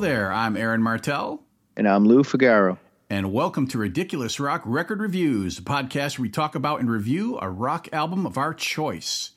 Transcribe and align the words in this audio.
Hello 0.00 0.14
there, 0.14 0.32
I'm 0.32 0.56
Aaron 0.56 0.82
Martell. 0.82 1.42
And 1.76 1.86
I'm 1.86 2.06
Lou 2.06 2.24
Figaro. 2.24 2.78
And 3.10 3.34
welcome 3.34 3.66
to 3.66 3.76
Ridiculous 3.76 4.40
Rock 4.40 4.62
Record 4.64 4.98
Reviews, 4.98 5.58
a 5.58 5.62
podcast 5.62 6.16
where 6.16 6.22
we 6.22 6.30
talk 6.30 6.54
about 6.54 6.80
and 6.80 6.90
review 6.90 7.38
a 7.38 7.50
rock 7.50 7.86
album 7.92 8.24
of 8.24 8.38
our 8.38 8.54
choice. 8.54 9.32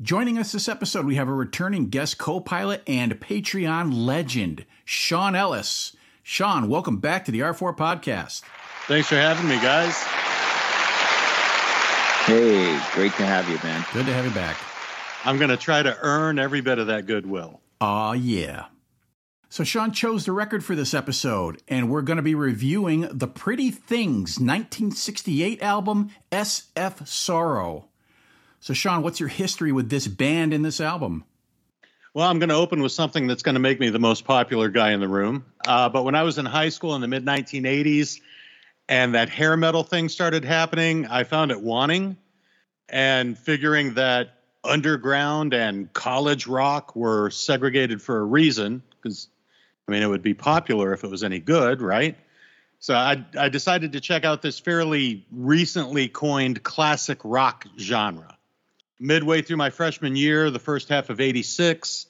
Joining 0.00 0.38
us 0.38 0.52
this 0.52 0.68
episode, 0.68 1.06
we 1.06 1.16
have 1.16 1.26
a 1.26 1.34
returning 1.34 1.88
guest 1.88 2.18
co 2.18 2.38
pilot 2.38 2.84
and 2.86 3.18
Patreon 3.18 4.06
legend, 4.06 4.64
Sean 4.84 5.34
Ellis. 5.34 5.96
Sean, 6.22 6.68
welcome 6.68 6.98
back 6.98 7.24
to 7.24 7.32
the 7.32 7.40
R4 7.40 7.76
podcast. 7.76 8.42
Thanks 8.86 9.08
for 9.08 9.16
having 9.16 9.48
me, 9.48 9.56
guys. 9.56 9.96
Hey, 12.26 12.80
great 12.94 13.12
to 13.14 13.26
have 13.26 13.50
you, 13.50 13.58
man. 13.64 13.84
Good 13.92 14.06
to 14.06 14.14
have 14.14 14.24
you 14.24 14.30
back. 14.30 14.56
I'm 15.24 15.36
going 15.36 15.50
to 15.50 15.56
try 15.56 15.82
to 15.82 15.98
earn 16.00 16.38
every 16.38 16.60
bit 16.60 16.78
of 16.78 16.86
that 16.86 17.06
goodwill. 17.06 17.60
Aw, 17.80 18.12
yeah. 18.12 18.66
So, 19.48 19.62
Sean 19.62 19.92
chose 19.92 20.24
the 20.24 20.32
record 20.32 20.64
for 20.64 20.74
this 20.74 20.92
episode, 20.92 21.62
and 21.68 21.88
we're 21.88 22.02
going 22.02 22.16
to 22.16 22.22
be 22.22 22.34
reviewing 22.34 23.02
the 23.12 23.28
Pretty 23.28 23.70
Things 23.70 24.40
1968 24.40 25.62
album, 25.62 26.10
SF 26.32 27.06
Sorrow. 27.06 27.86
So, 28.58 28.74
Sean, 28.74 29.02
what's 29.02 29.20
your 29.20 29.28
history 29.28 29.70
with 29.70 29.88
this 29.88 30.08
band 30.08 30.52
and 30.52 30.64
this 30.64 30.80
album? 30.80 31.24
Well, 32.12 32.28
I'm 32.28 32.40
going 32.40 32.48
to 32.48 32.56
open 32.56 32.82
with 32.82 32.90
something 32.90 33.28
that's 33.28 33.44
going 33.44 33.54
to 33.54 33.60
make 33.60 33.78
me 33.78 33.88
the 33.88 34.00
most 34.00 34.24
popular 34.24 34.68
guy 34.68 34.90
in 34.92 35.00
the 35.00 35.08
room. 35.08 35.44
Uh, 35.66 35.88
but 35.90 36.02
when 36.02 36.16
I 36.16 36.24
was 36.24 36.38
in 36.38 36.44
high 36.44 36.70
school 36.70 36.96
in 36.96 37.00
the 37.00 37.08
mid 37.08 37.24
1980s 37.24 38.20
and 38.88 39.14
that 39.14 39.28
hair 39.28 39.56
metal 39.56 39.84
thing 39.84 40.08
started 40.08 40.44
happening, 40.44 41.06
I 41.06 41.22
found 41.22 41.52
it 41.52 41.62
wanting 41.62 42.16
and 42.88 43.38
figuring 43.38 43.94
that 43.94 44.40
underground 44.64 45.54
and 45.54 45.92
college 45.92 46.48
rock 46.48 46.96
were 46.96 47.30
segregated 47.30 48.02
for 48.02 48.18
a 48.18 48.24
reason 48.24 48.82
because 49.00 49.28
I 49.86 49.92
mean, 49.92 50.02
it 50.02 50.06
would 50.06 50.22
be 50.22 50.34
popular 50.34 50.92
if 50.92 51.04
it 51.04 51.10
was 51.10 51.22
any 51.22 51.38
good, 51.38 51.80
right? 51.80 52.16
So 52.78 52.94
I, 52.94 53.24
I 53.38 53.48
decided 53.48 53.92
to 53.92 54.00
check 54.00 54.24
out 54.24 54.42
this 54.42 54.58
fairly 54.58 55.24
recently 55.30 56.08
coined 56.08 56.62
classic 56.62 57.18
rock 57.24 57.66
genre. 57.78 58.36
Midway 58.98 59.42
through 59.42 59.56
my 59.58 59.70
freshman 59.70 60.16
year, 60.16 60.50
the 60.50 60.58
first 60.58 60.88
half 60.88 61.10
of 61.10 61.20
86, 61.20 62.06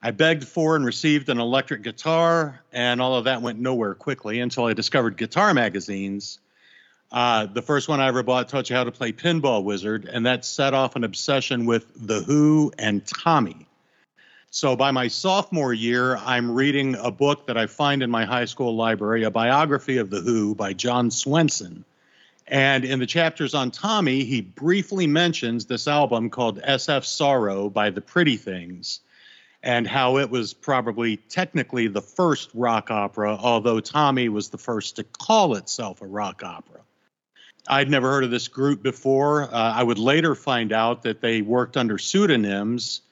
I 0.00 0.10
begged 0.12 0.44
for 0.44 0.76
and 0.76 0.84
received 0.84 1.28
an 1.28 1.38
electric 1.38 1.82
guitar, 1.82 2.62
and 2.72 3.00
all 3.00 3.16
of 3.16 3.24
that 3.24 3.42
went 3.42 3.58
nowhere 3.58 3.94
quickly 3.94 4.40
until 4.40 4.64
I 4.64 4.72
discovered 4.72 5.16
guitar 5.16 5.52
magazines. 5.54 6.38
Uh, 7.10 7.46
the 7.46 7.62
first 7.62 7.88
one 7.88 8.00
I 8.00 8.08
ever 8.08 8.22
bought 8.22 8.48
taught 8.48 8.70
you 8.70 8.76
how 8.76 8.84
to 8.84 8.92
play 8.92 9.12
Pinball 9.12 9.64
Wizard, 9.64 10.04
and 10.04 10.26
that 10.26 10.44
set 10.44 10.74
off 10.74 10.94
an 10.94 11.04
obsession 11.04 11.66
with 11.66 11.86
The 11.96 12.20
Who 12.20 12.72
and 12.78 13.04
Tommy. 13.06 13.67
So 14.50 14.76
by 14.76 14.92
my 14.92 15.08
sophomore 15.08 15.74
year, 15.74 16.16
I'm 16.16 16.50
reading 16.50 16.94
a 16.94 17.10
book 17.10 17.46
that 17.46 17.58
I 17.58 17.66
find 17.66 18.02
in 18.02 18.10
my 18.10 18.24
high 18.24 18.46
school 18.46 18.74
library, 18.74 19.24
a 19.24 19.30
biography 19.30 19.98
of 19.98 20.08
The 20.08 20.20
Who 20.20 20.54
by 20.54 20.72
John 20.72 21.10
Swenson. 21.10 21.84
And 22.46 22.82
in 22.86 22.98
the 22.98 23.06
chapters 23.06 23.52
on 23.52 23.70
Tommy, 23.70 24.24
he 24.24 24.40
briefly 24.40 25.06
mentions 25.06 25.66
this 25.66 25.86
album 25.86 26.30
called 26.30 26.62
SF 26.62 27.04
Sorrow 27.04 27.68
by 27.68 27.90
The 27.90 28.00
Pretty 28.00 28.38
Things 28.38 29.00
and 29.62 29.86
how 29.86 30.16
it 30.16 30.30
was 30.30 30.54
probably 30.54 31.18
technically 31.18 31.88
the 31.88 32.00
first 32.00 32.48
rock 32.54 32.90
opera, 32.90 33.36
although 33.38 33.80
Tommy 33.80 34.30
was 34.30 34.48
the 34.48 34.56
first 34.56 34.96
to 34.96 35.04
call 35.04 35.56
itself 35.56 36.00
a 36.00 36.06
rock 36.06 36.42
opera. 36.42 36.80
I'd 37.68 37.90
never 37.90 38.10
heard 38.10 38.24
of 38.24 38.30
this 38.30 38.48
group 38.48 38.82
before. 38.82 39.42
Uh, 39.42 39.74
I 39.74 39.82
would 39.82 39.98
later 39.98 40.34
find 40.34 40.72
out 40.72 41.02
that 41.02 41.20
they 41.20 41.42
worked 41.42 41.76
under 41.76 41.98
pseudonyms 41.98 43.02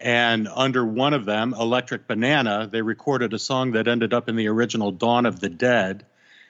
and 0.00 0.48
under 0.48 0.84
one 0.84 1.12
of 1.12 1.26
them, 1.26 1.54
Electric 1.54 2.06
Banana, 2.06 2.68
they 2.70 2.80
recorded 2.80 3.34
a 3.34 3.38
song 3.38 3.72
that 3.72 3.86
ended 3.86 4.14
up 4.14 4.28
in 4.28 4.36
the 4.36 4.48
original 4.48 4.90
Dawn 4.90 5.26
of 5.26 5.40
the 5.40 5.50
Dead. 5.50 6.06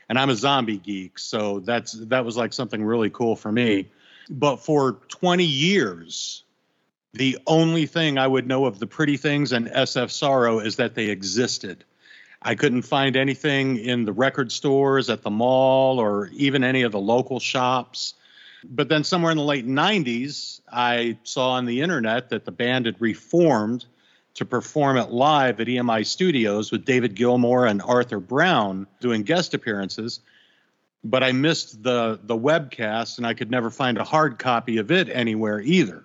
And 0.08 0.18
I'm 0.18 0.30
a 0.30 0.34
zombie 0.34 0.78
geek, 0.78 1.18
so 1.18 1.60
that's 1.60 1.92
that 1.92 2.24
was 2.24 2.36
like 2.36 2.52
something 2.52 2.82
really 2.82 3.10
cool 3.10 3.36
for 3.36 3.52
me. 3.52 3.88
But 4.28 4.56
for 4.56 4.92
20 5.08 5.44
years, 5.44 6.44
the 7.12 7.38
only 7.46 7.86
thing 7.86 8.18
I 8.18 8.26
would 8.26 8.46
know 8.46 8.66
of 8.66 8.78
the 8.78 8.86
Pretty 8.86 9.16
Things 9.16 9.52
and 9.52 9.66
SF 9.68 10.10
Sorrow 10.10 10.60
is 10.60 10.76
that 10.76 10.94
they 10.94 11.06
existed. 11.06 11.84
I 12.42 12.54
couldn't 12.54 12.82
find 12.82 13.16
anything 13.16 13.76
in 13.76 14.04
the 14.04 14.12
record 14.12 14.50
stores, 14.50 15.10
at 15.10 15.22
the 15.22 15.30
mall, 15.30 15.98
or 15.98 16.28
even 16.32 16.64
any 16.64 16.82
of 16.82 16.92
the 16.92 17.00
local 17.00 17.38
shops. 17.38 18.14
But 18.64 18.88
then 18.88 19.04
somewhere 19.04 19.30
in 19.32 19.38
the 19.38 19.44
late 19.44 19.66
90s, 19.66 20.60
I 20.70 21.18
saw 21.22 21.52
on 21.52 21.64
the 21.64 21.80
internet 21.80 22.30
that 22.30 22.44
the 22.44 22.52
band 22.52 22.86
had 22.86 23.00
reformed 23.00 23.86
to 24.34 24.44
perform 24.44 24.96
it 24.96 25.10
live 25.10 25.60
at 25.60 25.66
EMI 25.66 26.06
Studios 26.06 26.70
with 26.70 26.84
David 26.84 27.14
Gilmour 27.14 27.66
and 27.66 27.82
Arthur 27.82 28.20
Brown 28.20 28.86
doing 29.00 29.22
guest 29.22 29.54
appearances. 29.54 30.20
But 31.02 31.22
I 31.22 31.32
missed 31.32 31.82
the 31.82 32.20
the 32.22 32.36
webcast 32.36 33.16
and 33.16 33.26
I 33.26 33.34
could 33.34 33.50
never 33.50 33.70
find 33.70 33.96
a 33.98 34.04
hard 34.04 34.38
copy 34.38 34.76
of 34.76 34.90
it 34.90 35.08
anywhere 35.08 35.60
either. 35.60 36.04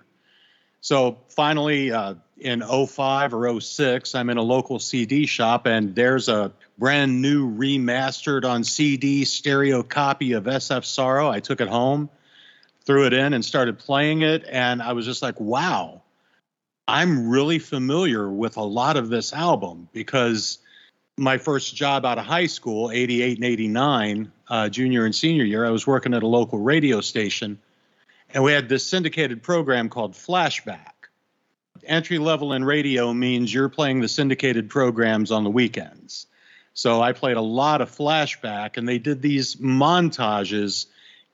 So 0.80 1.18
finally, 1.28 1.92
uh, 1.92 2.14
in 2.38 2.62
05 2.62 3.34
or 3.34 3.60
06, 3.60 4.14
I'm 4.14 4.30
in 4.30 4.36
a 4.36 4.42
local 4.42 4.78
CD 4.78 5.26
shop 5.26 5.66
and 5.66 5.94
there's 5.94 6.28
a 6.28 6.52
brand 6.78 7.20
new 7.20 7.50
remastered 7.50 8.44
on 8.44 8.64
CD 8.64 9.24
stereo 9.24 9.82
copy 9.82 10.32
of 10.32 10.44
SF 10.44 10.84
Sorrow. 10.84 11.30
I 11.30 11.40
took 11.40 11.60
it 11.60 11.68
home 11.68 12.08
threw 12.86 13.04
it 13.06 13.12
in 13.12 13.34
and 13.34 13.44
started 13.44 13.78
playing 13.78 14.22
it. 14.22 14.44
And 14.48 14.80
I 14.80 14.92
was 14.92 15.04
just 15.04 15.20
like, 15.20 15.38
wow, 15.40 16.02
I'm 16.88 17.28
really 17.28 17.58
familiar 17.58 18.30
with 18.30 18.56
a 18.56 18.62
lot 18.62 18.96
of 18.96 19.08
this 19.08 19.32
album 19.32 19.88
because 19.92 20.58
my 21.18 21.38
first 21.38 21.74
job 21.74 22.06
out 22.06 22.18
of 22.18 22.24
high 22.24 22.46
school, 22.46 22.90
88 22.92 23.38
and 23.38 23.44
89, 23.44 24.32
uh, 24.48 24.68
junior 24.68 25.04
and 25.04 25.14
senior 25.14 25.44
year, 25.44 25.66
I 25.66 25.70
was 25.70 25.86
working 25.86 26.14
at 26.14 26.22
a 26.22 26.26
local 26.26 26.60
radio 26.60 27.00
station. 27.00 27.58
And 28.30 28.44
we 28.44 28.52
had 28.52 28.68
this 28.68 28.86
syndicated 28.86 29.42
program 29.42 29.88
called 29.88 30.12
Flashback. 30.12 30.92
Entry 31.84 32.18
level 32.18 32.52
in 32.52 32.64
radio 32.64 33.12
means 33.12 33.52
you're 33.52 33.68
playing 33.68 34.00
the 34.00 34.08
syndicated 34.08 34.68
programs 34.68 35.30
on 35.30 35.44
the 35.44 35.50
weekends. 35.50 36.26
So 36.74 37.00
I 37.00 37.12
played 37.12 37.36
a 37.36 37.42
lot 37.42 37.80
of 37.80 37.90
Flashback, 37.90 38.76
and 38.76 38.88
they 38.88 38.98
did 38.98 39.22
these 39.22 39.56
montages 39.56 40.86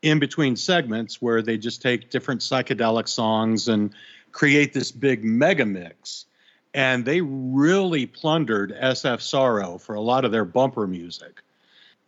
in 0.02 0.18
between 0.18 0.56
segments 0.56 1.22
where 1.22 1.42
they 1.42 1.56
just 1.56 1.80
take 1.80 2.10
different 2.10 2.40
psychedelic 2.40 3.08
songs 3.08 3.68
and 3.68 3.94
create 4.32 4.72
this 4.72 4.90
big 4.90 5.24
mega 5.24 5.64
mix. 5.64 6.26
And 6.74 7.04
they 7.04 7.20
really 7.20 8.06
plundered 8.06 8.74
SF 8.74 9.20
Sorrow 9.20 9.78
for 9.78 9.94
a 9.94 10.00
lot 10.00 10.24
of 10.24 10.32
their 10.32 10.44
bumper 10.44 10.86
music. 10.86 11.42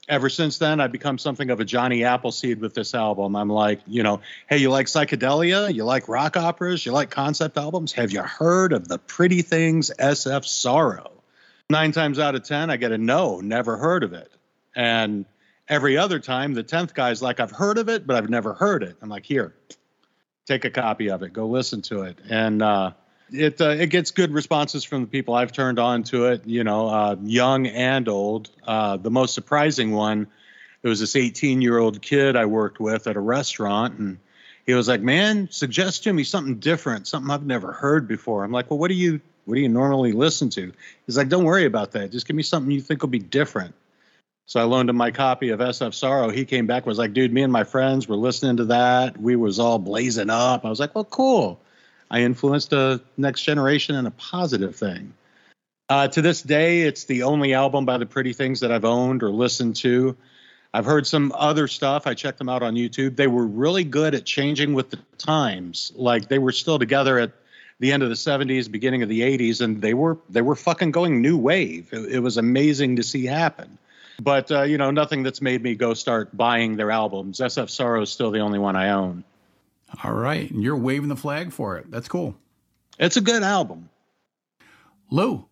Ever 0.07 0.29
since 0.29 0.59
then, 0.59 0.81
I've 0.81 0.93
become 0.93 1.17
something 1.17 1.51
of 1.51 1.61
a 1.61 1.65
Johnny 1.65 2.05
Appleseed 2.05 2.61
with 2.61 2.75
this 2.75 2.95
album. 2.95 3.37
I'm 3.37 3.49
like, 3.49 3.81
you 3.87 4.03
know, 4.03 4.21
hey, 4.49 4.59
you 4.59 4.71
like 4.71 4.87
psychedelia? 4.87 5.73
You 5.73 5.85
like 5.85 6.09
rock 6.09 6.37
operas? 6.37 6.85
You 6.85 6.93
like 6.93 7.11
concept 7.11 7.57
albums? 7.57 7.93
Have 7.93 8.11
you 8.11 8.23
heard 8.23 8.75
of 8.75 8.87
the 8.87 8.99
Pretty 8.99 9.41
Things 9.41 9.91
SF 9.99 10.45
Sorrow? 10.45 11.11
Nine 11.71 11.93
times 11.93 12.19
out 12.19 12.35
of 12.35 12.43
10, 12.45 12.69
I 12.69 12.77
get 12.77 12.93
a 12.93 12.99
no, 12.99 13.41
never 13.41 13.79
heard 13.79 14.05
of 14.05 14.13
it. 14.13 14.31
And 14.77 15.25
Every 15.69 15.97
other 15.97 16.19
time, 16.19 16.53
the 16.53 16.65
10th 16.65 16.95
guy's 16.95 17.23
like, 17.23 17.41
I've 17.41 17.51
heard 17.51 17.79
of 17.79 17.89
it, 17.89 18.07
but 18.07 18.17
I've 18.17 18.29
never 18.29 18.53
heard 18.53 18.83
it. 18.83 18.97
I'm 19.01 19.09
like, 19.09 19.25
here, 19.25 19.55
take 20.47 20.65
a 20.65 20.71
copy 20.71 21.11
of 21.11 21.23
it, 21.23 21.33
go 21.33 21.47
listen 21.47 21.81
to 21.83 22.03
it. 22.03 22.19
And 22.29 22.63
uh, 22.63 22.93
it, 23.33 23.61
uh, 23.61 23.71
it 23.71 23.89
gets 23.89 24.11
good 24.11 24.33
responses 24.33 24.85
from 24.85 25.03
the 25.03 25.07
people 25.07 25.35
I've 25.35 25.53
turned 25.53 25.79
on 25.79 26.03
to 26.05 26.27
it, 26.27 26.47
you 26.47 26.65
know, 26.65 26.89
uh, 26.89 27.17
young 27.23 27.67
and 27.67 28.09
old. 28.09 28.51
Uh, 28.67 28.99
the 28.99 29.11
most 29.11 29.35
surprising 29.35 29.93
one, 29.93 30.27
it 30.83 30.89
was 30.89 31.01
this 31.01 31.17
18 31.17 31.63
year 31.63 31.79
old 31.79 32.03
kid 32.03 32.37
I 32.37 32.45
worked 32.45 32.79
with 32.79 33.07
at 33.07 33.17
a 33.17 33.21
restaurant. 33.21 33.99
And 33.99 34.19
he 34.67 34.75
was 34.75 34.87
like, 34.87 35.01
man, 35.01 35.49
suggest 35.51 36.05
to 36.05 36.13
me 36.13 36.25
something 36.25 36.59
different, 36.59 37.07
something 37.07 37.31
I've 37.31 37.47
never 37.47 37.73
heard 37.73 38.07
before. 38.07 38.45
I'm 38.45 38.53
like, 38.53 38.71
well, 38.71 38.79
what 38.79 38.89
do 38.89 38.95
you, 38.95 39.21
what 39.47 39.55
do 39.55 39.61
you 39.63 39.69
normally 39.69 40.13
listen 40.13 40.51
to? 40.51 40.73
He's 41.07 41.17
like, 41.17 41.31
don't 41.31 41.45
worry 41.45 41.65
about 41.65 41.93
that. 41.93 42.13
Just 42.13 42.27
give 42.27 42.37
me 42.37 42.43
something 42.43 42.71
you 42.71 42.83
think 42.83 43.03
will 43.03 43.09
be 43.09 43.19
different. 43.19 43.75
So 44.47 44.61
I 44.61 44.65
loaned 44.65 44.91
him 44.91 44.97
my 44.97 45.11
copy 45.11 45.49
of 45.51 45.61
SF 45.61 45.95
Sorrow. 45.95 46.29
He 46.29 46.45
came 46.45 46.67
back 46.67 46.85
was 46.85 46.99
like, 46.99 47.15
dude, 47.15 47.33
me 47.33 47.43
and 47.43 47.53
my 47.53 47.65
friends 47.65 48.07
were 48.07 48.17
listening 48.17 48.59
to 48.59 48.67
that. 48.67 49.19
We 49.19 49.37
was 49.37 49.59
all 49.59 49.79
blazing 49.79 50.29
up. 50.31 50.65
I 50.65 50.69
was 50.69 50.79
like, 50.81 50.95
well, 50.95 51.05
cool. 51.05 51.61
I 52.11 52.21
influenced 52.21 52.73
a 52.73 53.01
next 53.17 53.43
generation 53.43 53.97
in 53.97 54.07
a 54.07 54.11
positive 54.11 54.77
thing. 54.77 55.15
Uh, 55.89 56.09
to 56.09 56.23
this 56.23 56.43
day, 56.43 56.83
it's 56.83 57.05
the 57.05 57.23
only 57.23 57.55
album 57.55 57.87
by 57.87 57.99
the 57.99 58.07
Pretty 58.07 58.33
Things 58.33 58.61
that 58.61 58.71
I've 58.71 58.85
owned 58.85 59.23
or 59.23 59.31
listened 59.31 59.77
to. 59.77 60.17
I've 60.73 60.85
heard 60.85 61.07
some 61.07 61.33
other 61.37 61.69
stuff. 61.69 62.07
I 62.07 62.15
checked 62.15 62.39
them 62.39 62.49
out 62.49 62.63
on 62.63 62.75
YouTube. 62.75 63.17
They 63.17 63.29
were 63.29 63.47
really 63.47 63.85
good 63.85 64.15
at 64.15 64.25
changing 64.25 64.75
with 64.75 64.91
the 64.91 64.99
times. 65.19 65.93
Like 65.95 66.29
they 66.29 66.39
were 66.39 66.53
still 66.53 66.79
together 66.79 67.19
at 67.19 67.33
the 67.79 67.93
end 67.93 68.03
of 68.03 68.09
the 68.09 68.15
70s, 68.15 68.71
beginning 68.71 69.03
of 69.03 69.09
the 69.09 69.21
80s, 69.21 69.61
and 69.61 69.81
they 69.81 69.95
were 69.95 70.19
they 70.29 70.43
were 70.43 70.57
fucking 70.57 70.91
going 70.91 71.23
new 71.23 71.39
wave. 71.39 71.89
It, 71.93 72.17
it 72.17 72.19
was 72.21 72.37
amazing 72.37 72.97
to 72.97 73.03
see 73.03 73.25
happen 73.25 73.79
but 74.21 74.51
uh, 74.51 74.63
you 74.63 74.79
know, 74.79 74.91
nothing 74.91 75.23
that's 75.23 75.41
made 75.41 75.63
me 75.63 75.75
go 75.75 75.95
start 75.95 76.37
buying 76.37 76.77
their 76.77 76.91
albums. 76.91 77.39
SF 77.41 77.71
Sorrow 77.71 78.03
is 78.03 78.11
still 78.11 78.31
the 78.31 78.41
only 78.41 78.59
one 78.59 78.77
I 78.77 78.91
own. 78.91 79.25
All 80.03 80.13
right, 80.13 80.51
and 80.51 80.63
you're 80.63 80.77
waving 80.77 81.09
the 81.09 81.17
flag 81.17 81.53
for 81.53 81.77
it. 81.79 81.91
That's 81.91 82.09
cool. 82.09 82.37
It's 82.99 83.17
a 83.17 83.21
good 83.21 83.43
album. 83.43 83.89
Lou, 85.11 85.47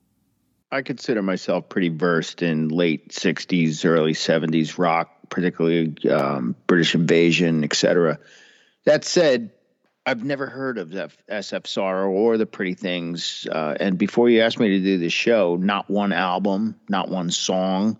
I 0.70 0.82
consider 0.82 1.23
myself 1.23 1.69
pretty 1.69 1.91
versed 1.91 2.43
in 2.43 2.69
late 2.69 3.11
'60s, 3.11 3.85
early 3.85 4.14
'70s 4.14 4.79
rock, 4.79 5.11
particularly 5.29 5.94
um, 6.11 6.56
British 6.67 6.94
Invasion, 6.94 7.65
etc. 7.65 8.19
That 8.85 9.05
said, 9.05 9.50
I've 10.05 10.25
never 10.25 10.47
heard 10.47 10.79
of 10.79 10.88
SF 10.88 11.67
Sorrow 11.67 12.11
or 12.11 12.37
the 12.37 12.47
Pretty 12.47 12.75
Things. 12.75 13.47
Uh, 13.50 13.76
and 13.79 13.97
before 13.97 14.29
you 14.29 14.41
asked 14.41 14.58
me 14.58 14.70
to 14.70 14.81
do 14.81 14.99
this 14.99 15.12
show, 15.12 15.56
not 15.56 15.88
one 15.88 16.12
album, 16.12 16.81
not 16.88 17.08
one 17.08 17.31
song, 17.31 17.99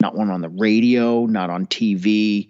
not 0.00 0.14
one 0.14 0.30
on 0.30 0.40
the 0.40 0.48
radio, 0.48 1.26
not 1.26 1.50
on 1.50 1.66
TV. 1.66 2.48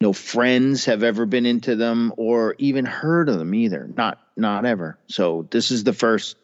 No 0.00 0.12
friends 0.12 0.84
have 0.84 1.02
ever 1.02 1.26
been 1.26 1.44
into 1.44 1.74
them 1.74 2.12
or 2.16 2.54
even 2.58 2.84
heard 2.84 3.28
of 3.28 3.38
them 3.38 3.54
either. 3.54 3.90
Not 3.96 4.20
not 4.36 4.64
ever. 4.64 4.98
So 5.08 5.46
this 5.50 5.70
is 5.70 5.84
the 5.84 5.92
first. 5.92 6.36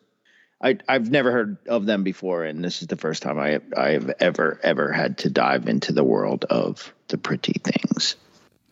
I 0.60 0.78
I've 0.88 1.10
never 1.10 1.30
heard 1.30 1.58
of 1.68 1.86
them 1.86 2.02
before, 2.02 2.44
and 2.44 2.64
this 2.64 2.82
is 2.82 2.88
the 2.88 2.96
first 2.96 3.22
time 3.22 3.38
I 3.38 3.60
I 3.76 3.90
have 3.90 4.10
ever 4.18 4.58
ever 4.62 4.92
had 4.92 5.18
to 5.18 5.30
dive 5.30 5.68
into 5.68 5.92
the 5.92 6.04
world 6.04 6.44
of 6.44 6.92
the 7.08 7.18
Pretty 7.18 7.60
Things. 7.62 8.16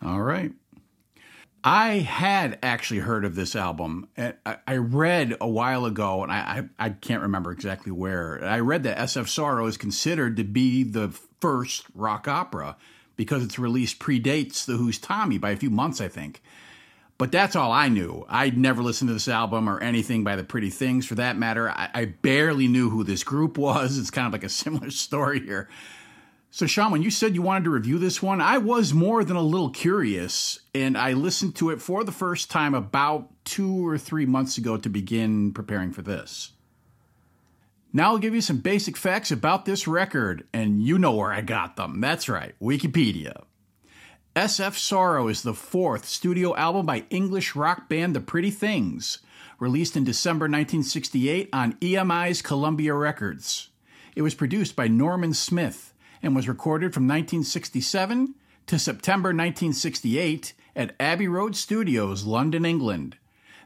All 0.05 0.20
right. 0.20 0.53
I 1.64 1.99
had 1.99 2.59
actually 2.61 3.00
heard 3.00 3.25
of 3.25 3.37
this 3.37 3.55
album. 3.55 4.09
I 4.44 4.76
read 4.76 5.37
a 5.41 5.49
while 5.49 5.85
ago, 5.85 6.25
and 6.25 6.32
I, 6.32 6.67
I, 6.79 6.87
I, 6.87 6.91
can't 6.91 7.23
remember 7.23 7.53
exactly 7.53 7.93
where. 7.93 8.43
I 8.44 8.59
read 8.59 8.82
that 8.82 8.99
SF 8.99 9.29
Sorrow 9.29 9.67
is 9.67 9.76
considered 9.76 10.37
to 10.38 10.44
be 10.44 10.82
the 10.82 11.17
first 11.42 11.86
rock 11.94 12.28
opera 12.28 12.76
because 13.16 13.44
its 13.44 13.58
release 13.58 13.92
predates 13.92 14.64
The 14.64 14.74
Who's 14.74 14.98
Tommy 14.98 15.38
by 15.38 15.50
a 15.50 15.56
few 15.56 15.70
months, 15.70 16.00
I 16.00 16.08
think. 16.08 16.40
But 17.18 17.30
that's 17.30 17.56
all 17.56 17.72
I 17.72 17.88
knew. 17.88 18.24
I'd 18.28 18.56
never 18.56 18.82
listened 18.82 19.08
to 19.08 19.14
this 19.14 19.28
album 19.28 19.68
or 19.68 19.80
anything 19.80 20.24
by 20.24 20.36
the 20.36 20.44
Pretty 20.44 20.70
Things 20.70 21.04
for 21.04 21.16
that 21.16 21.36
matter. 21.36 21.68
I, 21.68 21.90
I 21.92 22.04
barely 22.06 22.68
knew 22.68 22.90
who 22.90 23.04
this 23.04 23.24
group 23.24 23.58
was. 23.58 23.98
It's 24.00 24.10
kind 24.10 24.26
of 24.26 24.32
like 24.32 24.44
a 24.44 24.48
similar 24.48 24.90
story 25.06 25.40
here. 25.40 25.68
So, 26.50 26.66
Sean, 26.66 26.92
when 26.92 27.02
you 27.02 27.10
said 27.10 27.34
you 27.34 27.42
wanted 27.42 27.64
to 27.64 27.70
review 27.70 27.98
this 27.98 28.22
one, 28.22 28.40
I 28.40 28.58
was 28.58 28.92
more 28.92 29.24
than 29.24 29.36
a 29.36 29.42
little 29.42 29.70
curious, 29.70 30.60
and 30.74 30.98
I 30.98 31.14
listened 31.14 31.56
to 31.56 31.70
it 31.70 31.80
for 31.80 32.04
the 32.04 32.12
first 32.12 32.50
time 32.50 32.74
about 32.74 33.30
two 33.44 33.86
or 33.86 33.96
three 33.98 34.26
months 34.26 34.58
ago 34.58 34.76
to 34.76 34.88
begin 34.88 35.52
preparing 35.52 35.92
for 35.92 36.02
this. 36.02 36.52
Now 37.92 38.12
I'll 38.12 38.18
give 38.18 38.34
you 38.34 38.40
some 38.40 38.58
basic 38.58 38.96
facts 38.96 39.30
about 39.30 39.66
this 39.66 39.86
record, 39.86 40.46
and 40.52 40.82
you 40.82 40.98
know 40.98 41.12
where 41.12 41.32
I 41.32 41.42
got 41.42 41.76
them. 41.76 42.00
That's 42.00 42.28
right, 42.28 42.54
Wikipedia. 42.60 43.44
SF 44.34 44.78
Sorrow 44.78 45.28
is 45.28 45.42
the 45.42 45.52
fourth 45.52 46.06
studio 46.06 46.56
album 46.56 46.86
by 46.86 47.04
English 47.10 47.54
rock 47.54 47.90
band 47.90 48.16
The 48.16 48.20
Pretty 48.20 48.50
Things, 48.50 49.18
released 49.58 49.94
in 49.94 50.04
December 50.04 50.44
1968 50.44 51.50
on 51.52 51.74
EMI's 51.82 52.40
Columbia 52.40 52.94
Records. 52.94 53.68
It 54.16 54.22
was 54.22 54.34
produced 54.34 54.74
by 54.74 54.88
Norman 54.88 55.34
Smith 55.34 55.92
and 56.22 56.34
was 56.34 56.48
recorded 56.48 56.94
from 56.94 57.04
1967 57.04 58.34
to 58.68 58.78
September 58.78 59.28
1968 59.28 60.54
at 60.74 60.94
Abbey 60.98 61.28
Road 61.28 61.54
Studios, 61.54 62.24
London, 62.24 62.64
England. 62.64 63.18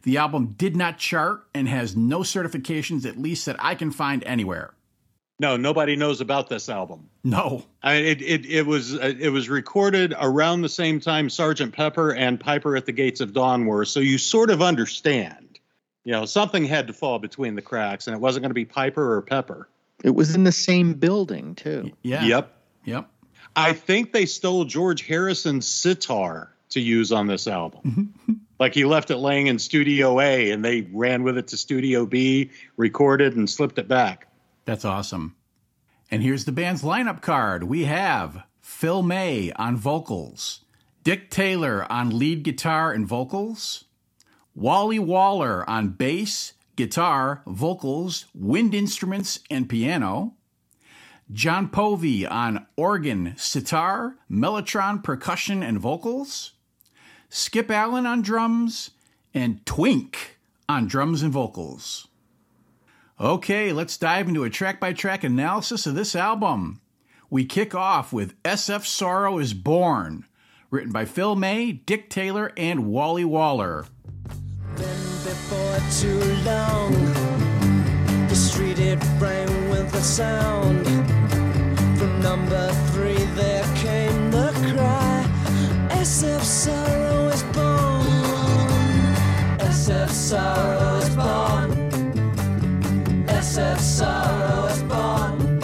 The 0.06 0.18
album 0.18 0.54
did 0.56 0.76
not 0.76 0.98
chart 0.98 1.48
and 1.52 1.68
has 1.68 1.96
no 1.96 2.20
certifications, 2.20 3.04
at 3.04 3.18
least 3.18 3.44
that 3.46 3.56
I 3.58 3.74
can 3.74 3.90
find 3.90 4.22
anywhere. 4.22 4.72
No, 5.40 5.56
nobody 5.56 5.96
knows 5.96 6.20
about 6.20 6.48
this 6.48 6.68
album. 6.68 7.10
No, 7.24 7.64
I 7.82 7.94
mean, 7.94 8.04
it, 8.06 8.22
it 8.22 8.46
it 8.46 8.66
was 8.66 8.94
uh, 8.94 9.14
it 9.18 9.30
was 9.30 9.48
recorded 9.48 10.14
around 10.16 10.62
the 10.62 10.68
same 10.68 11.00
time 11.00 11.28
Sergeant 11.28 11.74
Pepper 11.74 12.14
and 12.14 12.38
Piper 12.38 12.76
at 12.76 12.86
the 12.86 12.92
Gates 12.92 13.20
of 13.20 13.32
Dawn 13.32 13.66
were, 13.66 13.84
so 13.84 13.98
you 13.98 14.16
sort 14.16 14.50
of 14.50 14.62
understand. 14.62 15.58
You 16.04 16.12
know, 16.12 16.24
something 16.24 16.64
had 16.64 16.86
to 16.86 16.92
fall 16.92 17.18
between 17.18 17.56
the 17.56 17.62
cracks, 17.62 18.06
and 18.06 18.14
it 18.14 18.20
wasn't 18.20 18.44
going 18.44 18.50
to 18.50 18.54
be 18.54 18.64
Piper 18.64 19.16
or 19.16 19.22
Pepper. 19.22 19.68
It 20.04 20.14
was 20.14 20.36
in 20.36 20.44
the 20.44 20.52
same 20.52 20.94
building 20.94 21.56
too. 21.56 21.90
Yeah. 22.02 22.24
Yep. 22.24 22.52
Yep. 22.84 23.08
I 23.56 23.72
think 23.72 24.12
they 24.12 24.26
stole 24.26 24.66
George 24.66 25.02
Harrison's 25.02 25.66
sitar 25.66 26.52
to 26.70 26.80
use 26.80 27.10
on 27.10 27.26
this 27.26 27.48
album. 27.48 28.14
Like 28.58 28.74
he 28.74 28.84
left 28.84 29.10
it 29.10 29.18
laying 29.18 29.46
in 29.46 29.58
Studio 29.58 30.20
A 30.20 30.50
and 30.50 30.64
they 30.64 30.88
ran 30.92 31.22
with 31.22 31.38
it 31.38 31.48
to 31.48 31.56
Studio 31.56 32.06
B, 32.06 32.50
recorded 32.76 33.36
and 33.36 33.48
slipped 33.48 33.78
it 33.78 33.88
back. 33.88 34.28
That's 34.64 34.84
awesome. 34.84 35.36
And 36.10 36.22
here's 36.22 36.44
the 36.44 36.52
band's 36.52 36.82
lineup 36.82 37.20
card. 37.20 37.64
We 37.64 37.84
have 37.84 38.44
Phil 38.60 39.02
May 39.02 39.52
on 39.52 39.76
vocals, 39.76 40.64
Dick 41.02 41.30
Taylor 41.30 41.90
on 41.90 42.18
lead 42.18 42.42
guitar 42.42 42.92
and 42.92 43.06
vocals, 43.06 43.84
Wally 44.54 44.98
Waller 44.98 45.68
on 45.68 45.90
bass, 45.90 46.54
guitar, 46.76 47.42
vocals, 47.46 48.26
wind 48.34 48.74
instruments, 48.74 49.40
and 49.50 49.68
piano. 49.68 50.34
John 51.32 51.68
Povey 51.68 52.24
on 52.24 52.66
organ, 52.76 53.34
sitar, 53.36 54.16
mellotron, 54.30 55.02
percussion, 55.02 55.62
and 55.62 55.80
vocals. 55.80 56.52
Skip 57.36 57.70
Allen 57.70 58.06
on 58.06 58.22
drums, 58.22 58.92
and 59.34 59.64
Twink 59.66 60.38
on 60.70 60.86
drums 60.86 61.22
and 61.22 61.30
vocals. 61.30 62.08
Okay, 63.20 63.74
let's 63.74 63.98
dive 63.98 64.26
into 64.28 64.44
a 64.44 64.48
track 64.48 64.80
by 64.80 64.94
track 64.94 65.22
analysis 65.22 65.86
of 65.86 65.94
this 65.94 66.16
album. 66.16 66.80
We 67.28 67.44
kick 67.44 67.74
off 67.74 68.10
with 68.10 68.42
SF 68.42 68.86
Sorrow 68.86 69.36
is 69.36 69.52
Born, 69.52 70.24
written 70.70 70.92
by 70.92 71.04
Phil 71.04 71.36
May, 71.36 71.72
Dick 71.72 72.08
Taylor, 72.08 72.52
and 72.56 72.86
Wally 72.86 73.26
Waller 73.26 73.84
before 74.74 75.78
too 76.00 76.26
SF 89.86 90.10
sorrow 90.10 90.96
is 90.96 91.08
born. 91.14 91.70
SF 93.28 93.78
sorrow 93.78 94.66
is 94.66 94.82
born. 94.82 95.60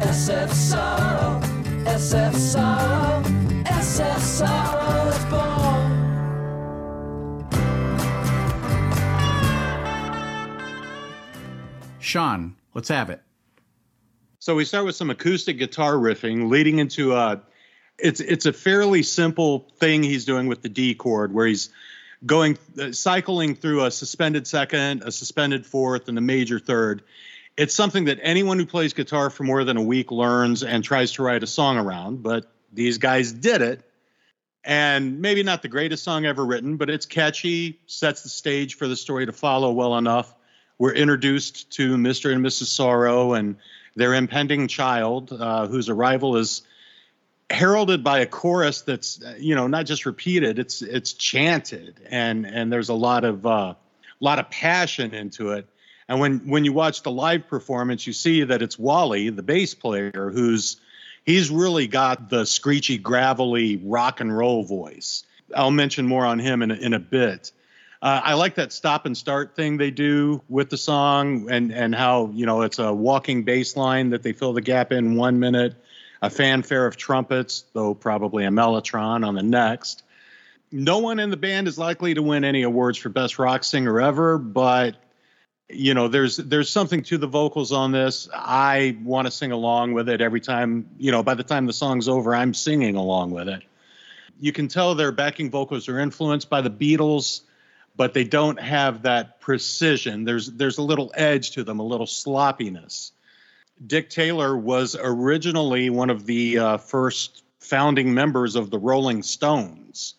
SF 0.00 0.50
sorrow. 0.50 1.40
SF 1.84 2.34
sorrow. 2.34 3.22
SF 3.62 4.18
sorrow 4.18 5.06
is 5.06 5.24
born. 5.26 5.92
Sean, 12.00 12.56
let's 12.74 12.88
have 12.88 13.08
it. 13.10 13.22
So 14.40 14.56
we 14.56 14.64
start 14.64 14.84
with 14.84 14.96
some 14.96 15.10
acoustic 15.10 15.58
guitar 15.58 15.92
riffing, 15.92 16.50
leading 16.50 16.80
into 16.80 17.14
a. 17.14 17.40
It's 17.98 18.18
it's 18.18 18.46
a 18.46 18.52
fairly 18.52 19.04
simple 19.04 19.68
thing 19.78 20.02
he's 20.02 20.24
doing 20.24 20.48
with 20.48 20.62
the 20.62 20.68
D 20.68 20.96
chord, 20.96 21.32
where 21.32 21.46
he's 21.46 21.70
going 22.24 22.58
uh, 22.80 22.92
cycling 22.92 23.54
through 23.54 23.84
a 23.84 23.90
suspended 23.90 24.46
second, 24.46 25.02
a 25.02 25.12
suspended 25.12 25.66
fourth, 25.66 26.08
and 26.08 26.18
a 26.18 26.20
major 26.20 26.58
third. 26.58 27.02
It's 27.56 27.74
something 27.74 28.04
that 28.06 28.18
anyone 28.22 28.58
who 28.58 28.66
plays 28.66 28.92
guitar 28.92 29.30
for 29.30 29.44
more 29.44 29.64
than 29.64 29.76
a 29.76 29.82
week 29.82 30.10
learns 30.10 30.62
and 30.62 30.82
tries 30.84 31.12
to 31.12 31.22
write 31.22 31.42
a 31.42 31.46
song 31.46 31.78
around. 31.78 32.22
But 32.22 32.50
these 32.72 32.98
guys 32.98 33.32
did 33.32 33.62
it, 33.62 33.82
and 34.64 35.20
maybe 35.20 35.42
not 35.42 35.62
the 35.62 35.68
greatest 35.68 36.04
song 36.04 36.24
ever 36.24 36.44
written, 36.44 36.76
but 36.76 36.90
it's 36.90 37.06
catchy, 37.06 37.80
sets 37.86 38.22
the 38.22 38.28
stage 38.28 38.76
for 38.76 38.86
the 38.86 38.96
story 38.96 39.26
to 39.26 39.32
follow 39.32 39.72
well 39.72 39.96
enough 39.98 40.34
we're 40.80 40.94
introduced 40.94 41.70
to 41.72 41.98
Mr. 41.98 42.32
and 42.32 42.42
Mrs. 42.42 42.68
Sorrow 42.68 43.34
and 43.34 43.56
their 43.96 44.14
impending 44.14 44.66
child, 44.66 45.30
uh, 45.30 45.66
whose 45.66 45.90
arrival 45.90 46.38
is 46.38 46.62
heralded 47.50 48.04
by 48.04 48.20
a 48.20 48.26
chorus 48.26 48.82
that's 48.82 49.20
you 49.38 49.54
know 49.54 49.66
not 49.66 49.84
just 49.84 50.06
repeated 50.06 50.58
it's 50.58 50.82
it's 50.82 51.12
chanted. 51.12 52.00
And 52.08 52.46
and 52.46 52.72
there's 52.72 52.88
a 52.88 52.94
lot 52.94 53.24
of 53.24 53.44
uh 53.46 53.74
lot 54.20 54.38
of 54.38 54.50
passion 54.50 55.14
into 55.14 55.52
it. 55.52 55.66
And 56.08 56.20
when 56.20 56.48
when 56.48 56.64
you 56.64 56.72
watch 56.72 57.02
the 57.02 57.10
live 57.10 57.48
performance 57.48 58.06
you 58.06 58.12
see 58.12 58.44
that 58.44 58.62
it's 58.62 58.78
Wally 58.78 59.30
the 59.30 59.42
bass 59.42 59.74
player 59.74 60.30
who's 60.32 60.80
he's 61.24 61.50
really 61.50 61.86
got 61.86 62.30
the 62.30 62.46
screechy 62.46 62.98
gravelly 62.98 63.76
rock 63.76 64.20
and 64.20 64.36
roll 64.36 64.64
voice. 64.64 65.24
I'll 65.54 65.70
mention 65.70 66.06
more 66.06 66.24
on 66.24 66.38
him 66.38 66.62
in 66.62 66.70
a, 66.70 66.74
in 66.74 66.94
a 66.94 67.00
bit. 67.00 67.52
Uh, 68.02 68.20
I 68.24 68.34
like 68.34 68.54
that 68.54 68.72
stop 68.72 69.04
and 69.04 69.16
start 69.16 69.56
thing 69.56 69.76
they 69.76 69.90
do 69.90 70.42
with 70.48 70.70
the 70.70 70.78
song, 70.78 71.50
and 71.50 71.70
and 71.70 71.94
how 71.94 72.30
you 72.32 72.46
know 72.46 72.62
it's 72.62 72.78
a 72.78 72.92
walking 72.92 73.42
bass 73.42 73.76
line 73.76 74.10
that 74.10 74.22
they 74.22 74.32
fill 74.32 74.54
the 74.54 74.62
gap 74.62 74.90
in 74.90 75.16
one 75.16 75.38
minute, 75.38 75.74
a 76.22 76.30
fanfare 76.30 76.86
of 76.86 76.96
trumpets, 76.96 77.64
though 77.72 77.94
probably 77.94 78.44
a 78.44 78.50
mellotron 78.50 79.26
on 79.26 79.34
the 79.34 79.42
next. 79.42 80.02
No 80.72 80.98
one 80.98 81.18
in 81.18 81.30
the 81.30 81.36
band 81.36 81.66
is 81.66 81.78
likely 81.78 82.14
to 82.14 82.22
win 82.22 82.44
any 82.44 82.62
awards 82.62 82.98
for 82.98 83.08
best 83.08 83.38
rock 83.38 83.64
singer 83.64 84.00
ever, 84.00 84.38
but 84.38 84.96
you 85.72 85.94
know, 85.94 86.08
there's 86.08 86.36
there's 86.36 86.68
something 86.68 87.02
to 87.04 87.18
the 87.18 87.26
vocals 87.26 87.72
on 87.72 87.92
this. 87.92 88.28
I 88.32 88.96
want 89.02 89.26
to 89.26 89.30
sing 89.30 89.52
along 89.52 89.92
with 89.92 90.08
it 90.08 90.20
every 90.20 90.40
time. 90.40 90.88
You 90.98 91.12
know, 91.12 91.22
by 91.22 91.34
the 91.34 91.44
time 91.44 91.66
the 91.66 91.72
song's 91.72 92.08
over, 92.08 92.34
I'm 92.34 92.54
singing 92.54 92.96
along 92.96 93.30
with 93.30 93.48
it. 93.48 93.62
You 94.40 94.52
can 94.52 94.68
tell 94.68 94.94
their 94.94 95.12
backing 95.12 95.50
vocals 95.50 95.88
are 95.88 95.98
influenced 95.98 96.48
by 96.48 96.60
the 96.62 96.70
Beatles, 96.70 97.42
but 97.96 98.14
they 98.14 98.24
don't 98.24 98.58
have 98.58 99.02
that 99.02 99.40
precision. 99.40 100.24
There's 100.24 100.50
there's 100.50 100.78
a 100.78 100.82
little 100.82 101.12
edge 101.14 101.52
to 101.52 101.64
them, 101.64 101.78
a 101.78 101.84
little 101.84 102.06
sloppiness. 102.06 103.12
Dick 103.84 104.10
Taylor 104.10 104.56
was 104.56 104.96
originally 105.00 105.88
one 105.90 106.10
of 106.10 106.26
the 106.26 106.58
uh, 106.58 106.76
first 106.76 107.44
founding 107.60 108.12
members 108.12 108.56
of 108.56 108.70
the 108.70 108.78
Rolling 108.78 109.22
Stones, 109.22 110.14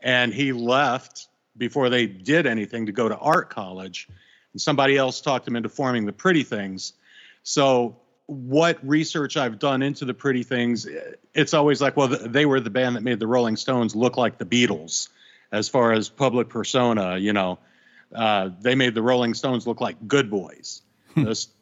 and 0.00 0.32
he 0.32 0.52
left 0.52 1.28
before 1.56 1.88
they 1.88 2.06
did 2.06 2.46
anything 2.46 2.86
to 2.86 2.92
go 2.92 3.08
to 3.08 3.16
art 3.16 3.50
college. 3.50 4.08
And 4.52 4.60
somebody 4.60 4.96
else 4.96 5.20
talked 5.20 5.46
him 5.46 5.56
into 5.56 5.68
forming 5.68 6.06
the 6.06 6.12
Pretty 6.12 6.42
Things. 6.42 6.92
So, 7.42 7.96
what 8.26 8.78
research 8.86 9.36
I've 9.36 9.58
done 9.58 9.82
into 9.82 10.04
the 10.04 10.14
Pretty 10.14 10.44
Things, 10.44 10.86
it's 11.34 11.52
always 11.52 11.80
like, 11.80 11.96
well, 11.96 12.08
they 12.08 12.46
were 12.46 12.60
the 12.60 12.70
band 12.70 12.94
that 12.94 13.02
made 13.02 13.18
the 13.18 13.26
Rolling 13.26 13.56
Stones 13.56 13.96
look 13.96 14.16
like 14.16 14.38
the 14.38 14.46
Beatles 14.46 15.08
as 15.50 15.68
far 15.68 15.92
as 15.92 16.08
public 16.08 16.48
persona. 16.48 17.18
You 17.18 17.32
know, 17.32 17.58
uh, 18.14 18.50
they 18.60 18.76
made 18.76 18.94
the 18.94 19.02
Rolling 19.02 19.34
Stones 19.34 19.66
look 19.66 19.80
like 19.80 19.96
good 20.06 20.30
boys. 20.30 20.82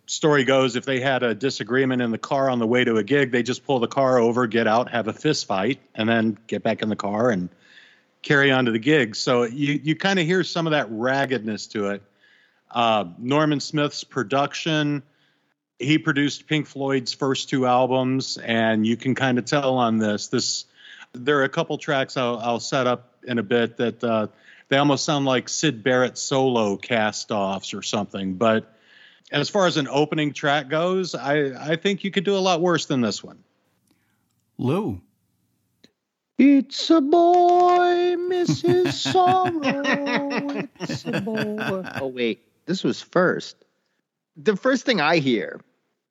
story 0.08 0.42
goes 0.44 0.74
if 0.74 0.84
they 0.84 1.00
had 1.00 1.22
a 1.22 1.34
disagreement 1.34 2.02
in 2.02 2.10
the 2.10 2.18
car 2.18 2.50
on 2.50 2.58
the 2.58 2.66
way 2.66 2.82
to 2.82 2.96
a 2.96 3.04
gig, 3.04 3.30
they 3.30 3.42
just 3.42 3.64
pull 3.64 3.78
the 3.78 3.86
car 3.86 4.18
over, 4.18 4.46
get 4.46 4.66
out, 4.66 4.90
have 4.90 5.06
a 5.06 5.12
fist 5.12 5.46
fight, 5.46 5.80
and 5.94 6.08
then 6.08 6.36
get 6.46 6.62
back 6.62 6.82
in 6.82 6.88
the 6.88 6.96
car 6.96 7.30
and 7.30 7.48
carry 8.22 8.50
on 8.50 8.64
to 8.64 8.72
the 8.72 8.78
gig. 8.78 9.14
So 9.14 9.44
you 9.44 9.80
you 9.82 9.94
kind 9.94 10.18
of 10.18 10.26
hear 10.26 10.42
some 10.42 10.66
of 10.66 10.72
that 10.72 10.88
raggedness 10.90 11.68
to 11.68 11.90
it. 11.90 12.02
Uh, 12.70 13.04
Norman 13.18 13.60
Smith's 13.60 14.02
production. 14.04 15.02
He 15.78 15.98
produced 15.98 16.48
Pink 16.48 16.66
Floyd's 16.66 17.12
first 17.12 17.48
two 17.48 17.66
albums, 17.66 18.36
and 18.38 18.86
you 18.86 18.96
can 18.96 19.14
kind 19.14 19.38
of 19.38 19.44
tell 19.44 19.76
on 19.76 19.98
this. 19.98 20.28
This 20.28 20.64
there 21.12 21.38
are 21.38 21.44
a 21.44 21.48
couple 21.48 21.78
tracks 21.78 22.16
I'll, 22.16 22.38
I'll 22.38 22.60
set 22.60 22.86
up 22.86 23.14
in 23.26 23.38
a 23.38 23.42
bit 23.42 23.76
that 23.76 24.02
uh, 24.02 24.26
they 24.68 24.76
almost 24.76 25.04
sound 25.04 25.24
like 25.24 25.48
Syd 25.48 25.82
Barrett 25.82 26.18
solo 26.18 26.76
cast-offs 26.76 27.72
or 27.72 27.82
something. 27.82 28.34
But 28.34 28.74
as 29.30 29.48
far 29.48 29.66
as 29.66 29.76
an 29.76 29.88
opening 29.90 30.32
track 30.32 30.68
goes, 30.68 31.14
I 31.14 31.72
I 31.72 31.76
think 31.76 32.04
you 32.04 32.10
could 32.10 32.24
do 32.24 32.36
a 32.36 32.38
lot 32.38 32.60
worse 32.60 32.86
than 32.86 33.00
this 33.00 33.22
one. 33.22 33.38
Lou, 34.58 35.00
it's 36.38 36.88
a 36.90 37.00
boy, 37.00 38.16
Mrs. 38.30 38.92
Sorrow. 38.92 40.68
It's 40.80 41.04
a 41.04 41.20
boy. 41.20 41.82
Oh, 42.00 42.06
wait. 42.06 42.42
This 42.66 42.84
was 42.84 43.02
first. 43.02 43.56
The 44.36 44.56
first 44.56 44.84
thing 44.86 45.00
I 45.00 45.18
hear 45.18 45.60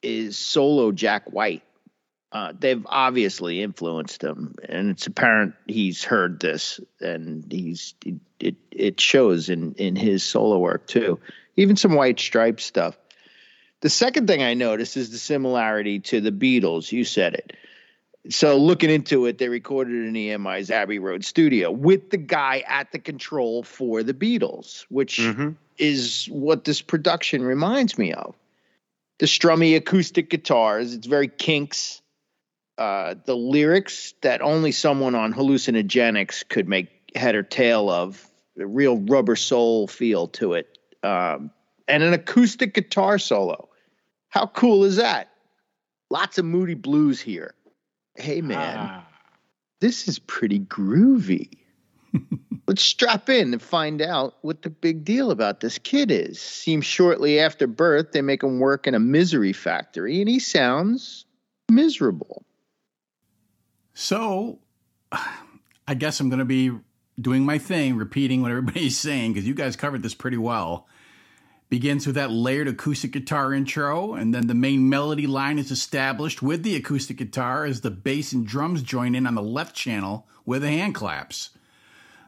is 0.01 0.37
solo 0.37 0.91
Jack 0.91 1.31
White. 1.31 1.63
Uh, 2.33 2.51
they've 2.59 2.85
obviously 2.87 3.61
influenced 3.61 4.21
him, 4.21 4.55
and 4.67 4.89
it's 4.89 5.07
apparent 5.07 5.55
he's 5.65 6.03
heard 6.03 6.41
this, 6.41 6.79
and 6.99 7.49
he's 7.49 7.95
it 8.39 8.55
it 8.69 8.99
shows 8.99 9.49
in 9.49 9.73
in 9.75 9.95
his 9.95 10.23
solo 10.23 10.59
work 10.59 10.87
too. 10.87 11.19
Even 11.55 11.77
some 11.77 11.95
White 11.95 12.19
Stripe 12.19 12.59
stuff. 12.59 12.97
The 13.81 13.89
second 13.89 14.27
thing 14.27 14.41
I 14.41 14.55
noticed 14.55 14.97
is 14.97 15.11
the 15.11 15.17
similarity 15.17 15.99
to 15.99 16.19
the 16.19 16.31
Beatles. 16.31 16.91
You 16.91 17.03
said 17.03 17.35
it 17.35 17.53
so 18.29 18.57
looking 18.57 18.89
into 18.89 19.25
it, 19.25 19.37
they 19.37 19.49
recorded 19.49 20.05
in 20.05 20.13
EMI's 20.13 20.71
Abbey 20.71 20.99
Road 20.99 21.23
studio 21.23 21.71
with 21.71 22.09
the 22.09 22.17
guy 22.17 22.63
at 22.67 22.91
the 22.91 22.99
control 22.99 23.63
for 23.63 24.03
the 24.03 24.13
Beatles, 24.13 24.85
which 24.89 25.19
mm-hmm. 25.19 25.51
is 25.77 26.27
what 26.31 26.63
this 26.63 26.81
production 26.81 27.43
reminds 27.43 27.97
me 27.97 28.13
of. 28.13 28.35
The 29.19 29.25
strummy 29.25 29.75
acoustic 29.75 30.29
guitars, 30.29 30.93
it's 30.93 31.07
very 31.07 31.27
kinks. 31.27 32.01
Uh, 32.77 33.15
the 33.25 33.35
lyrics 33.35 34.13
that 34.21 34.41
only 34.41 34.71
someone 34.71 35.15
on 35.15 35.33
hallucinogenics 35.33 36.47
could 36.47 36.67
make 36.67 36.89
head 37.15 37.35
or 37.35 37.43
tail 37.43 37.89
of, 37.89 38.23
a 38.59 38.65
real 38.65 38.97
rubber 38.97 39.35
soul 39.35 39.87
feel 39.87 40.27
to 40.27 40.53
it. 40.53 40.77
Um, 41.01 41.51
and 41.87 42.03
an 42.03 42.13
acoustic 42.13 42.73
guitar 42.73 43.17
solo. 43.17 43.66
How 44.37 44.47
cool 44.47 44.83
is 44.83 44.97
that? 44.97 45.29
Lots 46.09 46.37
of 46.37 46.45
moody 46.45 46.75
blues 46.75 47.19
here 47.19 47.53
hey 48.17 48.41
man, 48.41 48.77
ah. 48.79 49.07
this 49.79 50.07
is 50.07 50.19
pretty 50.19 50.59
groovy. 50.59 51.49
Let's 52.67 52.83
strap 52.83 53.29
in 53.29 53.53
and 53.53 53.61
find 53.61 54.01
out 54.01 54.35
what 54.41 54.61
the 54.61 54.69
big 54.69 55.05
deal 55.05 55.31
about 55.31 55.61
this 55.61 55.77
kid 55.77 56.11
is. 56.11 56.41
Seems 56.41 56.85
shortly 56.85 57.39
after 57.39 57.65
birth, 57.65 58.11
they 58.11 58.21
make 58.21 58.43
him 58.43 58.59
work 58.59 58.87
in 58.87 58.93
a 58.93 58.99
misery 58.99 59.53
factory, 59.53 60.19
and 60.19 60.29
he 60.29 60.39
sounds 60.39 61.25
miserable. 61.71 62.43
So, 63.93 64.59
I 65.87 65.93
guess 65.93 66.19
I'm 66.19 66.29
going 66.29 66.39
to 66.39 66.45
be 66.45 66.71
doing 67.19 67.45
my 67.45 67.57
thing, 67.57 67.95
repeating 67.95 68.41
what 68.41 68.51
everybody's 68.51 68.97
saying, 68.99 69.33
because 69.33 69.47
you 69.47 69.53
guys 69.53 69.77
covered 69.77 70.03
this 70.03 70.13
pretty 70.13 70.37
well 70.37 70.87
begins 71.69 72.05
with 72.05 72.15
that 72.15 72.31
layered 72.31 72.67
acoustic 72.67 73.11
guitar 73.11 73.53
intro, 73.53 74.13
and 74.13 74.33
then 74.33 74.47
the 74.47 74.53
main 74.53 74.87
melody 74.87 75.27
line 75.27 75.59
is 75.59 75.71
established 75.71 76.41
with 76.41 76.63
the 76.63 76.75
acoustic 76.75 77.17
guitar 77.17 77.65
as 77.65 77.81
the 77.81 77.91
bass 77.91 78.31
and 78.31 78.47
drums 78.47 78.81
join 78.81 79.15
in 79.15 79.27
on 79.27 79.35
the 79.35 79.41
left 79.41 79.75
channel 79.75 80.25
with 80.45 80.61
the 80.61 80.69
hand 80.69 80.95
claps. 80.95 81.49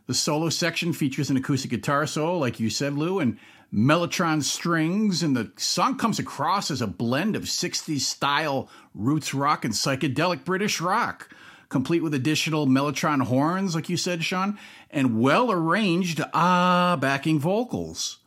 The 0.07 0.13
solo 0.13 0.49
section 0.49 0.91
features 0.91 1.29
an 1.29 1.37
acoustic 1.37 1.71
guitar 1.71 2.05
solo, 2.05 2.37
like 2.37 2.59
you 2.59 2.69
said, 2.69 2.95
Lou, 2.95 3.19
and 3.19 3.37
Mellotron 3.73 4.41
strings, 4.41 5.21
and 5.21 5.37
the 5.37 5.51
song 5.55 5.97
comes 5.97 6.17
across 6.17 6.71
as 6.71 6.81
a 6.81 6.87
blend 6.87 7.35
of 7.35 7.43
60s 7.43 7.99
style 7.99 8.67
roots 8.95 9.33
rock 9.33 9.63
and 9.63 9.73
psychedelic 9.73 10.43
British 10.43 10.81
rock, 10.81 11.33
complete 11.69 12.01
with 12.01 12.15
additional 12.15 12.65
Mellotron 12.65 13.21
horns, 13.21 13.75
like 13.75 13.87
you 13.87 13.95
said, 13.95 14.23
Sean, 14.23 14.57
and 14.89 15.21
well 15.21 15.51
arranged 15.51 16.19
ah 16.33 16.97
backing 16.99 17.39
vocals. 17.39 18.18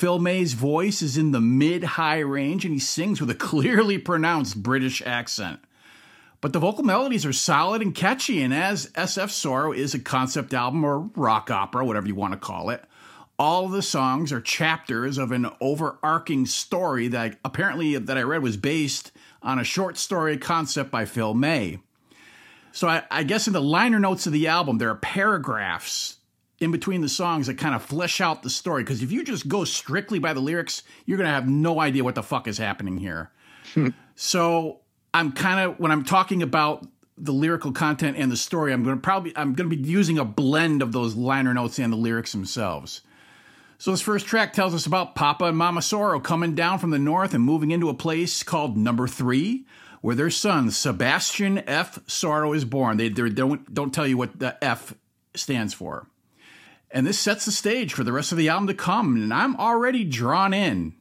Phil 0.00 0.18
May's 0.18 0.54
voice 0.54 1.02
is 1.02 1.18
in 1.18 1.32
the 1.32 1.42
mid 1.42 1.84
high 1.84 2.20
range 2.20 2.64
and 2.64 2.72
he 2.72 2.80
sings 2.80 3.20
with 3.20 3.28
a 3.28 3.34
clearly 3.34 3.98
pronounced 3.98 4.62
British 4.62 5.02
accent. 5.04 5.60
But 6.40 6.54
the 6.54 6.58
vocal 6.58 6.84
melodies 6.84 7.26
are 7.26 7.34
solid 7.34 7.82
and 7.82 7.94
catchy, 7.94 8.40
and 8.40 8.54
as 8.54 8.86
SF 8.92 9.28
Sorrow 9.28 9.72
is 9.72 9.92
a 9.92 9.98
concept 9.98 10.54
album 10.54 10.84
or 10.84 11.00
rock 11.00 11.50
opera, 11.50 11.84
whatever 11.84 12.06
you 12.06 12.14
want 12.14 12.32
to 12.32 12.38
call 12.38 12.70
it, 12.70 12.82
all 13.38 13.68
the 13.68 13.82
songs 13.82 14.32
are 14.32 14.40
chapters 14.40 15.18
of 15.18 15.32
an 15.32 15.50
overarching 15.60 16.46
story 16.46 17.08
that 17.08 17.38
apparently 17.44 17.98
that 17.98 18.16
I 18.16 18.22
read 18.22 18.42
was 18.42 18.56
based 18.56 19.12
on 19.42 19.58
a 19.58 19.64
short 19.64 19.98
story 19.98 20.38
concept 20.38 20.90
by 20.90 21.04
Phil 21.04 21.34
May. 21.34 21.78
So 22.72 22.88
I, 22.88 23.02
I 23.10 23.22
guess 23.22 23.46
in 23.46 23.52
the 23.52 23.60
liner 23.60 24.00
notes 24.00 24.26
of 24.26 24.32
the 24.32 24.48
album, 24.48 24.78
there 24.78 24.88
are 24.88 24.96
paragraphs 24.96 26.19
in 26.60 26.70
between 26.70 27.00
the 27.00 27.08
songs 27.08 27.46
that 27.46 27.56
kind 27.58 27.74
of 27.74 27.82
flesh 27.82 28.20
out 28.20 28.42
the 28.42 28.50
story. 28.50 28.82
Because 28.82 29.02
if 29.02 29.10
you 29.10 29.24
just 29.24 29.48
go 29.48 29.64
strictly 29.64 30.18
by 30.18 30.34
the 30.34 30.40
lyrics, 30.40 30.82
you're 31.06 31.18
going 31.18 31.28
to 31.28 31.34
have 31.34 31.48
no 31.48 31.80
idea 31.80 32.04
what 32.04 32.14
the 32.14 32.22
fuck 32.22 32.46
is 32.46 32.58
happening 32.58 32.98
here. 32.98 33.30
so 34.14 34.80
I'm 35.14 35.32
kind 35.32 35.60
of, 35.60 35.80
when 35.80 35.90
I'm 35.90 36.04
talking 36.04 36.42
about 36.42 36.86
the 37.16 37.32
lyrical 37.32 37.72
content 37.72 38.16
and 38.18 38.30
the 38.30 38.36
story, 38.36 38.72
I'm 38.72 38.84
going 38.84 38.96
to 38.96 39.00
probably, 39.00 39.32
I'm 39.36 39.54
going 39.54 39.70
to 39.70 39.76
be 39.76 39.82
using 39.82 40.18
a 40.18 40.24
blend 40.24 40.82
of 40.82 40.92
those 40.92 41.16
liner 41.16 41.54
notes 41.54 41.78
and 41.78 41.92
the 41.92 41.96
lyrics 41.96 42.32
themselves. 42.32 43.00
So 43.78 43.92
this 43.92 44.02
first 44.02 44.26
track 44.26 44.52
tells 44.52 44.74
us 44.74 44.84
about 44.84 45.14
Papa 45.14 45.46
and 45.46 45.56
Mama 45.56 45.80
Sorrow 45.80 46.20
coming 46.20 46.54
down 46.54 46.78
from 46.78 46.90
the 46.90 46.98
north 46.98 47.32
and 47.32 47.42
moving 47.42 47.70
into 47.70 47.88
a 47.88 47.94
place 47.94 48.42
called 48.42 48.76
Number 48.76 49.08
Three, 49.08 49.64
where 50.02 50.14
their 50.14 50.28
son 50.28 50.70
Sebastian 50.70 51.66
F. 51.66 51.98
Sorrow 52.06 52.52
is 52.52 52.66
born. 52.66 52.98
They, 52.98 53.08
they 53.08 53.30
don't 53.30 53.72
don't 53.72 53.94
tell 53.94 54.06
you 54.06 54.18
what 54.18 54.38
the 54.38 54.62
F 54.62 54.94
stands 55.34 55.72
for. 55.72 56.09
And 56.90 57.06
this 57.06 57.18
sets 57.18 57.44
the 57.44 57.52
stage 57.52 57.94
for 57.94 58.02
the 58.02 58.12
rest 58.12 58.32
of 58.32 58.38
the 58.38 58.48
album 58.48 58.66
to 58.66 58.74
come, 58.74 59.14
and 59.14 59.32
I'm 59.32 59.54
already 59.56 60.04
drawn 60.04 60.52
in. 60.52 60.94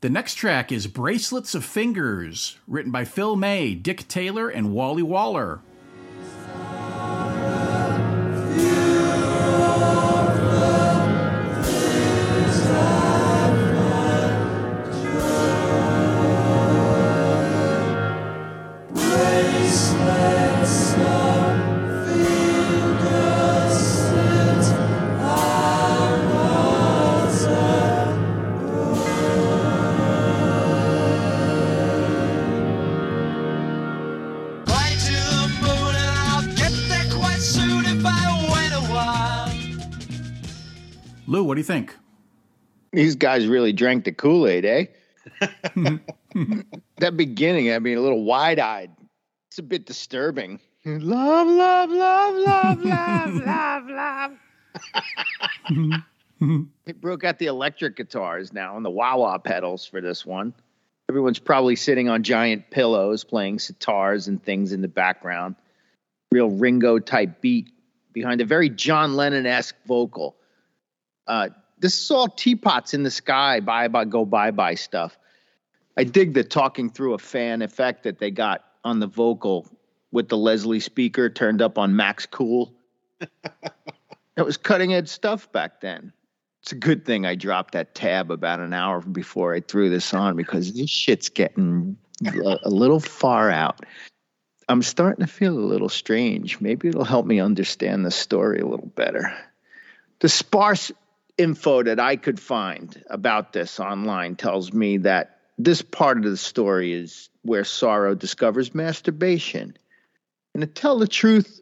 The 0.00 0.10
next 0.10 0.34
track 0.34 0.72
is 0.72 0.86
Bracelets 0.86 1.54
of 1.54 1.64
Fingers, 1.64 2.58
written 2.66 2.90
by 2.90 3.04
Phil 3.04 3.36
May, 3.36 3.74
Dick 3.74 4.08
Taylor, 4.08 4.48
and 4.48 4.72
Wally 4.72 5.02
Waller. 5.02 5.60
What 41.52 41.56
do 41.56 41.60
you 41.60 41.64
think? 41.64 41.94
These 42.94 43.16
guys 43.16 43.46
really 43.46 43.74
drank 43.74 44.06
the 44.06 44.12
Kool 44.12 44.48
Aid, 44.48 44.64
eh? 44.64 44.86
that 46.96 47.14
beginning, 47.14 47.70
I 47.70 47.78
mean, 47.78 47.98
a 47.98 48.00
little 48.00 48.24
wide 48.24 48.58
eyed. 48.58 48.90
It's 49.50 49.58
a 49.58 49.62
bit 49.62 49.84
disturbing. 49.84 50.60
Love, 50.86 51.48
love, 51.48 51.90
love, 51.90 52.34
love, 52.36 52.82
love, 52.82 53.34
love, 53.34 53.86
love. 53.86 54.32
they 56.86 56.92
broke 56.92 57.22
out 57.22 57.38
the 57.38 57.48
electric 57.48 57.96
guitars 57.96 58.54
now 58.54 58.78
and 58.78 58.82
the 58.82 58.90
wah 58.90 59.16
wah 59.16 59.36
pedals 59.36 59.84
for 59.84 60.00
this 60.00 60.24
one. 60.24 60.54
Everyone's 61.10 61.38
probably 61.38 61.76
sitting 61.76 62.08
on 62.08 62.22
giant 62.22 62.70
pillows 62.70 63.24
playing 63.24 63.58
sitars 63.58 64.26
and 64.26 64.42
things 64.42 64.72
in 64.72 64.80
the 64.80 64.88
background. 64.88 65.56
Real 66.30 66.48
Ringo 66.48 66.98
type 66.98 67.42
beat 67.42 67.74
behind 68.14 68.40
a 68.40 68.46
very 68.46 68.70
John 68.70 69.16
Lennon 69.16 69.44
esque 69.44 69.76
vocal. 69.84 70.36
Uh, 71.26 71.48
this 71.78 72.00
is 72.00 72.10
all 72.10 72.28
teapots 72.28 72.94
in 72.94 73.02
the 73.02 73.10
sky, 73.10 73.60
bye 73.60 73.88
bye, 73.88 74.04
go 74.04 74.24
bye 74.24 74.50
bye 74.50 74.74
stuff. 74.74 75.18
I 75.96 76.04
dig 76.04 76.34
the 76.34 76.44
talking 76.44 76.90
through 76.90 77.14
a 77.14 77.18
fan 77.18 77.62
effect 77.62 78.04
that 78.04 78.18
they 78.18 78.30
got 78.30 78.64
on 78.84 79.00
the 79.00 79.06
vocal 79.06 79.68
with 80.10 80.28
the 80.28 80.36
Leslie 80.36 80.80
speaker 80.80 81.28
turned 81.28 81.60
up 81.60 81.78
on 81.78 81.96
max 81.96 82.26
cool. 82.26 82.74
it 83.20 84.42
was 84.42 84.56
cutting 84.56 84.94
edge 84.94 85.08
stuff 85.08 85.50
back 85.52 85.80
then. 85.80 86.12
It's 86.62 86.72
a 86.72 86.76
good 86.76 87.04
thing 87.04 87.26
I 87.26 87.34
dropped 87.34 87.72
that 87.72 87.94
tab 87.94 88.30
about 88.30 88.60
an 88.60 88.72
hour 88.72 89.00
before 89.00 89.52
I 89.52 89.60
threw 89.60 89.90
this 89.90 90.14
on 90.14 90.36
because 90.36 90.72
this 90.72 90.90
shit's 90.90 91.28
getting 91.28 91.96
a, 92.24 92.58
a 92.64 92.70
little 92.70 93.00
far 93.00 93.50
out. 93.50 93.80
I'm 94.68 94.82
starting 94.82 95.26
to 95.26 95.32
feel 95.32 95.58
a 95.58 95.60
little 95.60 95.88
strange. 95.88 96.60
Maybe 96.60 96.88
it'll 96.88 97.04
help 97.04 97.26
me 97.26 97.40
understand 97.40 98.06
the 98.06 98.12
story 98.12 98.60
a 98.60 98.66
little 98.66 98.86
better. 98.86 99.34
The 100.20 100.28
sparse 100.28 100.92
info 101.38 101.82
that 101.82 101.98
I 101.98 102.16
could 102.16 102.38
find 102.38 103.02
about 103.08 103.52
this 103.52 103.80
online 103.80 104.36
tells 104.36 104.72
me 104.72 104.98
that 104.98 105.38
this 105.58 105.82
part 105.82 106.18
of 106.18 106.24
the 106.24 106.36
story 106.36 106.92
is 106.92 107.30
where 107.42 107.64
sorrow 107.64 108.14
discovers 108.14 108.74
masturbation. 108.74 109.76
And 110.54 110.60
to 110.60 110.66
tell 110.66 110.98
the 110.98 111.08
truth, 111.08 111.60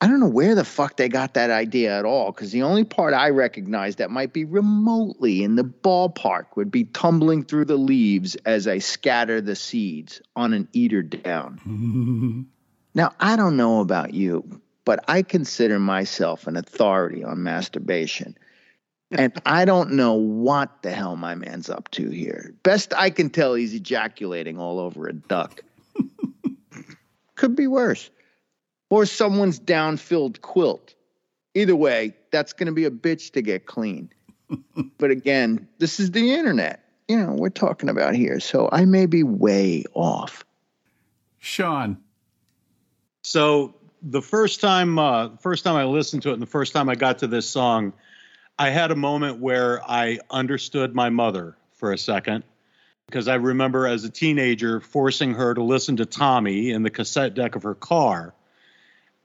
I 0.00 0.06
don't 0.06 0.20
know 0.20 0.28
where 0.28 0.54
the 0.54 0.64
fuck 0.64 0.96
they 0.96 1.08
got 1.08 1.34
that 1.34 1.50
idea 1.50 1.98
at 1.98 2.04
all, 2.04 2.30
because 2.30 2.52
the 2.52 2.62
only 2.62 2.84
part 2.84 3.14
I 3.14 3.30
recognize 3.30 3.96
that 3.96 4.12
might 4.12 4.32
be 4.32 4.44
remotely 4.44 5.42
in 5.42 5.56
the 5.56 5.64
ballpark 5.64 6.56
would 6.56 6.70
be 6.70 6.84
tumbling 6.84 7.44
through 7.44 7.64
the 7.64 7.76
leaves 7.76 8.36
as 8.44 8.68
I 8.68 8.78
scatter 8.78 9.40
the 9.40 9.56
seeds 9.56 10.22
on 10.36 10.52
an 10.52 10.68
eiderdown. 10.72 12.46
now, 12.94 13.12
I 13.18 13.34
don't 13.34 13.56
know 13.56 13.80
about 13.80 14.14
you, 14.14 14.60
but 14.84 15.04
I 15.08 15.22
consider 15.22 15.80
myself 15.80 16.46
an 16.46 16.56
authority 16.56 17.24
on 17.24 17.42
masturbation. 17.42 18.36
And 19.12 19.32
I 19.46 19.64
don't 19.64 19.92
know 19.92 20.14
what 20.14 20.82
the 20.82 20.90
hell 20.90 21.16
my 21.16 21.34
man's 21.34 21.70
up 21.70 21.90
to 21.92 22.10
here. 22.10 22.54
Best 22.62 22.92
I 22.94 23.10
can 23.10 23.30
tell, 23.30 23.54
he's 23.54 23.74
ejaculating 23.74 24.58
all 24.58 24.78
over 24.78 25.08
a 25.08 25.12
duck. 25.12 25.62
Could 27.36 27.56
be 27.56 27.66
worse 27.66 28.10
or 28.90 29.06
someone's 29.06 29.58
down-filled 29.58 30.42
quilt. 30.42 30.94
Either 31.54 31.76
way, 31.76 32.14
that's 32.30 32.52
going 32.52 32.66
to 32.66 32.72
be 32.72 32.84
a 32.84 32.90
bitch 32.90 33.32
to 33.32 33.42
get 33.42 33.66
clean. 33.66 34.10
but 34.98 35.10
again, 35.10 35.68
this 35.78 36.00
is 36.00 36.10
the 36.10 36.34
internet. 36.34 36.84
You 37.06 37.18
know, 37.18 37.32
we're 37.32 37.48
talking 37.48 37.88
about 37.88 38.14
here, 38.14 38.38
so 38.40 38.68
I 38.70 38.84
may 38.84 39.06
be 39.06 39.22
way 39.22 39.84
off. 39.94 40.44
Sean. 41.38 41.96
So 43.22 43.74
the 44.02 44.22
first 44.22 44.60
time, 44.60 44.98
uh, 44.98 45.30
first 45.38 45.64
time 45.64 45.76
I 45.76 45.84
listened 45.84 46.22
to 46.22 46.30
it, 46.30 46.34
and 46.34 46.42
the 46.42 46.46
first 46.46 46.72
time 46.72 46.88
I 46.88 46.94
got 46.94 47.18
to 47.18 47.26
this 47.26 47.48
song, 47.48 47.92
I 48.58 48.70
had 48.70 48.90
a 48.90 48.96
moment 48.96 49.38
where 49.38 49.80
I 49.88 50.18
understood 50.30 50.94
my 50.94 51.10
mother 51.10 51.56
for 51.74 51.92
a 51.92 51.98
second 51.98 52.44
because 53.06 53.28
I 53.28 53.36
remember 53.36 53.86
as 53.86 54.04
a 54.04 54.10
teenager 54.10 54.80
forcing 54.80 55.34
her 55.34 55.54
to 55.54 55.62
listen 55.62 55.96
to 55.98 56.06
Tommy 56.06 56.70
in 56.70 56.82
the 56.82 56.90
cassette 56.90 57.34
deck 57.34 57.54
of 57.54 57.62
her 57.62 57.74
car 57.74 58.34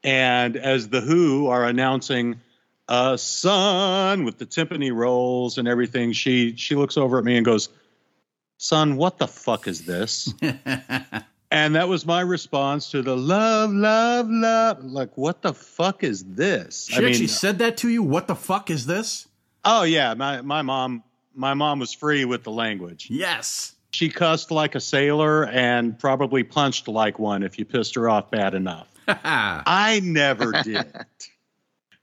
and 0.04 0.58
as 0.58 0.90
the 0.90 1.02
Who 1.02 1.48
are 1.48 1.66
announcing 1.66 2.42
a 2.88 3.18
son 3.18 4.26
with 4.26 4.38
the 4.38 4.46
timpani 4.46 4.92
rolls 4.92 5.58
and 5.58 5.68
everything, 5.68 6.12
she 6.12 6.56
she 6.58 6.76
looks 6.76 6.98
over 6.98 7.18
at 7.18 7.24
me 7.24 7.38
and 7.38 7.46
goes, 7.46 7.70
"Son, 8.58 8.98
what 8.98 9.18
the 9.18 9.28
fuck 9.28 9.68
is 9.68 9.86
this?" 9.86 10.34
and 11.54 11.76
that 11.76 11.88
was 11.88 12.04
my 12.06 12.22
response 12.22 12.90
to 12.92 13.04
the 13.04 13.16
love, 13.16 13.72
love, 13.72 14.28
love. 14.30 14.84
Like, 14.84 15.16
what 15.16 15.44
the 15.44 15.54
fuck 15.54 16.04
is 16.04 16.24
this? 16.24 16.88
She 16.88 16.96
I 16.96 17.06
actually 17.06 17.20
mean, 17.20 17.28
said 17.28 17.60
that 17.60 17.78
to 17.78 17.90
you. 17.90 18.02
What 18.02 18.28
the 18.28 18.36
fuck 18.36 18.72
is 18.72 18.88
this? 18.88 19.28
Oh 19.64 19.84
yeah, 19.84 20.16
my 20.16 20.42
my 20.42 20.64
mom 20.64 21.04
my 21.36 21.54
mom 21.54 21.80
was 21.80 21.94
free 21.94 22.26
with 22.26 22.44
the 22.44 22.52
language. 22.52 23.08
Yes. 23.10 23.76
She 23.92 24.10
cussed 24.10 24.50
like 24.50 24.74
a 24.74 24.80
sailor 24.80 25.46
and 25.46 25.98
probably 25.98 26.44
punched 26.44 26.88
like 26.88 27.20
one 27.20 27.44
if 27.44 27.60
you 27.60 27.66
pissed 27.66 27.94
her 27.96 28.10
off 28.10 28.32
bad 28.32 28.56
enough. 28.56 28.88
I 29.08 30.02
never 30.04 30.52
did. 30.64 30.92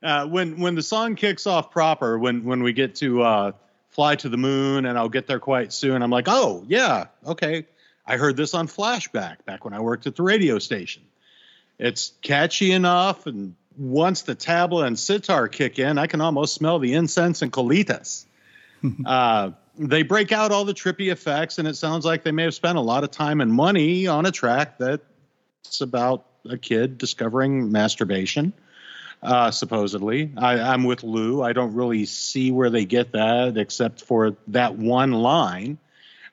Uh, 0.02 0.26
when 0.26 0.58
when 0.58 0.74
the 0.74 0.82
song 0.82 1.14
kicks 1.14 1.46
off 1.46 1.70
proper, 1.70 2.18
when 2.18 2.42
when 2.44 2.62
we 2.62 2.72
get 2.72 2.94
to 2.94 3.20
uh, 3.20 3.52
"Fly 3.90 4.16
to 4.16 4.30
the 4.30 4.38
Moon" 4.38 4.86
and 4.86 4.96
I'll 4.96 5.10
get 5.10 5.26
there 5.26 5.38
quite 5.38 5.74
soon, 5.74 6.00
I'm 6.00 6.08
like, 6.08 6.24
oh 6.26 6.64
yeah, 6.66 7.08
okay. 7.26 7.66
I 8.06 8.16
heard 8.16 8.36
this 8.36 8.54
on 8.54 8.66
Flashback 8.66 9.44
back 9.44 9.64
when 9.64 9.74
I 9.74 9.80
worked 9.80 10.06
at 10.06 10.16
the 10.16 10.22
radio 10.22 10.58
station. 10.58 11.02
It's 11.78 12.12
catchy 12.22 12.72
enough, 12.72 13.26
and 13.26 13.54
once 13.76 14.22
the 14.22 14.36
tabla 14.36 14.86
and 14.86 14.98
sitar 14.98 15.48
kick 15.48 15.78
in, 15.78 15.96
I 15.96 16.06
can 16.06 16.20
almost 16.20 16.54
smell 16.54 16.78
the 16.78 16.94
incense 16.94 17.42
and 17.42 17.52
colitas. 17.52 18.26
uh, 19.06 19.52
they 19.78 20.02
break 20.02 20.32
out 20.32 20.52
all 20.52 20.64
the 20.64 20.74
trippy 20.74 21.10
effects, 21.10 21.58
and 21.58 21.66
it 21.66 21.76
sounds 21.76 22.04
like 22.04 22.22
they 22.22 22.32
may 22.32 22.44
have 22.44 22.54
spent 22.54 22.76
a 22.76 22.82
lot 22.82 23.04
of 23.04 23.10
time 23.10 23.40
and 23.40 23.52
money 23.52 24.06
on 24.06 24.26
a 24.26 24.30
track 24.30 24.78
that's 24.78 25.80
about 25.80 26.26
a 26.48 26.58
kid 26.58 26.98
discovering 26.98 27.72
masturbation. 27.72 28.52
Uh, 29.22 29.50
supposedly, 29.50 30.32
I, 30.36 30.58
I'm 30.60 30.84
with 30.84 31.02
Lou. 31.02 31.42
I 31.42 31.52
don't 31.52 31.74
really 31.74 32.06
see 32.06 32.50
where 32.50 32.70
they 32.70 32.86
get 32.86 33.12
that, 33.12 33.58
except 33.58 34.02
for 34.02 34.36
that 34.48 34.76
one 34.76 35.12
line. 35.12 35.78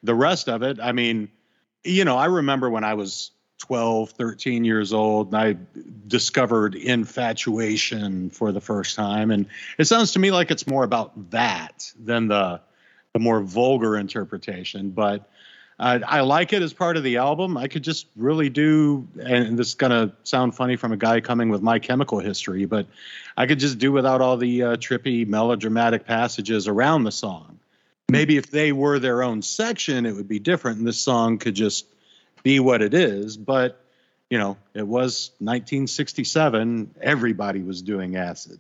The 0.03 0.15
rest 0.15 0.47
of 0.47 0.63
it, 0.63 0.79
I 0.81 0.93
mean, 0.93 1.29
you 1.87 2.05
know, 2.05 2.17
I 2.17 2.25
remember 2.25 2.69
when 2.69 2.83
I 2.83 2.93
was 2.93 3.31
12, 3.59 4.11
13 4.11 4.65
years 4.65 4.93
old, 4.93 5.33
and 5.33 5.35
I 5.35 5.55
discovered 6.07 6.75
infatuation 6.75 8.29
for 8.29 8.51
the 8.51 8.61
first 8.61 8.95
time. 8.95 9.31
And 9.31 9.47
it 9.77 9.85
sounds 9.85 10.13
to 10.13 10.19
me 10.19 10.31
like 10.31 10.51
it's 10.51 10.67
more 10.67 10.83
about 10.83 11.31
that 11.31 11.91
than 11.99 12.27
the 12.27 12.61
the 13.13 13.19
more 13.19 13.39
vulgar 13.41 13.97
interpretation. 13.97 14.91
But 14.91 15.27
uh, 15.79 15.99
I 16.05 16.21
like 16.21 16.53
it 16.53 16.61
as 16.61 16.73
part 16.73 16.97
of 16.97 17.03
the 17.03 17.17
album. 17.17 17.57
I 17.57 17.67
could 17.67 17.83
just 17.83 18.07
really 18.15 18.49
do, 18.49 19.07
and 19.19 19.57
this 19.57 19.69
is 19.69 19.75
gonna 19.75 20.13
sound 20.23 20.55
funny 20.55 20.75
from 20.75 20.91
a 20.91 20.97
guy 20.97 21.21
coming 21.21 21.49
with 21.49 21.61
my 21.61 21.79
chemical 21.79 22.19
history, 22.19 22.65
but 22.65 22.85
I 23.35 23.47
could 23.47 23.59
just 23.59 23.79
do 23.79 23.91
without 23.91 24.21
all 24.21 24.37
the 24.37 24.63
uh, 24.63 24.75
trippy 24.77 25.25
melodramatic 25.27 26.05
passages 26.05 26.67
around 26.67 27.05
the 27.05 27.11
song. 27.11 27.59
Maybe 28.09 28.37
if 28.37 28.49
they 28.49 28.71
were 28.71 28.99
their 28.99 29.21
own 29.21 29.41
section, 29.41 30.05
it 30.05 30.15
would 30.15 30.27
be 30.27 30.39
different, 30.39 30.79
and 30.79 30.87
this 30.87 30.99
song 30.99 31.37
could 31.39 31.55
just 31.55 31.85
be 32.41 32.59
what 32.59 32.81
it 32.81 32.93
is. 32.93 33.35
But 33.35 33.83
you 34.29 34.37
know, 34.37 34.57
it 34.73 34.85
was 34.85 35.31
1967. 35.39 36.95
Everybody 37.01 37.61
was 37.61 37.81
doing 37.81 38.15
acid. 38.15 38.59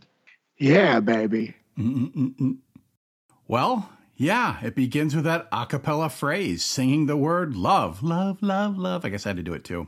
Yeah, 0.57 0.99
baby. 0.99 1.55
Mm-mm-mm. 1.77 2.57
Well, 3.47 3.89
yeah, 4.15 4.57
it 4.63 4.75
begins 4.75 5.15
with 5.15 5.25
that 5.25 5.47
a 5.51 5.65
cappella 5.65 6.09
phrase, 6.09 6.65
singing 6.65 7.05
the 7.05 7.17
word 7.17 7.55
love, 7.55 8.01
love, 8.01 8.41
love, 8.41 8.77
love. 8.77 9.05
I 9.05 9.09
guess 9.09 9.25
I 9.25 9.29
had 9.29 9.37
to 9.37 9.43
do 9.43 9.53
it 9.53 9.63
too. 9.63 9.87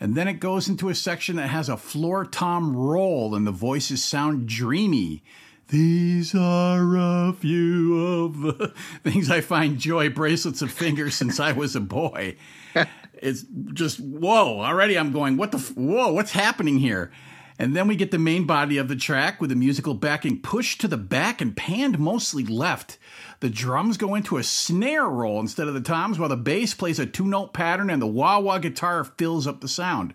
And 0.00 0.14
then 0.14 0.28
it 0.28 0.34
goes 0.34 0.68
into 0.68 0.88
a 0.88 0.94
section 0.94 1.36
that 1.36 1.48
has 1.48 1.68
a 1.68 1.76
floor 1.76 2.24
tom 2.24 2.76
roll, 2.76 3.34
and 3.34 3.46
the 3.46 3.52
voices 3.52 4.04
sound 4.04 4.46
dreamy. 4.46 5.24
These 5.68 6.34
are 6.34 6.96
a 6.96 7.34
few 7.34 7.98
of 7.98 8.40
the 8.40 8.72
things 9.04 9.30
I 9.30 9.42
find 9.42 9.78
joy 9.78 10.08
bracelets 10.08 10.62
of 10.62 10.72
fingers 10.72 11.14
since 11.14 11.38
I 11.38 11.52
was 11.52 11.76
a 11.76 11.80
boy. 11.80 12.36
it's 13.14 13.44
just, 13.74 14.00
whoa, 14.00 14.62
already 14.62 14.98
I'm 14.98 15.12
going, 15.12 15.36
what 15.36 15.52
the, 15.52 15.58
whoa, 15.58 16.10
what's 16.10 16.32
happening 16.32 16.78
here? 16.78 17.12
And 17.58 17.76
then 17.76 17.86
we 17.86 17.96
get 17.96 18.12
the 18.12 18.18
main 18.18 18.46
body 18.46 18.78
of 18.78 18.88
the 18.88 18.96
track 18.96 19.42
with 19.42 19.50
the 19.50 19.56
musical 19.56 19.92
backing 19.92 20.40
pushed 20.40 20.80
to 20.80 20.88
the 20.88 20.96
back 20.96 21.42
and 21.42 21.54
panned 21.54 21.98
mostly 21.98 22.44
left. 22.44 22.96
The 23.40 23.50
drums 23.50 23.98
go 23.98 24.14
into 24.14 24.38
a 24.38 24.44
snare 24.44 25.06
roll 25.06 25.38
instead 25.38 25.68
of 25.68 25.74
the 25.74 25.82
toms, 25.82 26.18
while 26.18 26.30
the 26.30 26.36
bass 26.36 26.72
plays 26.72 26.98
a 26.98 27.04
two 27.04 27.26
note 27.26 27.52
pattern 27.52 27.90
and 27.90 28.00
the 28.00 28.06
wah 28.06 28.38
wah 28.38 28.56
guitar 28.56 29.04
fills 29.04 29.46
up 29.46 29.60
the 29.60 29.68
sound. 29.68 30.14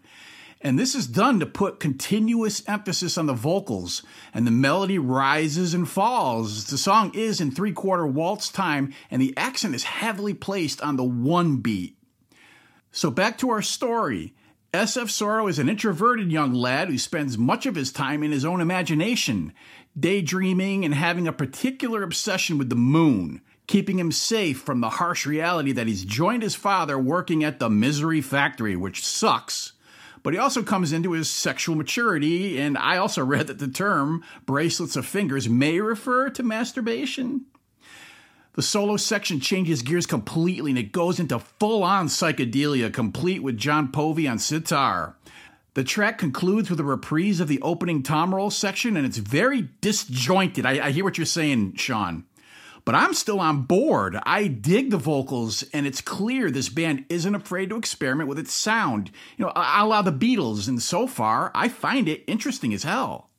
And 0.66 0.80
this 0.80 0.96
is 0.96 1.08
done 1.08 1.42
to 1.42 1.46
put 1.46 1.82
continuous 1.82 2.64
emphasis 2.70 3.18
on 3.18 3.26
the 3.26 3.34
vocals, 3.34 4.02
and 4.34 4.48
the 4.48 4.52
melody 4.52 4.98
rises 4.98 5.74
and 5.74 5.88
falls. 5.88 6.68
The 6.68 6.78
song 6.78 7.12
is 7.14 7.42
in 7.42 7.52
three 7.52 7.74
quarter 7.74 8.08
waltz 8.08 8.50
time, 8.50 8.94
and 9.12 9.22
the 9.22 9.34
accent 9.36 9.76
is 9.76 9.84
heavily 9.84 10.34
placed 10.34 10.82
on 10.82 10.96
the 10.96 11.04
one 11.04 11.58
beat. 11.58 11.98
So 12.94 13.12
back 13.12 13.38
to 13.40 13.50
our 13.50 13.62
story. 13.62 14.34
SF 14.74 15.10
Sorrow 15.10 15.48
is 15.48 15.60
an 15.60 15.68
introverted 15.68 16.32
young 16.32 16.54
lad 16.54 16.88
who 16.88 16.98
spends 16.98 17.38
much 17.38 17.66
of 17.66 17.76
his 17.76 17.92
time 17.92 18.24
in 18.24 18.32
his 18.32 18.46
own 18.46 18.62
imagination, 18.62 19.54
daydreaming 20.00 20.86
and 20.86 20.96
having 20.96 21.28
a 21.28 21.34
particular 21.34 22.02
obsession 22.04 22.58
with 22.58 22.70
the 22.70 22.76
moon, 22.76 23.42
keeping 23.68 24.00
him 24.00 24.12
safe 24.12 24.62
from 24.62 24.80
the 24.80 24.90
harsh 24.90 25.26
reality 25.28 25.74
that 25.74 25.88
he's 25.88 26.06
joined 26.06 26.42
his 26.42 26.56
father 26.56 26.98
working 26.98 27.44
at 27.44 27.60
the 27.60 27.70
misery 27.70 28.22
factory, 28.22 28.76
which 28.76 29.06
sucks. 29.06 29.73
But 30.24 30.34
he 30.34 30.40
also 30.40 30.64
comes 30.64 30.94
into 30.94 31.12
his 31.12 31.30
sexual 31.30 31.76
maturity, 31.76 32.60
and 32.60 32.78
I 32.78 32.98
also 32.98 33.24
read 33.26 33.48
that 33.48 33.60
the 33.60 33.68
term 33.68 34.24
bracelets 34.46 34.96
of 34.96 35.06
fingers 35.06 35.50
may 35.50 35.80
refer 35.80 36.30
to 36.32 36.44
masturbation. 36.44 37.46
The 38.54 38.62
solo 38.62 38.98
section 38.98 39.40
changes 39.40 39.82
gears 39.82 40.06
completely 40.06 40.72
and 40.72 40.78
it 40.78 40.92
goes 40.92 41.20
into 41.20 41.40
full 41.40 41.84
on 41.84 42.08
psychedelia, 42.08 42.94
complete 42.94 43.42
with 43.42 43.58
John 43.58 43.92
Povey 43.92 44.28
on 44.28 44.38
sitar. 44.38 45.16
The 45.74 45.84
track 45.84 46.20
concludes 46.20 46.70
with 46.70 46.80
a 46.80 46.84
reprise 46.84 47.40
of 47.40 47.48
the 47.48 47.60
opening 47.64 48.04
tom 48.04 48.34
roll 48.34 48.52
section, 48.52 48.96
and 48.96 49.08
it's 49.08 49.18
very 49.18 49.70
disjointed. 49.82 50.68
I, 50.68 50.86
I, 50.86 50.92
hear 50.92 51.04
what 51.04 51.18
you're 51.18 51.26
saying, 51.26 51.78
Sean. 51.78 52.26
But 52.86 52.96
I'm 52.96 53.14
still 53.14 53.40
on 53.40 53.62
board. 53.62 54.18
I 54.24 54.48
dig 54.48 54.90
the 54.90 54.98
vocals, 54.98 55.64
and 55.74 55.88
it's 55.88 56.02
clear 56.02 56.52
this 56.52 56.70
band 56.70 57.06
isn't 57.10 57.36
afraid 57.36 57.70
to 57.70 57.78
experiment 57.78 58.28
with 58.28 58.40
its 58.40 58.54
sound. 58.54 59.10
You 59.38 59.46
know, 59.46 59.54
a 59.56 59.86
la 59.86 60.02
the 60.02 60.12
Beatles, 60.12 60.68
and 60.68 60.82
so 60.82 61.08
far, 61.08 61.52
I 61.56 61.70
find 61.70 62.10
it 62.10 62.24
interesting 62.28 62.74
as 62.74 62.84
hell. 62.84 63.30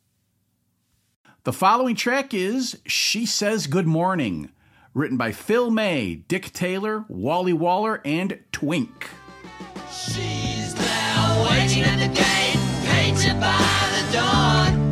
The 1.44 1.52
following 1.52 1.94
track 1.94 2.32
is 2.32 2.80
She 2.86 3.26
Says 3.26 3.66
Good 3.66 3.86
Morning 3.86 4.50
written 4.94 5.16
by 5.16 5.32
Phil 5.32 5.70
May, 5.70 6.14
Dick 6.14 6.52
Taylor, 6.52 7.04
Wally 7.08 7.52
Waller, 7.52 8.00
and 8.04 8.38
Twink. 8.52 9.10
She's 9.90 10.74
there 10.74 11.44
waiting 11.50 11.82
at 11.82 11.98
the 11.98 12.14
gate, 12.14 12.88
painted 12.88 13.40
by 13.40 14.06
the 14.06 14.12
dawn. 14.12 14.83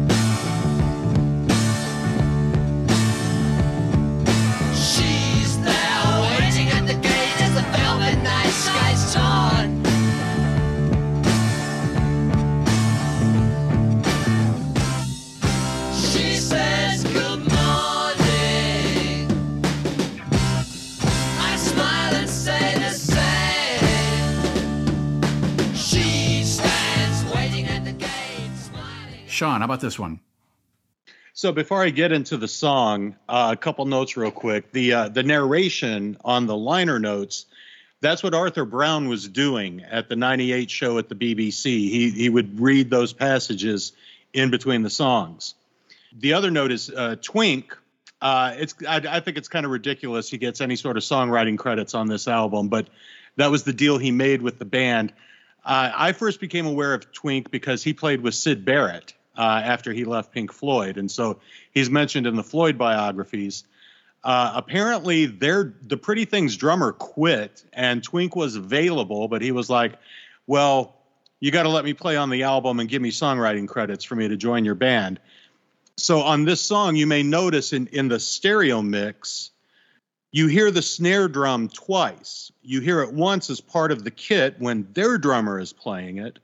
Sean, 29.43 29.59
how 29.59 29.65
about 29.65 29.81
this 29.81 29.99
one? 29.99 30.21
So 31.33 31.51
before 31.51 31.83
I 31.83 31.91
get 31.91 32.13
into 32.13 32.37
the 32.37 32.47
song, 32.47 33.17
uh, 33.29 33.49
a 33.53 33.57
couple 33.57 33.85
notes 33.87 34.17
real 34.17 34.31
quick. 34.31 34.71
The 34.71 34.93
uh, 34.93 35.09
the 35.09 35.25
narration 35.25 36.17
on 36.25 36.47
the 36.47 36.57
liner 36.57 37.01
notes, 37.01 37.47
that's 38.01 38.23
what 38.23 38.35
Arthur 38.35 38.65
Brown 38.65 39.09
was 39.09 39.27
doing 39.27 39.83
at 39.83 40.09
the 40.09 40.15
98 40.15 40.71
show 40.71 40.97
at 40.99 41.09
the 41.09 41.17
BBC. 41.17 41.65
He 41.65 42.11
he 42.11 42.29
would 42.29 42.61
read 42.61 42.89
those 42.89 43.13
passages 43.13 43.91
in 44.33 44.53
between 44.53 44.83
the 44.83 44.91
songs. 44.91 45.57
The 46.17 46.35
other 46.35 46.53
note 46.53 46.71
is 46.71 46.89
uh, 46.89 47.17
Twink. 47.21 47.77
Uh, 48.21 48.55
it's 48.57 48.77
I, 48.89 49.03
I 49.09 49.19
think 49.19 49.39
it's 49.39 49.49
kind 49.49 49.67
of 49.67 49.73
ridiculous 49.73 50.31
he 50.31 50.39
gets 50.39 50.61
any 50.61 50.77
sort 50.77 50.97
of 50.97 51.03
songwriting 51.03 51.59
credits 51.59 51.95
on 51.95 52.07
this 52.07 52.29
album, 52.29 52.69
but 52.69 52.87
that 53.39 53.51
was 53.51 53.65
the 53.65 53.73
deal 53.73 53.99
he 53.99 54.13
made 54.13 54.41
with 54.41 54.61
the 54.61 54.67
band. 54.67 55.13
Uh, 55.65 55.91
I 55.93 56.13
first 56.13 56.39
became 56.39 56.67
aware 56.67 56.95
of 56.95 57.13
Twink 57.13 57.51
because 57.51 57.83
he 57.83 57.93
played 57.93 58.21
with 58.21 58.37
Syd 58.37 58.65
Barrett 58.65 59.15
uh, 59.37 59.63
after 59.65 59.93
he 59.93 60.05
left 60.05 60.33
Pink 60.33 60.53
Floyd, 60.53 60.97
and 60.97 61.11
so 61.11 61.41
he's 61.73 61.91
mentioned 61.91 62.27
in 62.27 62.37
the 62.37 62.43
Floyd 62.43 62.77
biographies. 62.79 63.65
Uh, 64.25 64.53
apparently, 64.55 65.27
they're, 65.27 65.75
the 65.83 65.97
Pretty 65.97 66.25
Things 66.25 66.57
drummer 66.57 66.93
quit, 66.93 67.65
and 67.73 68.03
Twink 68.03 68.37
was 68.37 68.57
available, 68.57 69.29
but 69.29 69.43
he 69.43 69.53
was 69.53 69.69
like, 69.69 69.95
"Well, 70.47 70.95
you 71.41 71.51
got 71.51 71.65
to 71.65 71.69
let 71.69 71.85
me 71.85 71.93
play 71.93 72.17
on 72.17 72.31
the 72.31 72.45
album 72.45 72.79
and 72.79 72.89
give 72.89 73.03
me 73.03 73.11
songwriting 73.11 73.67
credits 73.67 74.05
for 74.05 74.15
me 74.15 74.29
to 74.29 74.37
join 74.37 74.65
your 74.65 74.75
band." 74.75 75.19
So 75.97 76.21
on 76.21 76.45
this 76.45 76.61
song, 76.61 76.97
you 76.97 77.07
may 77.07 77.23
notice 77.23 77.73
in 77.73 77.89
in 77.89 78.09
the 78.09 78.21
stereo 78.21 78.81
mix, 78.81 79.51
you 80.31 80.47
hear 80.47 80.71
the 80.71 80.83
snare 80.83 81.29
drum 81.29 81.69
twice. 81.69 82.51
You 82.63 82.81
hear 82.81 83.03
it 83.03 83.13
once 83.13 83.51
as 83.51 83.61
part 83.61 83.93
of 83.93 84.03
the 84.03 84.11
kit 84.11 84.57
when 84.59 84.89
their 84.93 85.19
drummer 85.19 85.59
is 85.59 85.73
playing 85.73 86.19
it, 86.19 86.39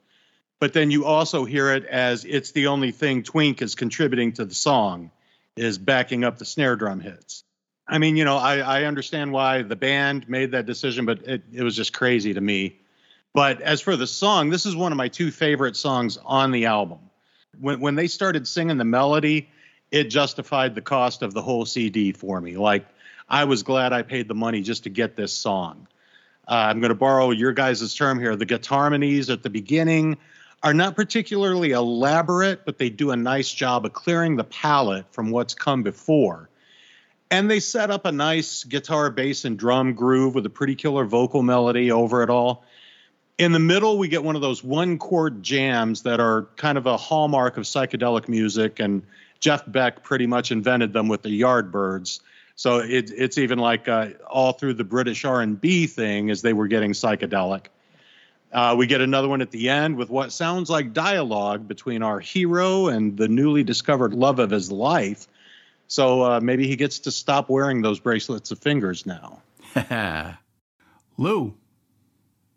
but 0.60 0.72
then 0.72 0.90
you 0.90 1.04
also 1.04 1.44
hear 1.44 1.72
it 1.72 1.84
as 1.84 2.24
it's 2.24 2.52
the 2.52 2.66
only 2.66 2.90
thing 2.90 3.22
Twink 3.22 3.62
is 3.62 3.74
contributing 3.74 4.32
to 4.32 4.44
the 4.44 4.54
song 4.54 5.10
is 5.56 5.78
backing 5.78 6.24
up 6.24 6.38
the 6.38 6.44
snare 6.44 6.76
drum 6.76 7.00
hits. 7.00 7.44
I 7.86 7.98
mean, 7.98 8.16
you 8.16 8.24
know, 8.24 8.36
I, 8.36 8.58
I 8.58 8.84
understand 8.84 9.32
why 9.32 9.62
the 9.62 9.76
band 9.76 10.28
made 10.28 10.52
that 10.52 10.66
decision, 10.66 11.06
but 11.06 11.26
it, 11.26 11.42
it 11.52 11.62
was 11.62 11.74
just 11.74 11.92
crazy 11.92 12.34
to 12.34 12.40
me. 12.40 12.80
But 13.34 13.60
as 13.60 13.80
for 13.80 13.96
the 13.96 14.06
song, 14.06 14.50
this 14.50 14.66
is 14.66 14.76
one 14.76 14.92
of 14.92 14.98
my 14.98 15.08
two 15.08 15.30
favorite 15.30 15.76
songs 15.76 16.18
on 16.24 16.50
the 16.50 16.66
album. 16.66 16.98
When 17.58 17.80
when 17.80 17.94
they 17.94 18.08
started 18.08 18.46
singing 18.46 18.76
the 18.76 18.84
melody, 18.84 19.48
it 19.90 20.04
justified 20.04 20.74
the 20.74 20.82
cost 20.82 21.22
of 21.22 21.34
the 21.34 21.42
whole 21.42 21.64
CD 21.64 22.12
for 22.12 22.40
me. 22.40 22.56
Like 22.56 22.86
I 23.28 23.44
was 23.44 23.62
glad 23.62 23.92
I 23.92 24.02
paid 24.02 24.28
the 24.28 24.34
money 24.34 24.60
just 24.60 24.84
to 24.84 24.90
get 24.90 25.16
this 25.16 25.32
song. 25.32 25.86
Uh, 26.46 26.54
I'm 26.54 26.80
going 26.80 26.90
to 26.90 26.94
borrow 26.94 27.30
your 27.30 27.52
guys' 27.52 27.94
term 27.94 28.18
here. 28.18 28.34
The 28.34 28.46
guitar 28.46 28.80
harmonies 28.80 29.28
at 29.28 29.42
the 29.42 29.50
beginning 29.50 30.16
are 30.62 30.74
not 30.74 30.96
particularly 30.96 31.70
elaborate, 31.70 32.64
but 32.64 32.78
they 32.78 32.90
do 32.90 33.10
a 33.10 33.16
nice 33.16 33.52
job 33.52 33.84
of 33.86 33.92
clearing 33.92 34.36
the 34.36 34.44
palate 34.44 35.06
from 35.12 35.30
what's 35.30 35.54
come 35.54 35.82
before. 35.82 36.48
And 37.30 37.50
they 37.50 37.60
set 37.60 37.90
up 37.90 38.06
a 38.06 38.12
nice 38.12 38.64
guitar, 38.64 39.10
bass, 39.10 39.44
and 39.44 39.58
drum 39.58 39.94
groove 39.94 40.34
with 40.34 40.46
a 40.46 40.50
pretty 40.50 40.74
killer 40.74 41.04
vocal 41.04 41.42
melody 41.42 41.92
over 41.92 42.22
it 42.22 42.30
all. 42.30 42.64
In 43.36 43.52
the 43.52 43.60
middle, 43.60 43.98
we 43.98 44.08
get 44.08 44.24
one 44.24 44.34
of 44.34 44.42
those 44.42 44.64
one 44.64 44.98
chord 44.98 45.42
jams 45.42 46.02
that 46.02 46.18
are 46.18 46.48
kind 46.56 46.76
of 46.76 46.86
a 46.86 46.96
hallmark 46.96 47.56
of 47.56 47.64
psychedelic 47.64 48.28
music, 48.28 48.80
and 48.80 49.02
Jeff 49.38 49.62
Beck 49.70 50.02
pretty 50.02 50.26
much 50.26 50.50
invented 50.50 50.92
them 50.92 51.06
with 51.06 51.22
the 51.22 51.40
Yardbirds. 51.40 52.20
So 52.56 52.78
it, 52.78 53.12
it's 53.14 53.38
even 53.38 53.60
like 53.60 53.86
uh, 53.86 54.08
all 54.26 54.52
through 54.52 54.74
the 54.74 54.84
British 54.84 55.24
R&B 55.24 55.86
thing 55.86 56.30
as 56.30 56.42
they 56.42 56.52
were 56.52 56.66
getting 56.66 56.90
psychedelic. 56.90 57.66
Uh, 58.52 58.74
we 58.78 58.86
get 58.86 59.00
another 59.00 59.28
one 59.28 59.42
at 59.42 59.50
the 59.50 59.68
end 59.68 59.96
with 59.96 60.08
what 60.08 60.32
sounds 60.32 60.70
like 60.70 60.92
dialogue 60.92 61.68
between 61.68 62.02
our 62.02 62.18
hero 62.18 62.88
and 62.88 63.16
the 63.16 63.28
newly 63.28 63.62
discovered 63.62 64.14
love 64.14 64.38
of 64.38 64.50
his 64.50 64.72
life. 64.72 65.26
So 65.86 66.22
uh, 66.22 66.40
maybe 66.40 66.66
he 66.66 66.76
gets 66.76 67.00
to 67.00 67.10
stop 67.10 67.50
wearing 67.50 67.82
those 67.82 68.00
bracelets 68.00 68.50
of 68.50 68.58
fingers 68.58 69.04
now. 69.06 69.42
Lou. 71.18 71.54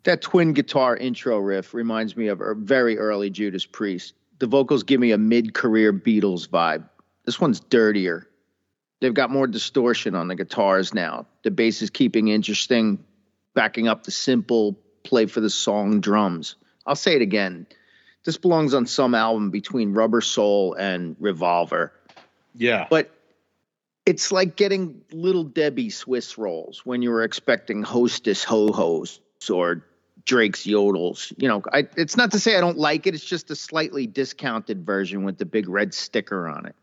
That 0.04 0.22
twin 0.22 0.52
guitar 0.52 0.96
intro 0.96 1.38
riff 1.38 1.74
reminds 1.74 2.16
me 2.16 2.28
of 2.28 2.40
a 2.40 2.54
very 2.54 2.98
early 2.98 3.30
Judas 3.30 3.66
Priest. 3.66 4.14
The 4.38 4.46
vocals 4.46 4.82
give 4.82 4.98
me 4.98 5.12
a 5.12 5.18
mid 5.18 5.54
career 5.54 5.92
Beatles 5.92 6.48
vibe. 6.48 6.88
This 7.24 7.40
one's 7.40 7.60
dirtier. 7.60 8.28
They've 9.00 9.14
got 9.14 9.30
more 9.30 9.46
distortion 9.46 10.14
on 10.14 10.28
the 10.28 10.34
guitars 10.34 10.94
now. 10.94 11.26
The 11.42 11.50
bass 11.50 11.82
is 11.82 11.90
keeping 11.90 12.28
interesting, 12.28 13.04
backing 13.54 13.88
up 13.88 14.04
the 14.04 14.10
simple 14.10 14.78
play 15.02 15.26
for 15.26 15.40
the 15.40 15.50
song 15.50 16.00
drums. 16.00 16.56
I'll 16.86 16.96
say 16.96 17.14
it 17.14 17.22
again. 17.22 17.66
This 18.24 18.36
belongs 18.36 18.74
on 18.74 18.86
some 18.86 19.14
album 19.14 19.50
between 19.50 19.94
Rubber 19.94 20.20
Soul 20.20 20.74
and 20.74 21.16
Revolver. 21.18 21.92
Yeah. 22.54 22.86
But 22.88 23.10
it's 24.06 24.32
like 24.32 24.56
getting 24.56 25.02
little 25.12 25.44
Debbie 25.44 25.90
Swiss 25.90 26.38
rolls 26.38 26.82
when 26.84 27.02
you 27.02 27.10
were 27.10 27.22
expecting 27.22 27.82
Hostess 27.82 28.44
Ho 28.44 28.72
Hos 28.72 29.20
or 29.50 29.84
Drake's 30.24 30.64
Yodels. 30.64 31.32
You 31.36 31.48
know, 31.48 31.62
I, 31.72 31.88
it's 31.96 32.16
not 32.16 32.32
to 32.32 32.40
say 32.40 32.56
I 32.56 32.60
don't 32.60 32.78
like 32.78 33.06
it. 33.06 33.14
It's 33.14 33.24
just 33.24 33.50
a 33.50 33.56
slightly 33.56 34.06
discounted 34.06 34.84
version 34.84 35.24
with 35.24 35.38
the 35.38 35.46
big 35.46 35.68
red 35.68 35.94
sticker 35.94 36.48
on 36.48 36.66
it. 36.66 36.76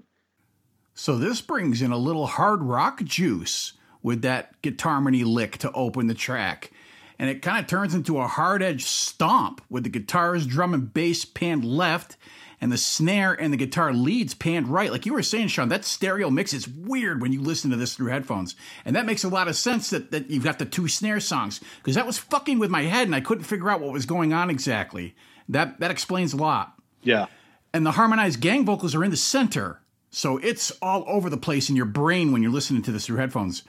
So 0.93 1.17
this 1.17 1.39
brings 1.39 1.81
in 1.81 1.91
a 1.91 1.97
little 1.97 2.27
hard 2.27 2.61
rock 2.61 3.03
juice 3.03 3.73
with 4.01 4.21
that 4.23 4.61
guitar 4.61 4.99
mini 4.99 5.23
lick 5.23 5.57
to 5.59 5.71
open 5.71 6.07
the 6.07 6.13
track 6.13 6.71
and 7.19 7.29
it 7.29 7.41
kind 7.41 7.59
of 7.59 7.67
turns 7.67 7.93
into 7.93 8.17
a 8.17 8.27
hard 8.27 8.63
edge 8.63 8.85
stomp 8.85 9.61
with 9.69 9.83
the 9.83 9.89
guitar's 9.89 10.47
drum 10.47 10.73
and 10.73 10.93
bass 10.93 11.25
panned 11.25 11.65
left 11.65 12.15
and 12.61 12.71
the 12.71 12.77
snare 12.77 13.33
and 13.33 13.53
the 13.53 13.57
guitar 13.57 13.93
leads 13.93 14.33
panned 14.33 14.67
right. 14.67 14.91
Like 14.91 15.05
you 15.05 15.13
were 15.13 15.23
saying, 15.23 15.49
Sean, 15.49 15.69
that 15.69 15.85
stereo 15.85 16.29
mix 16.29 16.53
is 16.53 16.67
weird 16.67 17.21
when 17.21 17.31
you 17.31 17.41
listen 17.41 17.71
to 17.71 17.77
this 17.77 17.95
through 17.95 18.11
headphones. 18.11 18.55
And 18.85 18.95
that 18.95 19.05
makes 19.05 19.23
a 19.23 19.29
lot 19.29 19.47
of 19.47 19.55
sense 19.55 19.89
that, 19.89 20.11
that 20.11 20.29
you've 20.29 20.43
got 20.43 20.59
the 20.59 20.65
two 20.65 20.87
snare 20.87 21.19
songs 21.19 21.59
because 21.77 21.95
that 21.95 22.07
was 22.07 22.17
fucking 22.17 22.59
with 22.59 22.71
my 22.71 22.83
head 22.83 23.07
and 23.07 23.15
I 23.15 23.21
couldn't 23.21 23.45
figure 23.45 23.69
out 23.69 23.81
what 23.81 23.93
was 23.93 24.05
going 24.05 24.33
on 24.33 24.49
exactly. 24.49 25.15
That, 25.49 25.79
that 25.79 25.91
explains 25.91 26.33
a 26.33 26.37
lot. 26.37 26.73
Yeah. 27.03 27.27
And 27.73 27.85
the 27.85 27.91
harmonized 27.91 28.41
gang 28.41 28.65
vocals 28.65 28.95
are 28.95 29.03
in 29.03 29.11
the 29.11 29.17
center. 29.17 29.81
So 30.11 30.37
it's 30.37 30.71
all 30.81 31.05
over 31.07 31.29
the 31.29 31.37
place 31.37 31.69
in 31.69 31.75
your 31.75 31.85
brain 31.85 32.31
when 32.31 32.41
you're 32.41 32.51
listening 32.51 32.81
to 32.83 32.91
this 32.91 33.05
through 33.05 33.17
headphones. 33.17 33.63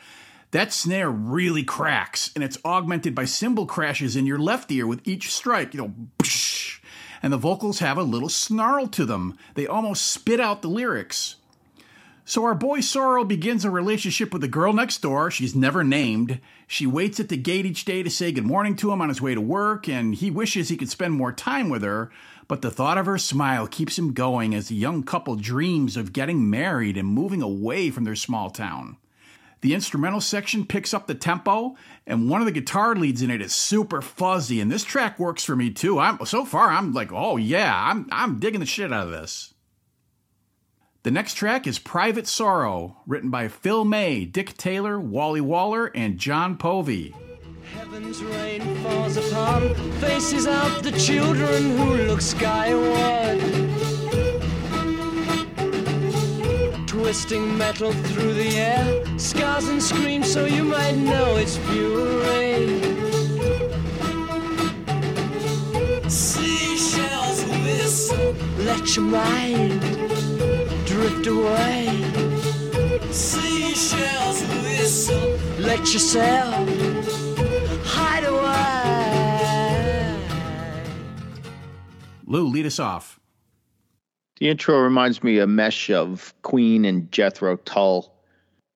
That 0.52 0.72
snare 0.72 1.10
really 1.10 1.62
cracks, 1.62 2.32
and 2.34 2.42
it's 2.42 2.58
augmented 2.64 3.14
by 3.14 3.24
cymbal 3.24 3.66
crashes 3.66 4.16
in 4.16 4.26
your 4.26 4.38
left 4.38 4.70
ear 4.72 4.86
with 4.86 5.06
each 5.06 5.32
strike. 5.32 5.74
You 5.74 5.80
know, 5.80 5.94
psh, 6.18 6.80
and 7.22 7.32
the 7.32 7.38
vocals 7.38 7.78
have 7.78 7.96
a 7.96 8.02
little 8.02 8.28
snarl 8.28 8.88
to 8.88 9.04
them. 9.04 9.36
They 9.54 9.66
almost 9.66 10.06
spit 10.06 10.40
out 10.40 10.62
the 10.62 10.68
lyrics. 10.68 11.36
So 12.24 12.44
our 12.44 12.54
boy 12.54 12.80
Sorrow 12.80 13.24
begins 13.24 13.64
a 13.64 13.70
relationship 13.70 14.32
with 14.32 14.42
the 14.42 14.48
girl 14.48 14.72
next 14.72 15.02
door. 15.02 15.30
She's 15.30 15.54
never 15.54 15.82
named. 15.82 16.40
She 16.66 16.86
waits 16.86 17.18
at 17.18 17.28
the 17.28 17.36
gate 17.36 17.66
each 17.66 17.84
day 17.84 18.02
to 18.02 18.10
say 18.10 18.30
good 18.30 18.44
morning 18.44 18.76
to 18.76 18.92
him 18.92 19.00
on 19.00 19.08
his 19.08 19.20
way 19.20 19.34
to 19.34 19.40
work, 19.40 19.88
and 19.88 20.14
he 20.14 20.30
wishes 20.30 20.68
he 20.68 20.76
could 20.76 20.90
spend 20.90 21.14
more 21.14 21.32
time 21.32 21.68
with 21.68 21.82
her. 21.82 22.10
But 22.46 22.62
the 22.62 22.70
thought 22.70 22.98
of 22.98 23.06
her 23.06 23.18
smile 23.18 23.66
keeps 23.66 23.98
him 23.98 24.12
going 24.12 24.54
as 24.54 24.68
the 24.68 24.74
young 24.74 25.02
couple 25.04 25.36
dreams 25.36 25.96
of 25.96 26.12
getting 26.12 26.50
married 26.50 26.96
and 26.96 27.08
moving 27.08 27.42
away 27.42 27.90
from 27.90 28.04
their 28.04 28.16
small 28.16 28.50
town. 28.50 28.96
The 29.62 29.74
instrumental 29.74 30.20
section 30.20 30.64
picks 30.64 30.94
up 30.94 31.06
the 31.06 31.14
tempo, 31.14 31.76
and 32.06 32.30
one 32.30 32.40
of 32.40 32.46
the 32.46 32.52
guitar 32.52 32.94
leads 32.94 33.20
in 33.20 33.30
it 33.30 33.42
is 33.42 33.54
super 33.54 34.00
fuzzy, 34.00 34.60
and 34.60 34.72
this 34.72 34.84
track 34.84 35.18
works 35.18 35.44
for 35.44 35.54
me 35.54 35.70
too. 35.70 35.98
I'm 35.98 36.24
so 36.24 36.46
far 36.46 36.70
I'm 36.70 36.92
like, 36.92 37.12
oh 37.12 37.36
yeah, 37.36 37.74
I'm 37.74 38.06
I'm 38.10 38.38
digging 38.38 38.60
the 38.60 38.66
shit 38.66 38.92
out 38.92 39.06
of 39.06 39.12
this. 39.12 39.52
The 41.02 41.10
next 41.10 41.34
track 41.34 41.66
is 41.66 41.78
Private 41.78 42.26
Sorrow, 42.26 42.98
written 43.06 43.30
by 43.30 43.48
Phil 43.48 43.84
May, 43.84 44.24
Dick 44.24 44.56
Taylor, 44.56 44.98
Wally 45.00 45.40
Waller, 45.40 45.86
and 45.94 46.18
John 46.18 46.56
Povey. 46.56 47.14
Heaven's 47.74 48.22
rain 48.22 48.76
falls 48.82 49.16
upon 49.16 49.74
faces 50.00 50.44
the 50.44 50.92
children 50.98 51.76
who 51.78 51.94
look 52.06 52.20
skyward. 52.20 53.69
Twisting 57.10 57.58
metal 57.58 57.90
through 57.90 58.34
the 58.34 58.56
air, 58.56 59.18
scars 59.18 59.66
and 59.66 59.82
screams 59.82 60.32
so 60.32 60.44
you 60.44 60.62
might 60.62 60.96
know 60.96 61.34
it's 61.38 61.56
fury. 61.56 62.80
Seashells 66.08 67.44
whistle, 67.64 68.32
let 68.58 68.94
your 68.94 69.06
mind 69.06 69.80
drift 70.86 71.26
away. 71.26 71.88
Seashells 73.10 74.42
whistle, 74.62 75.36
let 75.58 75.92
yourself 75.92 76.54
hide 77.86 78.22
away. 78.22 80.16
Lou, 82.24 82.46
lead 82.46 82.66
us 82.66 82.78
off. 82.78 83.19
The 84.40 84.48
intro 84.48 84.80
reminds 84.80 85.22
me 85.22 85.38
a 85.38 85.46
mesh 85.46 85.90
of 85.90 86.34
Queen 86.42 86.86
and 86.86 87.12
Jethro 87.12 87.56
Tull. 87.56 88.12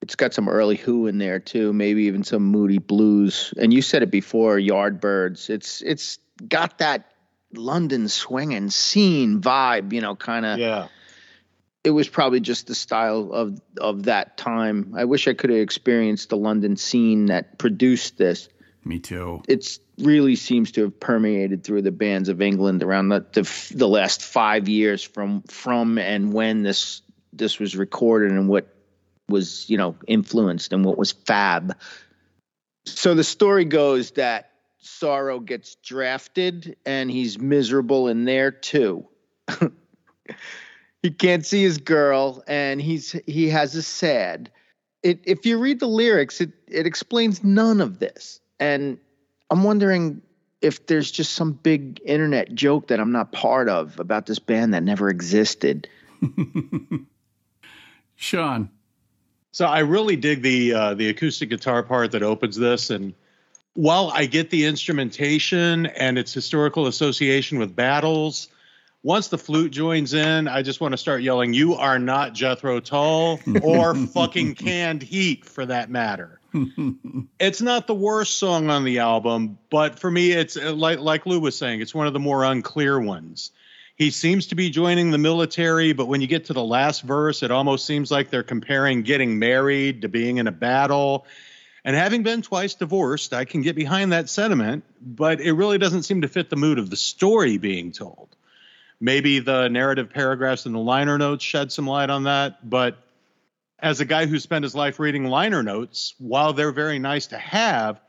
It's 0.03 0.15
got 0.15 0.35
some 0.35 0.51
early 0.51 0.77
Who 0.77 1.07
in 1.07 1.17
there 1.17 1.41
too, 1.41 1.73
maybe 1.73 2.05
even 2.05 2.23
some 2.23 2.43
Moody 2.43 2.77
Blues. 2.77 3.55
And 3.57 3.73
you 3.73 3.81
said 3.81 4.03
it 4.03 4.11
before, 4.11 4.59
Yardbirds. 4.59 5.49
It's 5.49 5.81
it's 5.81 6.19
got 6.47 6.79
that 6.79 7.11
London 7.55 8.09
swinging 8.09 8.69
scene 8.69 9.41
vibe, 9.41 9.95
you 9.95 10.03
know, 10.03 10.15
kind 10.15 10.45
of. 10.45 10.59
Yeah. 10.59 10.89
It 11.83 11.91
was 11.91 12.09
probably 12.09 12.41
just 12.41 12.67
the 12.67 12.75
style 12.75 13.31
of 13.33 13.59
of 13.79 14.05
that 14.05 14.37
time. 14.37 14.95
I 14.95 15.07
wish 15.07 15.27
I 15.29 15.33
could 15.33 15.49
have 15.49 15.61
experienced 15.61 16.29
the 16.29 16.37
London 16.37 16.77
scene 16.77 17.27
that 17.27 17.59
produced 17.59 18.19
this. 18.19 18.51
Me 18.85 18.99
too. 18.99 19.43
It's 19.49 19.81
really 19.99 20.37
seems 20.37 20.73
to 20.73 20.83
have 20.83 20.99
permeated 20.99 21.65
through 21.65 21.83
the 21.83 21.93
bands 21.93 22.29
of 22.29 22.43
England 22.43 22.83
around 22.83 23.09
the, 23.09 23.25
the 23.33 23.75
the 23.75 23.89
last 23.89 24.23
five 24.23 24.69
years 24.69 25.03
from 25.03 25.43
from 25.43 25.99
and 25.99 26.33
when 26.33 26.63
this 26.63 27.03
this 27.33 27.59
was 27.59 27.77
recorded 27.77 28.33
and 28.33 28.49
what 28.49 28.75
was 29.29 29.69
you 29.69 29.77
know 29.77 29.97
influenced 30.07 30.73
and 30.73 30.85
what 30.85 30.99
was 30.99 31.13
fab. 31.13 31.77
So 32.87 33.15
the 33.15 33.25
story 33.25 33.65
goes 33.65 34.13
that 34.13 34.51
Sorrow 34.79 35.41
gets 35.41 35.77
drafted 35.77 36.77
and 36.85 37.11
he's 37.11 37.39
miserable 37.39 38.09
in 38.09 38.25
there 38.25 38.51
too. 38.51 39.07
he 41.03 41.11
can't 41.11 41.47
see 41.47 41.63
his 41.63 41.79
girl 41.79 42.43
and 42.47 42.81
he's 42.81 43.13
he 43.27 43.49
has 43.51 43.75
a 43.75 43.83
sad. 43.83 44.51
It, 45.03 45.21
if 45.25 45.45
you 45.45 45.59
read 45.59 45.81
the 45.81 45.87
lyrics, 45.87 46.41
it 46.41 46.53
it 46.67 46.87
explains 46.87 47.45
none 47.45 47.81
of 47.81 47.99
this 47.99 48.41
and 48.59 48.99
I'm 49.51 49.65
wondering 49.65 50.23
if 50.61 50.87
there's 50.87 51.11
just 51.11 51.35
some 51.35 51.53
big 51.53 52.01
internet 52.05 52.55
joke 52.55 52.89
that 52.89 52.99
I'm 52.99 53.13
not 53.13 53.33
part 53.33 53.69
of 53.69 54.01
about 54.01 54.27
this 54.27 54.39
band 54.39 54.75
that 54.75 54.83
never 54.83 55.11
existed. 55.11 55.89
Sean. 58.17 58.71
So 59.53 59.67
I 59.67 59.81
really 59.81 60.17
dig 60.17 60.43
the 60.43 60.75
uh, 60.75 60.95
the 60.95 61.11
acoustic 61.11 61.51
guitar 61.51 61.83
part 61.83 62.13
that 62.13 62.23
opens 62.23 62.57
this, 62.57 62.91
and 62.91 63.15
while 63.75 64.11
I 64.13 64.27
get 64.27 64.51
the 64.51 64.65
instrumentation 64.65 65.87
and 65.87 66.19
its 66.19 66.33
historical 66.33 66.87
association 66.87 67.59
with 67.59 67.77
battles, 67.77 68.49
once 69.03 69.29
the 69.29 69.39
flute 69.39 69.71
joins 69.71 70.15
in, 70.15 70.49
I 70.49 70.63
just 70.63 70.81
want 70.81 70.93
to 70.93 70.99
start 70.99 71.23
yelling, 71.23 71.53
"You 71.53 71.75
are 71.75 71.99
not 71.99 72.33
Jethro 72.33 72.81
Tull 72.81 73.39
or 73.63 73.95
fucking 74.15 74.55
Canned 74.57 75.03
Heat, 75.03 75.45
for 75.45 75.67
that 75.67 75.91
matter." 75.91 76.41
It's 77.41 77.61
not 77.61 77.87
the 77.87 77.95
worst 77.95 78.39
song 78.39 78.71
on 78.71 78.85
the 78.85 79.01
album, 79.01 79.59
but 79.71 79.99
for 79.99 80.11
me, 80.11 80.33
it's 80.33 80.57
uh, 80.57 80.73
like 80.73 81.01
like 81.01 81.27
Lou 81.27 81.41
was 81.41 81.59
saying, 81.59 81.81
it's 81.81 81.95
one 81.95 82.07
of 82.07 82.13
the 82.13 82.21
more 82.21 82.45
unclear 82.45 83.01
ones. 83.01 83.51
He 83.97 84.11
seems 84.11 84.49
to 84.49 84.55
be 84.55 84.71
joining 84.71 85.11
the 85.11 85.19
military, 85.19 85.93
but 85.93 86.07
when 86.07 86.21
you 86.21 86.27
get 86.27 86.47
to 86.47 86.53
the 86.53 86.65
last 86.65 87.03
verse, 87.03 87.43
it 87.43 87.51
almost 87.51 87.87
seems 87.87 88.11
like 88.11 88.31
they're 88.31 88.43
comparing 88.43 89.03
getting 89.03 89.39
married 89.39 90.03
to 90.03 90.09
being 90.09 90.39
in 90.39 90.47
a 90.47 90.53
battle. 90.53 91.27
And 91.85 91.95
having 91.95 92.23
been 92.23 92.43
twice 92.43 92.75
divorced, 92.75 93.33
I 93.35 93.45
can 93.45 93.63
get 93.63 93.77
behind 93.77 94.13
that 94.13 94.29
sentiment, 94.29 94.85
but 95.01 95.41
it 95.41 95.53
really 95.53 95.79
doesn't 95.79 96.05
seem 96.05 96.23
to 96.23 96.29
fit 96.29 96.51
the 96.51 96.57
mood 96.57 96.79
of 96.79 96.91
the 96.91 96.97
story 96.97 97.59
being 97.59 97.93
told. 97.93 98.35
Maybe 99.01 99.41
the 99.41 99.69
narrative 99.69 100.11
paragraphs 100.11 100.67
in 100.67 100.73
the 100.73 100.79
liner 100.79 101.19
notes 101.19 101.45
shed 101.45 101.71
some 101.71 101.87
light 101.87 102.11
on 102.11 102.25
that, 102.25 102.69
but 102.69 102.97
as 103.79 104.01
a 104.01 104.05
guy 104.05 104.27
who 104.27 104.39
spent 104.39 104.63
his 104.63 104.75
life 104.75 104.99
reading 104.99 105.25
liner 105.25 105.63
notes, 105.63 106.15
while 106.19 106.53
they're 106.53 106.73
very 106.73 106.99
nice 106.99 107.29
to 107.29 107.39
have, 107.39 108.01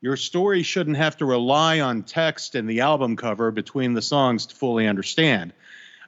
your 0.00 0.16
story 0.16 0.62
shouldn't 0.62 0.96
have 0.96 1.16
to 1.18 1.26
rely 1.26 1.80
on 1.80 2.02
text 2.02 2.54
and 2.54 2.68
the 2.68 2.80
album 2.80 3.16
cover 3.16 3.50
between 3.50 3.92
the 3.92 4.02
songs 4.02 4.46
to 4.46 4.56
fully 4.56 4.86
understand. 4.86 5.52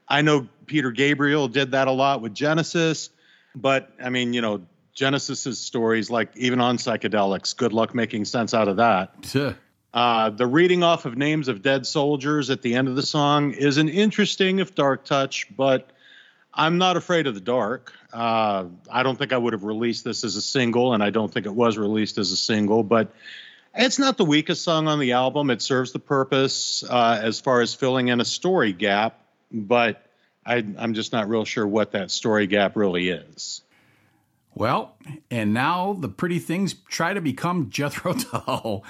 I 0.09 0.23
know 0.23 0.49
Peter 0.67 0.91
Gabriel 0.91 1.49
did 1.49 1.73
that 1.73 1.89
a 1.89 1.93
lot 1.93 2.23
with 2.23 2.35
Genesis, 2.35 3.11
but 3.55 3.93
I 4.03 4.11
mean, 4.11 4.33
you 4.33 4.41
know, 4.41 4.63
Genesis's 4.95 5.59
stories, 5.59 6.11
like 6.11 6.31
even 6.37 6.61
on 6.61 6.77
psychedelics, 6.77 7.57
good 7.57 7.73
luck 7.73 7.95
making 7.95 8.25
sense 8.25 8.55
out 8.55 8.69
of 8.69 8.77
that. 8.77 9.15
Sure. 9.23 9.57
Uh, 9.95 10.31
the 10.31 10.47
reading 10.47 10.83
off 10.83 11.05
of 11.05 11.17
names 11.17 11.49
of 11.49 11.63
dead 11.63 11.87
soldiers 11.87 12.51
at 12.51 12.63
the 12.63 12.75
end 12.75 12.89
of 12.89 12.97
the 12.97 13.03
song 13.03 13.53
is 13.53 13.77
an 13.77 13.89
interesting, 13.89 14.59
if 14.59 14.75
dark 14.75 15.05
touch, 15.05 15.55
but 15.55 15.91
I'm 16.55 16.79
not 16.79 16.97
afraid 16.97 17.27
of 17.27 17.35
the 17.35 17.41
dark. 17.41 17.93
Uh, 18.13 18.67
I 18.91 19.03
don't 19.03 19.19
think 19.19 19.33
I 19.33 19.39
would 19.39 19.53
have 19.53 19.65
released 19.65 20.05
this 20.05 20.23
as 20.23 20.37
a 20.37 20.43
single, 20.43 20.93
and 20.93 21.03
I 21.03 21.11
don't 21.11 21.33
think 21.33 21.47
it 21.47 21.55
was 21.55 21.79
released 21.79 22.19
as 22.19 22.31
a 22.31 22.37
single, 22.37 22.83
but 22.83 23.13
it's 23.75 23.99
not 23.99 24.19
the 24.19 24.25
weakest 24.25 24.63
song 24.63 24.87
on 24.87 24.99
the 24.99 25.13
album. 25.13 25.51
It 25.51 25.63
serves 25.63 25.93
the 25.93 25.99
purpose 25.99 26.85
uh, 26.89 27.21
as 27.23 27.41
far 27.41 27.63
as 27.63 27.75
filling 27.75 28.09
in 28.09 28.21
a 28.21 28.25
story 28.25 28.73
gap, 28.73 29.19
but 29.51 30.05
I, 30.45 30.65
I'm 30.77 30.93
just 30.93 31.13
not 31.13 31.29
real 31.29 31.45
sure 31.45 31.67
what 31.67 31.93
that 31.93 32.11
story 32.11 32.47
gap 32.47 32.77
really 32.77 33.09
is. 33.09 33.63
Well, 34.55 34.95
and 35.31 35.55
now 35.55 35.95
the 35.95 36.11
pretty 36.11 36.39
things 36.39 36.75
try 36.75 37.15
to 37.15 37.23
become 37.23 37.71
Jethro 37.71 38.13
Tull, 38.15 38.85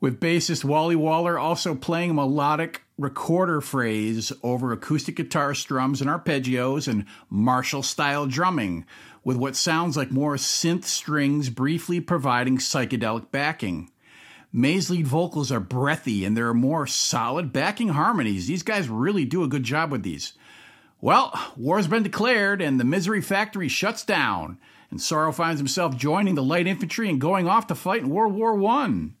with 0.00 0.18
bassist 0.18 0.64
Wally 0.64 0.96
Waller 0.96 1.38
also 1.38 1.76
playing 1.76 2.16
melodic 2.16 2.82
recorder 2.98 3.60
phrase 3.60 4.32
over 4.42 4.72
acoustic 4.72 5.16
guitar 5.16 5.54
strums 5.54 6.00
and 6.00 6.08
arpeggios 6.08 6.88
and 6.88 7.04
martial 7.28 7.82
style 7.82 8.26
drumming, 8.26 8.86
with 9.22 9.36
what 9.36 9.56
sounds 9.56 9.96
like 9.96 10.10
more 10.10 10.36
synth 10.36 10.84
strings 10.84 11.50
briefly 11.50 12.00
providing 12.00 12.58
psychedelic 12.58 13.30
backing. 13.30 13.90
May's 14.52 14.88
lead 14.88 15.06
vocals 15.06 15.52
are 15.52 15.60
breathy 15.60 16.24
and 16.24 16.36
there 16.36 16.48
are 16.48 16.54
more 16.54 16.86
solid 16.86 17.52
backing 17.52 17.88
harmonies. 17.90 18.46
These 18.46 18.62
guys 18.62 18.88
really 18.88 19.24
do 19.24 19.42
a 19.42 19.48
good 19.48 19.64
job 19.64 19.90
with 19.90 20.02
these. 20.02 20.32
Well, 21.00 21.52
war's 21.56 21.88
been 21.88 22.04
declared 22.04 22.62
and 22.62 22.80
the 22.80 22.84
Misery 22.84 23.20
Factory 23.20 23.68
shuts 23.68 24.02
down, 24.04 24.58
and 24.90 25.02
Sorrow 25.02 25.32
finds 25.32 25.60
himself 25.60 25.96
joining 25.96 26.36
the 26.36 26.42
light 26.42 26.66
infantry 26.66 27.10
and 27.10 27.20
going 27.20 27.46
off 27.46 27.66
to 27.66 27.74
fight 27.74 28.00
in 28.00 28.08
World 28.08 28.32
War 28.32 28.54
One. 28.54 29.14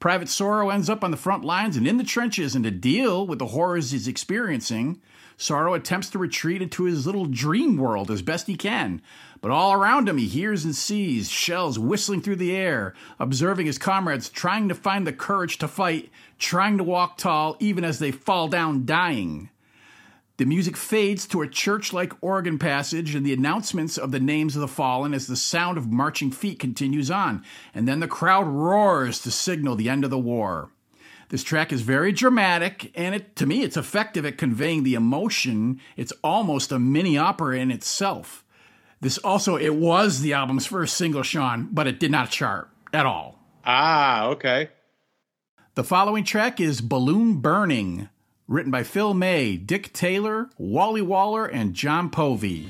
Private 0.00 0.30
Sorrow 0.30 0.70
ends 0.70 0.88
up 0.88 1.04
on 1.04 1.10
the 1.10 1.16
front 1.18 1.44
lines 1.44 1.76
and 1.76 1.86
in 1.86 1.98
the 1.98 2.04
trenches, 2.04 2.54
and 2.54 2.64
to 2.64 2.70
deal 2.70 3.26
with 3.26 3.38
the 3.38 3.48
horrors 3.48 3.90
he's 3.90 4.08
experiencing, 4.08 4.98
Sorrow 5.36 5.74
attempts 5.74 6.08
to 6.10 6.18
retreat 6.18 6.62
into 6.62 6.84
his 6.84 7.04
little 7.04 7.26
dream 7.26 7.76
world 7.76 8.10
as 8.10 8.22
best 8.22 8.46
he 8.46 8.56
can. 8.56 9.02
But 9.42 9.50
all 9.50 9.74
around 9.74 10.08
him, 10.08 10.16
he 10.16 10.26
hears 10.26 10.64
and 10.64 10.74
sees 10.74 11.28
shells 11.30 11.78
whistling 11.78 12.22
through 12.22 12.36
the 12.36 12.56
air, 12.56 12.94
observing 13.18 13.66
his 13.66 13.76
comrades 13.76 14.30
trying 14.30 14.70
to 14.70 14.74
find 14.74 15.06
the 15.06 15.12
courage 15.12 15.58
to 15.58 15.68
fight, 15.68 16.10
trying 16.38 16.78
to 16.78 16.84
walk 16.84 17.18
tall, 17.18 17.58
even 17.60 17.84
as 17.84 17.98
they 17.98 18.10
fall 18.10 18.48
down 18.48 18.86
dying. 18.86 19.50
The 20.40 20.46
music 20.46 20.74
fades 20.74 21.26
to 21.26 21.42
a 21.42 21.46
church 21.46 21.92
like 21.92 22.14
organ 22.22 22.58
passage 22.58 23.14
and 23.14 23.26
the 23.26 23.34
announcements 23.34 23.98
of 23.98 24.10
the 24.10 24.18
names 24.18 24.56
of 24.56 24.62
the 24.62 24.68
fallen 24.68 25.12
as 25.12 25.26
the 25.26 25.36
sound 25.36 25.76
of 25.76 25.92
marching 25.92 26.30
feet 26.30 26.58
continues 26.58 27.10
on, 27.10 27.44
and 27.74 27.86
then 27.86 28.00
the 28.00 28.08
crowd 28.08 28.46
roars 28.46 29.20
to 29.20 29.30
signal 29.30 29.76
the 29.76 29.90
end 29.90 30.02
of 30.02 30.08
the 30.08 30.18
war. 30.18 30.70
This 31.28 31.44
track 31.44 31.74
is 31.74 31.82
very 31.82 32.10
dramatic, 32.10 32.90
and 32.94 33.14
it, 33.14 33.36
to 33.36 33.44
me, 33.44 33.62
it's 33.62 33.76
effective 33.76 34.24
at 34.24 34.38
conveying 34.38 34.82
the 34.82 34.94
emotion. 34.94 35.78
It's 35.94 36.14
almost 36.24 36.72
a 36.72 36.78
mini 36.78 37.18
opera 37.18 37.58
in 37.58 37.70
itself. 37.70 38.42
This 39.02 39.18
also, 39.18 39.56
it 39.56 39.74
was 39.74 40.22
the 40.22 40.32
album's 40.32 40.64
first 40.64 40.96
single, 40.96 41.22
Sean, 41.22 41.68
but 41.70 41.86
it 41.86 42.00
did 42.00 42.10
not 42.10 42.30
chart 42.30 42.70
at 42.94 43.04
all. 43.04 43.38
Ah, 43.66 44.28
okay. 44.28 44.70
The 45.74 45.84
following 45.84 46.24
track 46.24 46.60
is 46.60 46.80
Balloon 46.80 47.42
Burning, 47.42 48.08
written 48.50 48.72
by 48.72 48.82
Phil 48.82 49.14
May, 49.14 49.56
Dick 49.56 49.92
Taylor, 49.92 50.50
Wally 50.58 51.00
Waller, 51.00 51.46
and 51.46 51.72
John 51.72 52.10
Povey. 52.10 52.68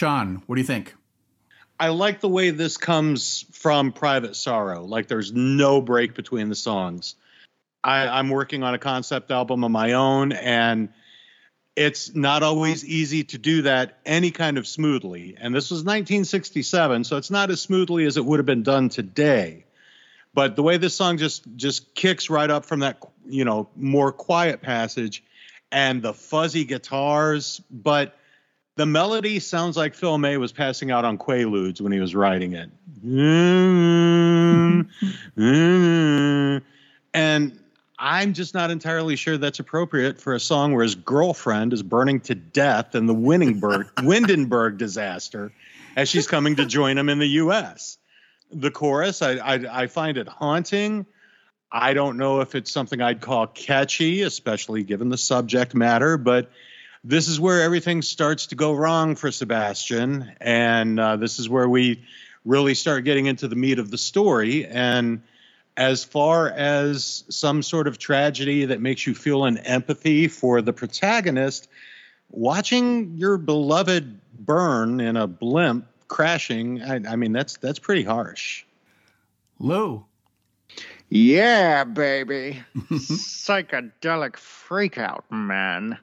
Sean, 0.00 0.42
what 0.46 0.54
do 0.56 0.62
you 0.62 0.66
think? 0.66 0.94
I 1.78 1.88
like 1.88 2.20
the 2.20 2.28
way 2.30 2.48
this 2.52 2.78
comes 2.78 3.44
from 3.52 3.92
Private 3.92 4.34
Sorrow. 4.34 4.86
Like 4.86 5.08
there's 5.08 5.30
no 5.30 5.82
break 5.82 6.14
between 6.14 6.48
the 6.48 6.54
songs. 6.54 7.16
I, 7.84 8.08
I'm 8.08 8.30
working 8.30 8.62
on 8.62 8.72
a 8.72 8.78
concept 8.78 9.30
album 9.30 9.62
of 9.62 9.70
my 9.70 9.92
own, 9.92 10.32
and 10.32 10.88
it's 11.76 12.14
not 12.14 12.42
always 12.42 12.82
easy 12.82 13.24
to 13.24 13.36
do 13.36 13.60
that 13.60 13.98
any 14.06 14.30
kind 14.30 14.56
of 14.56 14.66
smoothly. 14.66 15.36
And 15.38 15.54
this 15.54 15.70
was 15.70 15.80
1967, 15.80 17.04
so 17.04 17.18
it's 17.18 17.30
not 17.30 17.50
as 17.50 17.60
smoothly 17.60 18.06
as 18.06 18.16
it 18.16 18.24
would 18.24 18.38
have 18.38 18.46
been 18.46 18.62
done 18.62 18.88
today. 18.88 19.66
But 20.32 20.56
the 20.56 20.62
way 20.62 20.78
this 20.78 20.94
song 20.94 21.18
just 21.18 21.44
just 21.56 21.94
kicks 21.94 22.30
right 22.30 22.48
up 22.48 22.64
from 22.64 22.80
that, 22.80 23.02
you 23.26 23.44
know, 23.44 23.68
more 23.76 24.12
quiet 24.12 24.62
passage 24.62 25.22
and 25.70 26.00
the 26.00 26.14
fuzzy 26.14 26.64
guitars, 26.64 27.60
but 27.70 28.16
the 28.80 28.86
melody 28.86 29.38
sounds 29.40 29.76
like 29.76 29.94
Phil 29.94 30.16
May 30.16 30.38
was 30.38 30.52
passing 30.52 30.90
out 30.90 31.04
on 31.04 31.18
Quaaludes 31.18 31.82
when 31.82 31.92
he 31.92 32.00
was 32.00 32.14
writing 32.14 32.54
it. 32.54 32.70
Mm-hmm. 33.04 34.80
Mm-hmm. 35.38 36.64
and 37.12 37.60
I'm 37.98 38.32
just 38.32 38.54
not 38.54 38.70
entirely 38.70 39.16
sure 39.16 39.36
that's 39.36 39.58
appropriate 39.58 40.18
for 40.18 40.32
a 40.32 40.40
song 40.40 40.72
where 40.72 40.82
his 40.82 40.94
girlfriend 40.94 41.74
is 41.74 41.82
burning 41.82 42.20
to 42.20 42.34
death 42.34 42.94
in 42.94 43.04
the 43.04 43.14
Windenburg, 43.14 43.92
Windenburg 43.98 44.78
disaster 44.78 45.52
as 45.94 46.08
she's 46.08 46.26
coming 46.26 46.56
to 46.56 46.64
join 46.64 46.96
him 46.96 47.10
in 47.10 47.18
the 47.18 47.28
U.S. 47.28 47.98
The 48.50 48.70
chorus, 48.70 49.20
I, 49.20 49.32
I, 49.32 49.82
I 49.82 49.86
find 49.88 50.16
it 50.16 50.26
haunting. 50.26 51.04
I 51.70 51.92
don't 51.92 52.16
know 52.16 52.40
if 52.40 52.54
it's 52.54 52.72
something 52.72 53.02
I'd 53.02 53.20
call 53.20 53.46
catchy, 53.46 54.22
especially 54.22 54.84
given 54.84 55.10
the 55.10 55.18
subject 55.18 55.74
matter, 55.74 56.16
but 56.16 56.50
this 57.04 57.28
is 57.28 57.40
where 57.40 57.62
everything 57.62 58.02
starts 58.02 58.46
to 58.48 58.54
go 58.54 58.72
wrong 58.72 59.16
for 59.16 59.30
Sebastian, 59.30 60.32
and 60.40 61.00
uh, 61.00 61.16
this 61.16 61.38
is 61.38 61.48
where 61.48 61.68
we 61.68 62.04
really 62.44 62.74
start 62.74 63.04
getting 63.04 63.26
into 63.26 63.48
the 63.48 63.56
meat 63.56 63.78
of 63.78 63.90
the 63.90 63.98
story. 63.98 64.66
And 64.66 65.22
as 65.76 66.04
far 66.04 66.48
as 66.50 67.24
some 67.28 67.62
sort 67.62 67.86
of 67.86 67.98
tragedy 67.98 68.66
that 68.66 68.80
makes 68.80 69.06
you 69.06 69.14
feel 69.14 69.44
an 69.44 69.58
empathy 69.58 70.28
for 70.28 70.60
the 70.60 70.72
protagonist, 70.72 71.68
watching 72.30 73.16
your 73.16 73.38
beloved 73.38 74.20
burn 74.38 75.00
in 75.00 75.16
a 75.16 75.26
blimp 75.26 75.86
crashing, 76.08 76.82
I, 76.82 77.00
I 77.08 77.16
mean 77.16 77.32
that's 77.32 77.56
that's 77.58 77.78
pretty 77.78 78.04
harsh. 78.04 78.64
Lou. 79.58 80.04
Yeah, 81.08 81.84
baby. 81.84 82.62
Psychedelic 82.76 84.34
freakout, 84.34 85.22
man. 85.30 85.98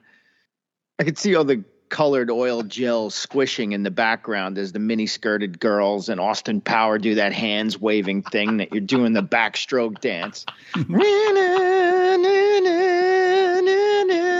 I 0.98 1.04
could 1.04 1.18
see 1.18 1.36
all 1.36 1.44
the 1.44 1.62
colored 1.90 2.30
oil 2.30 2.62
gel 2.62 3.08
squishing 3.08 3.72
in 3.72 3.82
the 3.82 3.90
background 3.90 4.58
as 4.58 4.72
the 4.72 4.78
mini 4.78 5.06
skirted 5.06 5.60
girls 5.60 6.08
and 6.08 6.20
Austin 6.20 6.60
Power 6.60 6.98
do 6.98 7.14
that 7.14 7.32
hands 7.32 7.80
waving 7.80 8.22
thing 8.22 8.58
that 8.58 8.72
you're 8.72 8.80
doing 8.80 9.12
the 9.12 9.22
backstroke 9.22 10.00
dance. 10.00 10.44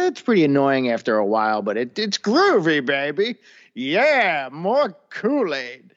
it's 0.08 0.20
pretty 0.22 0.44
annoying 0.44 0.90
after 0.90 1.16
a 1.16 1.24
while, 1.24 1.62
but 1.62 1.76
it, 1.76 1.98
it's 1.98 2.18
groovy, 2.18 2.84
baby. 2.84 3.36
Yeah, 3.74 4.48
more 4.50 4.96
Kool 5.10 5.54
Aid. 5.54 5.94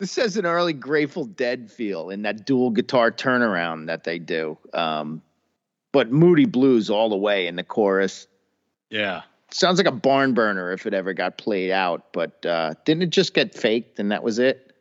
This 0.00 0.16
has 0.16 0.36
an 0.36 0.46
early 0.46 0.72
Grateful 0.72 1.26
Dead 1.26 1.70
feel 1.70 2.10
in 2.10 2.22
that 2.22 2.44
dual 2.44 2.70
guitar 2.70 3.12
turnaround 3.12 3.86
that 3.86 4.02
they 4.02 4.18
do. 4.18 4.58
Um, 4.74 5.22
but 5.92 6.10
moody 6.10 6.46
blues 6.46 6.90
all 6.90 7.08
the 7.08 7.16
way 7.16 7.46
in 7.46 7.54
the 7.54 7.62
chorus. 7.62 8.26
Yeah 8.90 9.22
sounds 9.52 9.78
like 9.78 9.86
a 9.86 9.92
barn 9.92 10.34
burner 10.34 10.72
if 10.72 10.86
it 10.86 10.94
ever 10.94 11.12
got 11.14 11.38
played 11.38 11.70
out. 11.70 12.12
But 12.12 12.44
uh, 12.44 12.74
didn't 12.84 13.04
it 13.04 13.10
just 13.10 13.34
get 13.34 13.54
faked 13.54 13.98
and 13.98 14.12
that 14.12 14.22
was 14.22 14.38
it? 14.38 14.72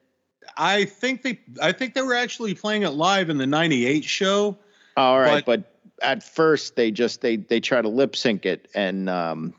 I 0.57 0.85
think 0.85 1.21
they 1.21 1.39
I 1.61 1.71
think 1.71 1.93
they 1.93 2.01
were 2.01 2.15
actually 2.15 2.53
playing 2.53 2.83
it 2.83 2.89
live 2.89 3.29
in 3.29 3.37
the 3.37 3.47
'98 3.47 4.03
show. 4.03 4.57
All 4.97 5.19
right, 5.19 5.45
but, 5.45 5.61
but 5.61 5.71
at 6.01 6.23
first 6.23 6.75
they 6.75 6.91
just 6.91 7.21
they 7.21 7.37
they 7.37 7.59
try 7.59 7.81
to 7.81 7.87
lip 7.87 8.15
sync 8.15 8.45
it 8.45 8.67
and 8.73 9.09
um, 9.09 9.53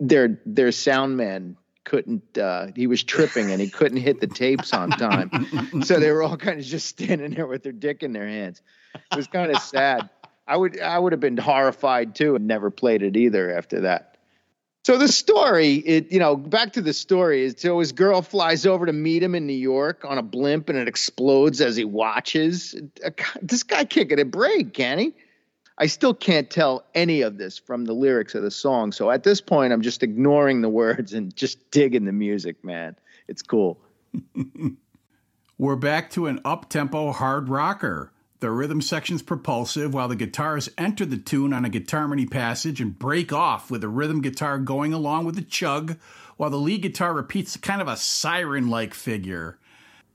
their 0.00 0.40
their 0.46 0.72
sound 0.72 1.16
man 1.16 1.56
couldn't 1.84 2.36
uh, 2.36 2.68
he 2.74 2.86
was 2.86 3.02
tripping 3.02 3.50
and 3.50 3.60
he 3.60 3.68
couldn't 3.68 3.98
hit 3.98 4.20
the 4.20 4.26
tapes 4.26 4.72
on 4.72 4.90
time 4.90 5.30
so 5.82 5.98
they 5.98 6.10
were 6.10 6.22
all 6.22 6.36
kind 6.36 6.58
of 6.58 6.64
just 6.64 6.86
standing 6.86 7.32
there 7.32 7.46
with 7.46 7.62
their 7.62 7.72
dick 7.72 8.02
in 8.02 8.12
their 8.12 8.26
hands 8.26 8.60
it 8.94 9.16
was 9.16 9.26
kind 9.26 9.50
of 9.50 9.60
sad 9.62 10.08
i 10.46 10.56
would 10.56 10.78
i 10.80 10.98
would 10.98 11.12
have 11.12 11.20
been 11.20 11.36
horrified 11.36 12.14
too 12.14 12.34
and 12.34 12.46
never 12.46 12.70
played 12.70 13.02
it 13.02 13.16
either 13.16 13.56
after 13.56 13.80
that 13.80 14.07
so 14.84 14.96
the 14.96 15.08
story, 15.08 15.74
it 15.74 16.12
you 16.12 16.18
know, 16.18 16.36
back 16.36 16.72
to 16.74 16.80
the 16.80 16.92
story 16.92 17.44
is 17.44 17.56
so 17.58 17.78
his 17.78 17.92
girl 17.92 18.22
flies 18.22 18.64
over 18.64 18.86
to 18.86 18.92
meet 18.92 19.22
him 19.22 19.34
in 19.34 19.46
New 19.46 19.52
York 19.52 20.04
on 20.04 20.18
a 20.18 20.22
blimp, 20.22 20.68
and 20.68 20.78
it 20.78 20.88
explodes 20.88 21.60
as 21.60 21.76
he 21.76 21.84
watches. 21.84 22.74
This 23.42 23.62
guy 23.62 23.84
can't 23.84 24.08
get 24.08 24.18
a 24.18 24.24
break, 24.24 24.72
can 24.72 24.98
he? 24.98 25.14
I 25.78 25.86
still 25.86 26.14
can't 26.14 26.50
tell 26.50 26.84
any 26.94 27.22
of 27.22 27.38
this 27.38 27.56
from 27.56 27.84
the 27.84 27.92
lyrics 27.92 28.34
of 28.34 28.42
the 28.42 28.50
song. 28.50 28.90
So 28.90 29.10
at 29.10 29.22
this 29.22 29.40
point, 29.40 29.72
I'm 29.72 29.82
just 29.82 30.02
ignoring 30.02 30.60
the 30.60 30.68
words 30.68 31.12
and 31.12 31.34
just 31.36 31.70
digging 31.70 32.04
the 32.04 32.12
music, 32.12 32.64
man. 32.64 32.96
It's 33.28 33.42
cool. 33.42 33.78
We're 35.58 35.76
back 35.76 36.10
to 36.10 36.26
an 36.26 36.40
up 36.44 36.68
tempo 36.68 37.12
hard 37.12 37.48
rocker. 37.48 38.12
The 38.40 38.50
rhythm 38.52 38.80
section's 38.80 39.22
propulsive 39.22 39.92
while 39.92 40.06
the 40.06 40.14
guitars 40.14 40.68
enter 40.78 41.04
the 41.04 41.16
tune 41.16 41.52
on 41.52 41.64
a 41.64 41.70
guitarmony 41.70 42.30
passage 42.30 42.80
and 42.80 42.96
break 42.96 43.32
off 43.32 43.68
with 43.68 43.80
the 43.80 43.88
rhythm 43.88 44.20
guitar 44.20 44.58
going 44.58 44.92
along 44.92 45.24
with 45.24 45.34
the 45.34 45.42
chug 45.42 45.98
while 46.36 46.50
the 46.50 46.56
lead 46.56 46.82
guitar 46.82 47.12
repeats 47.12 47.56
kind 47.56 47.82
of 47.82 47.88
a 47.88 47.96
siren 47.96 48.68
like 48.68 48.94
figure. 48.94 49.58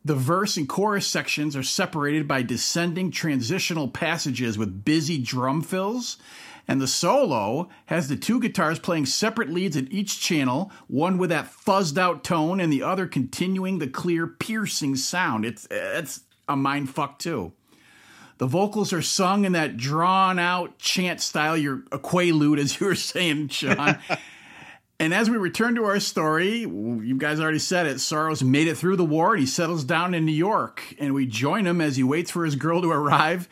The 0.05 0.15
verse 0.15 0.55
and 0.55 0.69
chorus 0.69 1.05
sections 1.05 1.55
are 1.57 1.63
separated 1.63 2.25
by 2.25 2.43
descending 2.43 3.11
transitional 3.11 3.89
passages 3.89 4.57
with 4.57 4.85
busy 4.85 5.17
drum 5.17 5.61
fills, 5.61 6.17
and 6.65 6.79
the 6.79 6.87
solo 6.87 7.67
has 7.87 8.07
the 8.07 8.15
two 8.15 8.39
guitars 8.39 8.79
playing 8.79 9.05
separate 9.05 9.49
leads 9.49 9.75
at 9.75 9.91
each 9.91 10.21
channel, 10.21 10.71
one 10.87 11.17
with 11.17 11.29
that 11.29 11.51
fuzzed 11.51 11.97
out 11.97 12.23
tone 12.23 12.61
and 12.61 12.71
the 12.71 12.83
other 12.83 13.05
continuing 13.05 13.79
the 13.79 13.87
clear, 13.87 14.27
piercing 14.27 14.95
sound. 14.95 15.43
It's 15.43 15.67
it's 15.69 16.21
a 16.47 16.55
mind 16.55 16.89
fuck 16.89 17.19
too. 17.19 17.51
The 18.37 18.47
vocals 18.47 18.93
are 18.93 19.01
sung 19.01 19.45
in 19.45 19.53
that 19.53 19.77
drawn 19.77 20.39
out 20.39 20.77
chant 20.79 21.21
style, 21.21 21.55
your 21.55 21.83
a 21.91 21.99
quaalude, 21.99 22.59
as 22.59 22.79
you 22.79 22.87
were 22.87 22.95
saying, 22.95 23.49
Sean. 23.49 23.97
and 24.99 25.13
as 25.13 25.29
we 25.29 25.37
return 25.37 25.75
to 25.75 25.85
our 25.85 25.99
story, 25.99 26.59
you 26.59 27.15
guys 27.17 27.39
already 27.39 27.59
said 27.59 27.85
it. 27.85 27.99
Sorrows 27.99 28.43
made 28.43 28.67
it 28.67 28.77
through 28.77 28.97
the 28.97 29.05
war 29.05 29.31
and 29.31 29.39
he 29.39 29.45
settles 29.45 29.83
down 29.83 30.13
in 30.13 30.25
New 30.25 30.31
York. 30.31 30.95
And 30.99 31.13
we 31.13 31.25
join 31.25 31.65
him 31.65 31.79
as 31.79 31.95
he 31.95 32.03
waits 32.03 32.31
for 32.31 32.45
his 32.45 32.55
girl 32.55 32.81
to 32.81 32.91
arrive 32.91 33.47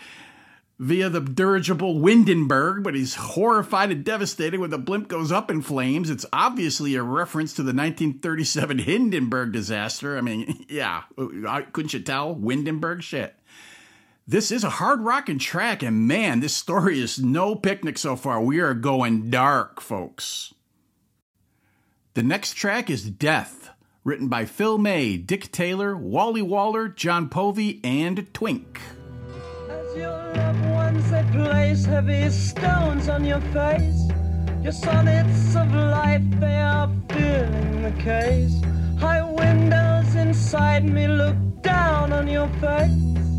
via 0.81 1.09
the 1.09 1.21
dirigible 1.21 1.99
Windenburg, 1.99 2.81
but 2.81 2.95
he's 2.95 3.13
horrified 3.13 3.91
and 3.91 4.03
devastated 4.03 4.59
when 4.59 4.71
the 4.71 4.79
blimp 4.79 5.07
goes 5.07 5.31
up 5.31 5.51
in 5.51 5.61
flames. 5.61 6.09
It's 6.09 6.25
obviously 6.33 6.95
a 6.95 7.03
reference 7.03 7.53
to 7.53 7.61
the 7.61 7.67
1937 7.67 8.79
Hindenburg 8.79 9.51
disaster. 9.51 10.17
I 10.17 10.21
mean, 10.21 10.65
yeah, 10.69 11.03
uh, 11.19 11.27
uh, 11.47 11.61
couldn't 11.71 11.93
you 11.93 11.99
tell? 11.99 12.35
Windenburg 12.35 13.03
shit. 13.03 13.35
This 14.27 14.51
is 14.51 14.63
a 14.63 14.69
hard 14.69 15.01
rocking 15.01 15.39
track, 15.39 15.81
and 15.81 16.07
man, 16.07 16.41
this 16.41 16.55
story 16.55 17.01
is 17.01 17.19
no 17.19 17.55
picnic 17.55 17.97
so 17.97 18.15
far. 18.15 18.39
We 18.41 18.59
are 18.59 18.75
going 18.75 19.31
dark, 19.31 19.81
folks. 19.81 20.53
The 22.13 22.21
next 22.21 22.53
track 22.53 22.89
is 22.89 23.09
Death, 23.09 23.69
written 24.03 24.27
by 24.27 24.45
Phil 24.45 24.77
May, 24.77 25.17
Dick 25.17 25.51
Taylor, 25.51 25.97
Wally 25.97 26.43
Waller, 26.43 26.87
John 26.87 27.29
Povey, 27.29 27.81
and 27.83 28.31
Twink. 28.31 28.79
As 29.69 29.97
your 29.97 30.33
loved 30.35 30.65
ones 30.69 31.09
they 31.09 31.25
place 31.31 31.85
heavy 31.85 32.29
stones 32.29 33.09
on 33.09 33.25
your 33.25 33.41
face, 33.51 34.07
your 34.61 34.71
sonnets 34.71 35.55
of 35.55 35.73
life 35.73 36.21
they 36.39 36.57
are 36.57 36.89
filling 37.09 37.81
the 37.81 38.03
case. 38.03 38.61
High 38.99 39.23
windows 39.23 40.13
inside 40.13 40.85
me 40.85 41.07
look 41.07 41.35
down 41.63 42.13
on 42.13 42.27
your 42.27 42.47
face. 42.59 43.30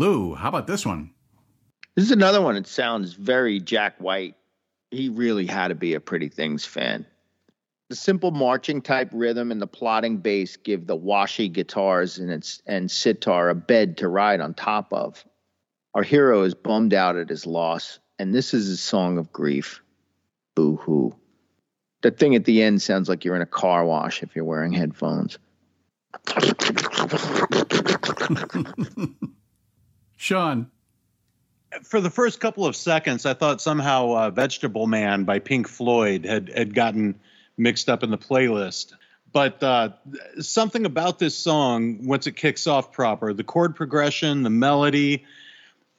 Lou, 0.00 0.34
how 0.34 0.48
about 0.48 0.66
this 0.66 0.86
one? 0.86 1.10
This 1.94 2.06
is 2.06 2.10
another 2.10 2.40
one 2.40 2.56
It 2.56 2.66
sounds 2.66 3.12
very 3.12 3.60
Jack 3.60 3.96
White. 3.98 4.34
He 4.90 5.10
really 5.10 5.44
had 5.44 5.68
to 5.68 5.74
be 5.74 5.92
a 5.92 6.00
Pretty 6.00 6.28
Things 6.28 6.64
fan. 6.64 7.04
The 7.90 7.96
simple 7.96 8.30
marching 8.30 8.80
type 8.82 9.10
rhythm 9.12 9.50
and 9.50 9.60
the 9.60 9.66
plodding 9.66 10.18
bass 10.18 10.56
give 10.56 10.86
the 10.86 10.94
washy 10.94 11.48
guitars 11.48 12.18
and 12.18 12.30
its 12.30 12.62
and 12.64 12.88
sitar 12.88 13.48
a 13.48 13.54
bed 13.56 13.96
to 13.96 14.06
ride 14.06 14.40
on 14.40 14.54
top 14.54 14.92
of. 14.92 15.24
Our 15.92 16.04
hero 16.04 16.44
is 16.44 16.54
bummed 16.54 16.94
out 16.94 17.16
at 17.16 17.28
his 17.28 17.46
loss, 17.46 17.98
and 18.16 18.32
this 18.32 18.54
is 18.54 18.68
his 18.68 18.80
song 18.80 19.18
of 19.18 19.32
grief. 19.32 19.82
Boo 20.54 20.76
hoo. 20.76 21.16
That 22.02 22.16
thing 22.16 22.36
at 22.36 22.44
the 22.44 22.62
end 22.62 22.80
sounds 22.80 23.08
like 23.08 23.24
you're 23.24 23.34
in 23.34 23.42
a 23.42 23.46
car 23.46 23.84
wash 23.84 24.22
if 24.22 24.36
you're 24.36 24.44
wearing 24.44 24.72
headphones. 24.72 25.36
Sean, 30.16 30.70
For 31.82 32.00
the 32.00 32.10
first 32.10 32.38
couple 32.38 32.66
of 32.66 32.76
seconds, 32.76 33.26
I 33.26 33.34
thought 33.34 33.60
somehow 33.60 34.12
uh, 34.12 34.30
"Vegetable 34.30 34.86
Man" 34.86 35.24
by 35.24 35.40
Pink 35.40 35.66
Floyd 35.66 36.24
had 36.24 36.50
had 36.50 36.72
gotten 36.72 37.18
mixed 37.60 37.88
up 37.88 38.02
in 38.02 38.10
the 38.10 38.18
playlist. 38.18 38.92
But 39.32 39.62
uh, 39.62 39.90
something 40.40 40.86
about 40.86 41.18
this 41.18 41.36
song, 41.36 42.06
once 42.06 42.26
it 42.26 42.34
kicks 42.34 42.66
off 42.66 42.90
proper, 42.90 43.32
the 43.32 43.44
chord 43.44 43.76
progression, 43.76 44.42
the 44.42 44.50
melody, 44.50 45.24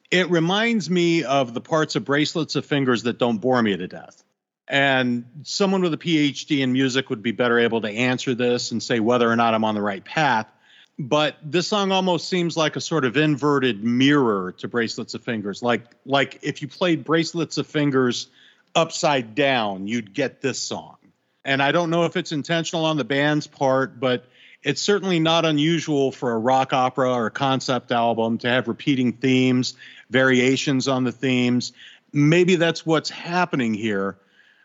it 0.09 0.29
reminds 0.29 0.89
me 0.89 1.23
of 1.23 1.53
the 1.53 1.61
parts 1.61 1.95
of 1.95 2.03
Bracelets 2.03 2.57
of 2.57 2.65
Fingers 2.65 3.03
that 3.03 3.17
don't 3.17 3.37
bore 3.37 3.61
me 3.61 3.77
to 3.77 3.87
death. 3.87 4.21
And 4.67 5.25
someone 5.43 5.81
with 5.81 5.93
a 5.93 5.97
PhD 5.97 6.59
in 6.59 6.73
music 6.73 7.09
would 7.09 7.23
be 7.23 7.31
better 7.31 7.59
able 7.59 7.81
to 7.81 7.89
answer 7.89 8.35
this 8.35 8.71
and 8.71 8.83
say 8.83 8.99
whether 8.99 9.29
or 9.29 9.35
not 9.35 9.53
I'm 9.53 9.63
on 9.63 9.75
the 9.75 9.81
right 9.81 10.03
path. 10.03 10.51
But 10.99 11.37
this 11.43 11.67
song 11.67 11.91
almost 11.91 12.27
seems 12.27 12.57
like 12.57 12.75
a 12.75 12.81
sort 12.81 13.05
of 13.05 13.17
inverted 13.17 13.83
mirror 13.83 14.51
to 14.59 14.67
Bracelets 14.67 15.13
of 15.13 15.23
Fingers. 15.23 15.63
Like 15.63 15.83
like 16.05 16.39
if 16.41 16.61
you 16.61 16.67
played 16.67 17.03
Bracelets 17.03 17.57
of 17.57 17.65
Fingers 17.65 18.27
upside 18.75 19.35
down, 19.35 19.87
you'd 19.87 20.13
get 20.13 20.41
this 20.41 20.59
song. 20.59 20.97
And 21.43 21.61
I 21.61 21.71
don't 21.71 21.89
know 21.89 22.05
if 22.05 22.15
it's 22.15 22.31
intentional 22.31 22.85
on 22.85 22.97
the 22.97 23.03
band's 23.03 23.47
part, 23.47 23.99
but 23.99 24.25
it's 24.63 24.81
certainly 24.81 25.19
not 25.19 25.45
unusual 25.45 26.11
for 26.11 26.31
a 26.31 26.37
rock 26.37 26.71
opera 26.71 27.11
or 27.11 27.25
a 27.27 27.31
concept 27.31 27.91
album 27.91 28.37
to 28.39 28.47
have 28.47 28.67
repeating 28.67 29.13
themes, 29.13 29.75
variations 30.09 30.87
on 30.87 31.03
the 31.03 31.11
themes. 31.11 31.73
Maybe 32.13 32.55
that's 32.55 32.85
what's 32.85 33.09
happening 33.09 33.73
here. 33.73 34.17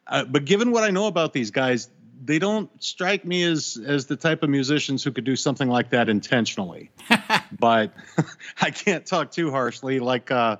Uh, 0.06 0.24
but 0.24 0.44
given 0.44 0.70
what 0.70 0.84
I 0.84 0.90
know 0.90 1.06
about 1.06 1.32
these 1.32 1.50
guys, 1.50 1.88
they 2.22 2.38
don't 2.38 2.70
strike 2.82 3.24
me 3.24 3.44
as 3.44 3.78
as 3.86 4.06
the 4.06 4.16
type 4.16 4.42
of 4.42 4.50
musicians 4.50 5.02
who 5.04 5.12
could 5.12 5.24
do 5.24 5.36
something 5.36 5.68
like 5.68 5.90
that 5.90 6.08
intentionally. 6.08 6.90
but 7.58 7.92
I 8.60 8.70
can't 8.70 9.06
talk 9.06 9.30
too 9.30 9.50
harshly. 9.50 10.00
Like 10.00 10.30
uh, 10.30 10.56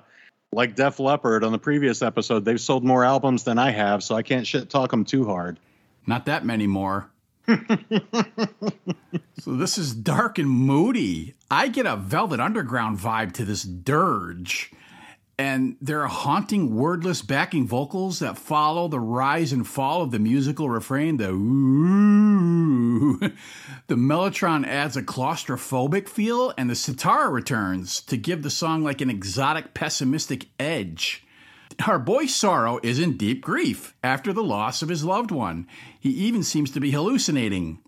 like 0.51 0.75
Def 0.75 0.99
Leppard 0.99 1.43
on 1.43 1.51
the 1.51 1.59
previous 1.59 2.01
episode, 2.01 2.45
they've 2.45 2.59
sold 2.59 2.83
more 2.83 3.03
albums 3.03 3.43
than 3.43 3.57
I 3.57 3.71
have, 3.71 4.03
so 4.03 4.15
I 4.15 4.23
can't 4.23 4.47
shit 4.47 4.69
talk 4.69 4.91
them 4.91 5.05
too 5.05 5.25
hard. 5.25 5.59
Not 6.07 6.25
that 6.25 6.45
many 6.45 6.65
more. 6.65 7.11
so 9.39 9.51
this 9.51 9.77
is 9.77 9.93
dark 9.93 10.37
and 10.37 10.49
moody. 10.49 11.35
I 11.49 11.67
get 11.67 11.85
a 11.85 11.95
Velvet 11.95 12.39
Underground 12.39 12.97
vibe 12.97 13.33
to 13.33 13.45
this 13.45 13.63
dirge. 13.63 14.71
And 15.39 15.77
there 15.79 16.01
are 16.01 16.07
haunting, 16.07 16.75
wordless 16.75 17.21
backing 17.21 17.67
vocals 17.67 18.19
that 18.19 18.39
follow 18.39 18.87
the 18.87 18.99
rise 18.99 19.53
and 19.53 19.67
fall 19.67 20.01
of 20.01 20.09
the 20.09 20.17
musical 20.17 20.67
refrain, 20.67 21.17
the 21.17 21.29
ooh. 21.29 23.19
The 23.19 23.95
mellotron 23.95 24.65
adds 24.65 24.97
a 24.97 25.03
claustrophobic 25.03 26.09
feel, 26.09 26.53
and 26.57 26.69
the 26.69 26.75
sitar 26.75 27.29
returns 27.29 28.01
to 28.01 28.17
give 28.17 28.41
the 28.41 28.49
song 28.49 28.83
like 28.83 28.99
an 28.99 29.11
exotic, 29.11 29.75
pessimistic 29.75 30.47
edge. 30.59 31.23
Our 31.85 31.99
boy 31.99 32.25
Sorrow 32.25 32.79
is 32.83 32.99
in 32.99 33.17
deep 33.17 33.41
grief 33.41 33.95
after 34.03 34.33
the 34.33 34.43
loss 34.43 34.81
of 34.81 34.89
his 34.89 35.03
loved 35.03 35.31
one. 35.31 35.67
He 35.99 36.09
even 36.09 36.43
seems 36.43 36.71
to 36.71 36.79
be 36.79 36.91
hallucinating. 36.91 37.79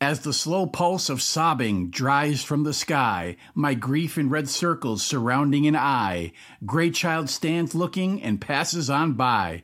As 0.00 0.20
the 0.20 0.32
slow 0.32 0.66
pulse 0.66 1.08
of 1.08 1.22
sobbing 1.22 1.90
dries 1.90 2.42
from 2.44 2.64
the 2.64 2.74
sky, 2.74 3.36
my 3.54 3.74
grief 3.74 4.18
in 4.18 4.28
red 4.28 4.48
circles 4.48 5.02
surrounding 5.02 5.66
an 5.66 5.76
eye, 5.76 6.32
Grey 6.66 6.90
Child 6.90 7.30
stands 7.30 7.74
looking 7.74 8.22
and 8.22 8.40
passes 8.40 8.90
on 8.90 9.14
by. 9.14 9.62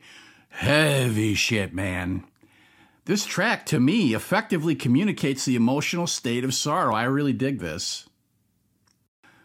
Heavy 0.49 1.33
shit, 1.33 1.73
man. 1.73 2.23
This 3.05 3.25
track, 3.25 3.65
to 3.67 3.79
me, 3.79 4.13
effectively 4.13 4.75
communicates 4.75 5.45
the 5.45 5.55
emotional 5.55 6.07
state 6.07 6.43
of 6.43 6.53
sorrow. 6.53 6.93
I 6.93 7.03
really 7.03 7.33
dig 7.33 7.59
this. 7.59 8.07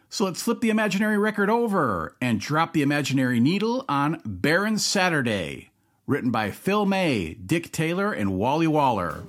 So 0.09 0.25
let's 0.25 0.43
flip 0.43 0.61
the 0.61 0.71
imaginary 0.71 1.19
record 1.19 1.51
over 1.51 2.17
and 2.21 2.41
drop 2.41 2.73
the 2.73 2.83
imaginary 2.83 3.41
needle 3.41 3.85
on 3.89 4.21
Baron 4.25 4.79
Saturday, 4.79 5.71
written 6.07 6.31
by 6.31 6.51
Phil 6.53 6.87
May, 6.87 7.35
Dick 7.35 7.73
Taylor, 7.73 8.13
and 8.13 8.39
Wally 8.39 8.69
Waller. 8.69 9.25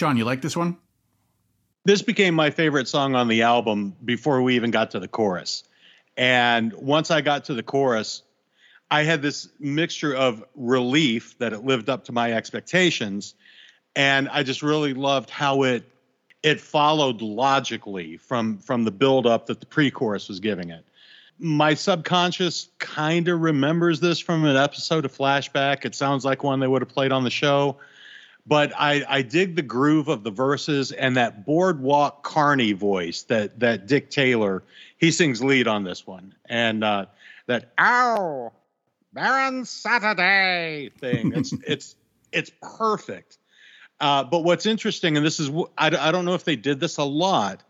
Sean, 0.00 0.16
you 0.16 0.24
like 0.24 0.40
this 0.40 0.56
one? 0.56 0.78
this 1.84 2.00
became 2.00 2.34
my 2.34 2.48
favorite 2.48 2.88
song 2.88 3.14
on 3.14 3.28
the 3.28 3.42
album 3.42 3.94
before 4.02 4.40
we 4.40 4.56
even 4.56 4.70
got 4.70 4.92
to 4.92 4.98
the 4.98 5.08
chorus. 5.08 5.62
And 6.16 6.72
once 6.72 7.10
I 7.10 7.20
got 7.20 7.44
to 7.44 7.54
the 7.54 7.62
chorus, 7.62 8.22
I 8.90 9.02
had 9.02 9.20
this 9.20 9.50
mixture 9.58 10.14
of 10.14 10.42
relief 10.54 11.36
that 11.38 11.52
it 11.52 11.66
lived 11.66 11.90
up 11.90 12.04
to 12.06 12.12
my 12.12 12.32
expectations, 12.32 13.34
and 13.94 14.26
I 14.30 14.42
just 14.42 14.62
really 14.62 14.94
loved 14.94 15.28
how 15.28 15.64
it 15.64 15.84
it 16.42 16.62
followed 16.62 17.20
logically 17.20 18.16
from 18.16 18.56
from 18.56 18.84
the 18.84 18.90
build 18.90 19.26
up 19.26 19.48
that 19.48 19.60
the 19.60 19.66
pre-chorus 19.66 20.30
was 20.30 20.40
giving 20.40 20.70
it. 20.70 20.82
My 21.38 21.74
subconscious 21.74 22.70
kind 22.78 23.28
of 23.28 23.42
remembers 23.42 24.00
this 24.00 24.18
from 24.18 24.46
an 24.46 24.56
episode 24.56 25.04
of 25.04 25.14
Flashback. 25.14 25.84
It 25.84 25.94
sounds 25.94 26.24
like 26.24 26.42
one 26.42 26.58
they 26.58 26.66
would 26.66 26.80
have 26.80 26.88
played 26.88 27.12
on 27.12 27.22
the 27.22 27.30
show 27.30 27.76
but 28.46 28.72
I, 28.78 29.04
I 29.08 29.22
dig 29.22 29.56
the 29.56 29.62
groove 29.62 30.08
of 30.08 30.24
the 30.24 30.30
verses 30.30 30.92
and 30.92 31.16
that 31.16 31.44
boardwalk 31.44 32.22
carney 32.22 32.72
voice 32.72 33.22
that 33.24 33.60
that 33.60 33.86
Dick 33.86 34.10
Taylor 34.10 34.62
he 34.98 35.10
sings 35.10 35.42
lead 35.42 35.68
on 35.68 35.84
this 35.84 36.06
one 36.06 36.34
and 36.46 36.84
uh, 36.84 37.06
that 37.46 37.72
ow 37.78 38.52
Baron 39.12 39.64
Saturday 39.64 40.90
thing 40.98 41.32
it's 41.34 41.54
it's 41.66 41.96
it's 42.32 42.50
perfect. 42.62 43.38
Uh, 43.98 44.24
but 44.24 44.44
what's 44.44 44.66
interesting 44.66 45.16
and 45.16 45.26
this 45.26 45.40
is 45.40 45.50
I, 45.76 45.88
I 45.88 46.10
don't 46.10 46.24
know 46.24 46.34
if 46.34 46.44
they 46.44 46.56
did 46.56 46.80
this 46.80 46.96
a 46.96 47.04
lot, 47.04 47.62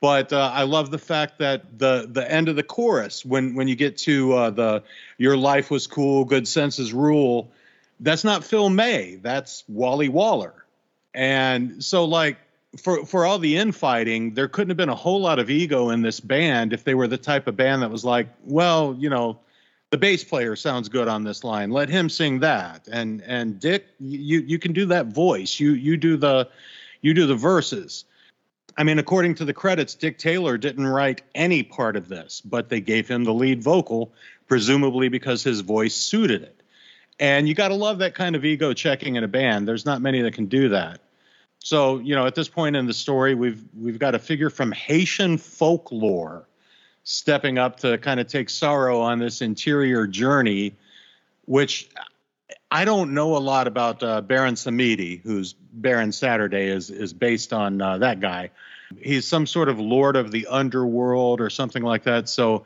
but 0.00 0.32
uh, 0.32 0.50
I 0.52 0.64
love 0.64 0.90
the 0.90 0.98
fact 0.98 1.38
that 1.38 1.78
the 1.78 2.08
the 2.10 2.30
end 2.30 2.48
of 2.48 2.56
the 2.56 2.62
chorus 2.62 3.24
when 3.24 3.54
when 3.54 3.68
you 3.68 3.76
get 3.76 3.98
to 3.98 4.32
uh, 4.32 4.50
the 4.50 4.82
your 5.18 5.36
life 5.36 5.70
was 5.70 5.86
cool 5.86 6.24
good 6.24 6.48
senses 6.48 6.92
rule 6.92 7.52
that's 8.00 8.24
not 8.24 8.44
Phil 8.44 8.70
May. 8.70 9.16
That's 9.16 9.64
Wally 9.68 10.08
Waller. 10.08 10.64
And 11.14 11.82
so, 11.82 12.04
like, 12.04 12.38
for 12.78 13.04
for 13.04 13.26
all 13.26 13.38
the 13.38 13.56
infighting, 13.56 14.34
there 14.34 14.48
couldn't 14.48 14.70
have 14.70 14.76
been 14.76 14.88
a 14.88 14.94
whole 14.94 15.20
lot 15.20 15.38
of 15.38 15.50
ego 15.50 15.90
in 15.90 16.02
this 16.02 16.20
band 16.20 16.72
if 16.72 16.84
they 16.84 16.94
were 16.94 17.08
the 17.08 17.18
type 17.18 17.46
of 17.46 17.56
band 17.56 17.82
that 17.82 17.90
was 17.90 18.04
like, 18.04 18.28
well, 18.44 18.96
you 18.98 19.10
know, 19.10 19.38
the 19.90 19.98
bass 19.98 20.22
player 20.22 20.54
sounds 20.54 20.88
good 20.88 21.08
on 21.08 21.24
this 21.24 21.42
line. 21.42 21.70
Let 21.70 21.88
him 21.88 22.08
sing 22.08 22.40
that. 22.40 22.88
And 22.90 23.22
and 23.22 23.58
Dick, 23.58 23.86
you 23.98 24.40
you 24.40 24.58
can 24.58 24.72
do 24.72 24.86
that 24.86 25.06
voice. 25.08 25.58
You 25.58 25.72
you 25.72 25.96
do 25.96 26.16
the 26.16 26.48
you 27.02 27.12
do 27.12 27.26
the 27.26 27.34
verses. 27.34 28.04
I 28.76 28.84
mean, 28.84 29.00
according 29.00 29.34
to 29.36 29.44
the 29.44 29.52
credits, 29.52 29.94
Dick 29.94 30.16
Taylor 30.16 30.56
didn't 30.56 30.86
write 30.86 31.22
any 31.34 31.62
part 31.64 31.96
of 31.96 32.08
this, 32.08 32.40
but 32.40 32.68
they 32.68 32.80
gave 32.80 33.08
him 33.08 33.24
the 33.24 33.34
lead 33.34 33.62
vocal, 33.62 34.12
presumably 34.46 35.08
because 35.08 35.42
his 35.42 35.60
voice 35.60 35.94
suited 35.94 36.42
it. 36.42 36.59
And 37.20 37.46
you 37.46 37.54
got 37.54 37.68
to 37.68 37.74
love 37.74 37.98
that 37.98 38.14
kind 38.14 38.34
of 38.34 38.46
ego 38.46 38.72
checking 38.72 39.16
in 39.16 39.24
a 39.24 39.28
band. 39.28 39.68
There's 39.68 39.84
not 39.84 40.00
many 40.00 40.22
that 40.22 40.32
can 40.32 40.46
do 40.46 40.70
that. 40.70 41.00
So, 41.58 41.98
you 41.98 42.14
know, 42.14 42.26
at 42.26 42.34
this 42.34 42.48
point 42.48 42.74
in 42.74 42.86
the 42.86 42.94
story, 42.94 43.34
we've 43.34 43.62
we've 43.78 43.98
got 43.98 44.14
a 44.14 44.18
figure 44.18 44.48
from 44.48 44.72
Haitian 44.72 45.36
folklore 45.36 46.48
stepping 47.04 47.58
up 47.58 47.80
to 47.80 47.98
kind 47.98 48.18
of 48.18 48.26
take 48.26 48.48
sorrow 48.48 49.00
on 49.00 49.18
this 49.18 49.42
interior 49.42 50.06
journey, 50.06 50.74
which 51.44 51.90
I 52.70 52.86
don't 52.86 53.12
know 53.12 53.36
a 53.36 53.38
lot 53.38 53.66
about 53.66 54.02
uh, 54.02 54.22
Baron 54.22 54.54
Samedi, 54.54 55.20
who's 55.22 55.52
Baron 55.52 56.12
Saturday 56.12 56.68
is 56.68 56.88
is 56.88 57.12
based 57.12 57.52
on 57.52 57.82
uh, 57.82 57.98
that 57.98 58.20
guy. 58.20 58.50
He's 58.98 59.26
some 59.26 59.46
sort 59.46 59.68
of 59.68 59.78
lord 59.78 60.16
of 60.16 60.30
the 60.32 60.46
underworld 60.46 61.42
or 61.42 61.50
something 61.50 61.82
like 61.82 62.04
that. 62.04 62.30
So 62.30 62.64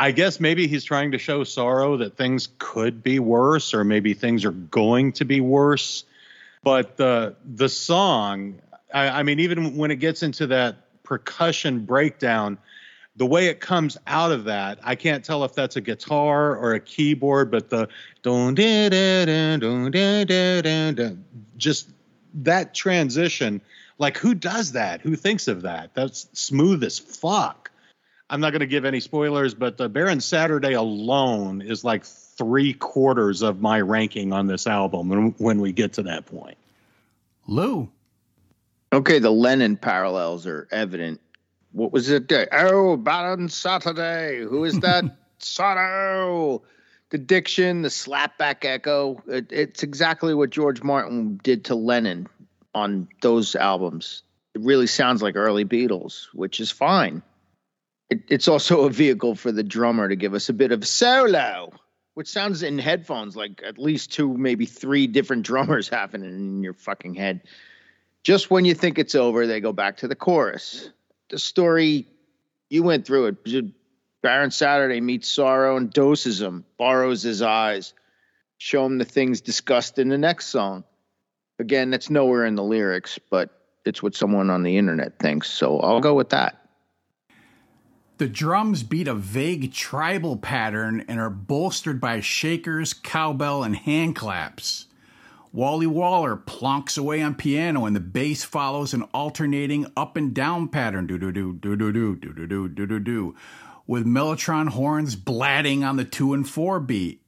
I 0.00 0.12
guess 0.12 0.40
maybe 0.40 0.66
he's 0.66 0.82
trying 0.82 1.10
to 1.10 1.18
show 1.18 1.44
sorrow 1.44 1.98
that 1.98 2.16
things 2.16 2.48
could 2.58 3.02
be 3.02 3.18
worse, 3.18 3.74
or 3.74 3.84
maybe 3.84 4.14
things 4.14 4.46
are 4.46 4.50
going 4.50 5.12
to 5.12 5.26
be 5.26 5.42
worse. 5.42 6.04
But 6.62 6.96
the 6.96 7.36
the 7.44 7.68
song, 7.68 8.62
I, 8.94 9.20
I 9.20 9.22
mean, 9.24 9.40
even 9.40 9.76
when 9.76 9.90
it 9.90 9.96
gets 9.96 10.22
into 10.22 10.46
that 10.46 11.02
percussion 11.02 11.84
breakdown, 11.84 12.56
the 13.16 13.26
way 13.26 13.48
it 13.48 13.60
comes 13.60 13.98
out 14.06 14.32
of 14.32 14.44
that, 14.44 14.78
I 14.82 14.94
can't 14.94 15.22
tell 15.22 15.44
if 15.44 15.52
that's 15.52 15.76
a 15.76 15.82
guitar 15.82 16.56
or 16.56 16.72
a 16.72 16.80
keyboard, 16.80 17.50
but 17.50 17.68
the 17.68 17.86
don 18.22 18.54
da 18.54 18.88
da 18.88 19.26
da 19.26 19.58
don 19.58 19.90
da 19.90 20.24
da 20.24 20.62
da 20.62 20.92
da 20.92 21.10
just 21.58 21.90
that 22.32 22.72
transition, 22.72 23.60
like 23.98 24.16
who 24.16 24.32
does 24.32 24.72
that? 24.72 25.02
Who 25.02 25.14
thinks 25.14 25.46
of 25.46 25.60
that? 25.60 25.92
That's 25.92 26.26
smooth 26.32 26.82
as 26.84 26.98
fuck. 26.98 27.59
I'm 28.30 28.40
not 28.40 28.50
going 28.50 28.60
to 28.60 28.66
give 28.66 28.84
any 28.84 29.00
spoilers, 29.00 29.54
but 29.54 29.76
the 29.76 29.88
Baron 29.88 30.20
Saturday 30.20 30.74
alone 30.74 31.62
is 31.62 31.82
like 31.82 32.04
three 32.04 32.72
quarters 32.72 33.42
of 33.42 33.60
my 33.60 33.80
ranking 33.80 34.32
on 34.32 34.46
this 34.46 34.68
album 34.68 35.08
when, 35.08 35.34
when 35.38 35.60
we 35.60 35.72
get 35.72 35.94
to 35.94 36.04
that 36.04 36.26
point. 36.26 36.56
Lou. 37.48 37.90
Okay, 38.92 39.18
the 39.18 39.32
Lennon 39.32 39.76
parallels 39.76 40.46
are 40.46 40.68
evident. 40.70 41.20
What 41.72 41.92
was 41.92 42.08
it? 42.08 42.32
Oh, 42.52 42.96
Baron 42.96 43.48
Saturday. 43.48 44.40
Who 44.42 44.64
is 44.64 44.78
that? 44.80 45.04
Sorrow. 45.40 46.62
The 47.10 47.18
diction, 47.18 47.82
the 47.82 47.88
slapback 47.88 48.64
echo. 48.64 49.20
It, 49.26 49.50
it's 49.50 49.82
exactly 49.82 50.34
what 50.34 50.50
George 50.50 50.84
Martin 50.84 51.40
did 51.42 51.64
to 51.64 51.74
Lennon 51.74 52.28
on 52.74 53.08
those 53.22 53.56
albums. 53.56 54.22
It 54.54 54.60
really 54.60 54.86
sounds 54.86 55.20
like 55.20 55.34
early 55.34 55.64
Beatles, 55.64 56.26
which 56.32 56.60
is 56.60 56.70
fine. 56.70 57.22
It, 58.10 58.22
it's 58.28 58.48
also 58.48 58.82
a 58.86 58.90
vehicle 58.90 59.34
for 59.34 59.52
the 59.52 59.62
drummer 59.62 60.08
to 60.08 60.16
give 60.16 60.34
us 60.34 60.48
a 60.48 60.52
bit 60.52 60.72
of 60.72 60.86
solo, 60.86 61.72
which 62.14 62.28
sounds 62.28 62.62
in 62.62 62.78
headphones 62.78 63.36
like 63.36 63.62
at 63.64 63.78
least 63.78 64.12
two, 64.12 64.36
maybe 64.36 64.66
three 64.66 65.06
different 65.06 65.42
drummers 65.46 65.88
happening 65.88 66.34
in 66.34 66.62
your 66.62 66.74
fucking 66.74 67.14
head. 67.14 67.42
Just 68.22 68.50
when 68.50 68.64
you 68.64 68.74
think 68.74 68.98
it's 68.98 69.14
over, 69.14 69.46
they 69.46 69.60
go 69.60 69.72
back 69.72 69.98
to 69.98 70.08
the 70.08 70.14
chorus. 70.14 70.90
The 71.30 71.38
story, 71.38 72.06
you 72.68 72.82
went 72.82 73.06
through 73.06 73.36
it. 73.44 73.64
Baron 74.22 74.50
Saturday 74.50 75.00
meets 75.00 75.32
sorrow 75.32 75.76
and 75.76 75.90
doses 75.90 76.42
him, 76.42 76.64
borrows 76.76 77.22
his 77.22 77.40
eyes, 77.40 77.94
show 78.58 78.84
him 78.84 78.98
the 78.98 79.06
things 79.06 79.40
discussed 79.40 79.98
in 79.98 80.10
the 80.10 80.18
next 80.18 80.48
song. 80.48 80.84
Again, 81.58 81.90
that's 81.90 82.10
nowhere 82.10 82.44
in 82.44 82.56
the 82.56 82.62
lyrics, 82.62 83.18
but 83.30 83.50
it's 83.86 84.02
what 84.02 84.14
someone 84.14 84.50
on 84.50 84.62
the 84.62 84.76
internet 84.76 85.18
thinks. 85.18 85.50
So 85.50 85.80
I'll 85.80 86.00
go 86.00 86.14
with 86.14 86.30
that. 86.30 86.59
The 88.20 88.28
drums 88.28 88.82
beat 88.82 89.08
a 89.08 89.14
vague 89.14 89.72
tribal 89.72 90.36
pattern 90.36 91.06
and 91.08 91.18
are 91.18 91.30
bolstered 91.30 92.02
by 92.02 92.20
shakers, 92.20 92.92
cowbell, 92.92 93.62
and 93.62 93.74
hand 93.74 94.14
claps. 94.14 94.88
Wally 95.54 95.86
Waller 95.86 96.36
plonks 96.36 96.98
away 96.98 97.22
on 97.22 97.34
piano 97.34 97.86
and 97.86 97.96
the 97.96 98.00
bass 98.00 98.44
follows 98.44 98.92
an 98.92 99.04
alternating 99.14 99.90
up 99.96 100.18
and 100.18 100.34
down 100.34 100.68
pattern 100.68 101.06
do 101.06 101.16
do 101.16 101.32
do 101.32 101.54
do 101.54 101.74
do 101.74 101.90
do 101.90 102.14
do 102.14 102.34
do 102.34 102.46
do 102.46 102.68
do 102.68 102.86
do 102.86 103.00
do 103.00 103.34
with 103.86 104.04
mellotron 104.04 104.68
horns 104.68 105.16
blatting 105.16 105.82
on 105.82 105.96
the 105.96 106.04
2 106.04 106.34
and 106.34 106.46
4 106.46 106.78
beat. 106.78 107.22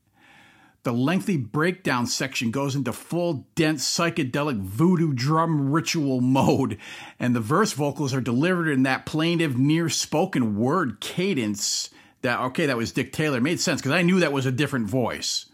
The 0.84 0.92
lengthy 0.92 1.36
breakdown 1.36 2.06
section 2.06 2.50
goes 2.50 2.74
into 2.74 2.92
full, 2.92 3.46
dense, 3.54 3.88
psychedelic 3.88 4.60
voodoo 4.60 5.12
drum 5.12 5.70
ritual 5.70 6.20
mode, 6.20 6.76
and 7.20 7.36
the 7.36 7.40
verse 7.40 7.72
vocals 7.72 8.12
are 8.12 8.20
delivered 8.20 8.68
in 8.68 8.82
that 8.82 9.06
plaintive, 9.06 9.56
near 9.56 9.88
spoken 9.88 10.56
word 10.56 11.00
cadence. 11.00 11.90
That, 12.22 12.40
okay, 12.40 12.66
that 12.66 12.76
was 12.76 12.90
Dick 12.90 13.12
Taylor. 13.12 13.38
It 13.38 13.42
made 13.42 13.60
sense 13.60 13.80
because 13.80 13.92
I 13.92 14.02
knew 14.02 14.18
that 14.20 14.32
was 14.32 14.46
a 14.46 14.52
different 14.52 14.88
voice. 14.88 15.46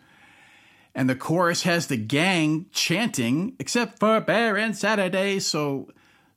And 0.95 1.11
the 1.11 1.15
chorus 1.15 1.63
has 1.63 1.87
the 1.87 1.99
gang 1.99 2.67
chanting, 2.73 3.55
except 3.59 3.99
for 3.99 4.21
Baron 4.23 4.73
Saturday. 4.73 5.41
So 5.41 5.91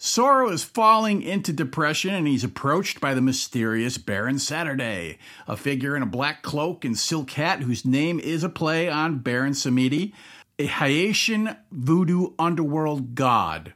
Sorrow 0.03 0.49
is 0.49 0.63
falling 0.63 1.21
into 1.21 1.53
depression 1.53 2.15
and 2.15 2.27
he's 2.27 2.43
approached 2.43 2.99
by 2.99 3.13
the 3.13 3.21
mysterious 3.21 3.99
Baron 3.99 4.39
Saturday, 4.39 5.19
a 5.47 5.55
figure 5.55 5.95
in 5.95 6.01
a 6.01 6.07
black 6.07 6.41
cloak 6.41 6.83
and 6.83 6.97
silk 6.97 7.29
hat 7.29 7.61
whose 7.61 7.85
name 7.85 8.19
is 8.19 8.43
a 8.43 8.49
play 8.49 8.89
on 8.89 9.19
Baron 9.19 9.53
Samedi, 9.53 10.11
a 10.57 10.65
Haitian 10.65 11.55
voodoo 11.71 12.31
underworld 12.39 13.13
god. 13.13 13.75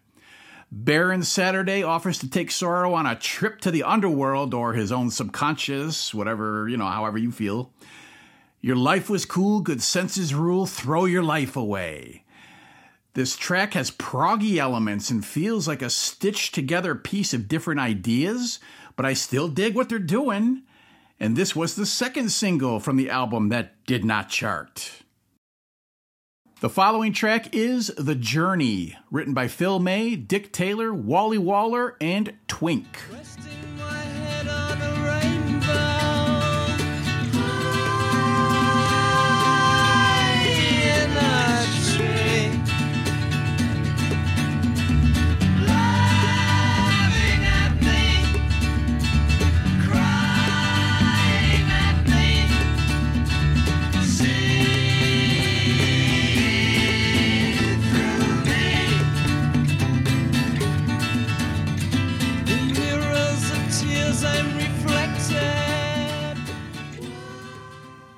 Baron 0.72 1.22
Saturday 1.22 1.84
offers 1.84 2.18
to 2.18 2.28
take 2.28 2.50
Sorrow 2.50 2.96
on 2.96 3.06
a 3.06 3.16
trip 3.16 3.62
to 3.62 3.70
the 3.70 3.84
underworld 3.84 4.56
or 4.56 4.74
his 4.74 4.92
own 4.92 5.12
subconscious, 5.12 6.12
whatever, 6.12 6.68
you 6.68 6.76
know, 6.76 6.88
however 6.88 7.20
you 7.20 7.32
feel. 7.32 7.72
Your 8.62 8.78
life 8.78 9.12
was 9.12 9.26
cool, 9.26 9.62
good 9.62 9.84
senses 9.84 10.34
rule, 10.34 10.66
throw 10.66 11.06
your 11.06 11.22
life 11.22 11.56
away. 11.56 12.25
This 13.16 13.38
track 13.38 13.76
has 13.76 13.92
proggy 13.92 14.58
elements 14.58 15.10
and 15.10 15.26
feels 15.26 15.70
like 15.70 15.82
a 15.82 15.90
stitched 15.90 16.54
together 16.54 16.96
piece 16.96 17.34
of 17.34 17.48
different 17.48 17.80
ideas, 17.80 18.60
but 18.98 19.06
I 19.06 19.14
still 19.14 19.48
dig 19.48 19.74
what 19.74 19.88
they're 19.88 20.00
doing. 20.00 20.64
And 21.18 21.38
this 21.38 21.56
was 21.56 21.76
the 21.76 21.86
second 21.86 22.34
single 22.34 22.82
from 22.82 22.98
the 22.98 23.10
album 23.10 23.48
that 23.50 23.86
did 23.86 24.04
not 24.04 24.28
chart. 24.28 24.92
The 26.60 26.70
following 26.70 27.14
track 27.14 27.56
is 27.56 27.88
The 27.98 28.16
Journey, 28.16 28.98
written 29.10 29.34
by 29.34 29.48
Phil 29.48 29.80
May, 29.80 30.18
Dick 30.18 30.52
Taylor, 30.52 30.94
Wally 30.94 31.38
Waller, 31.38 31.96
and 32.02 32.34
Twink. 32.50 32.98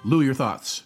Lou, 0.08 0.22
your 0.22 0.34
thoughts? 0.34 0.84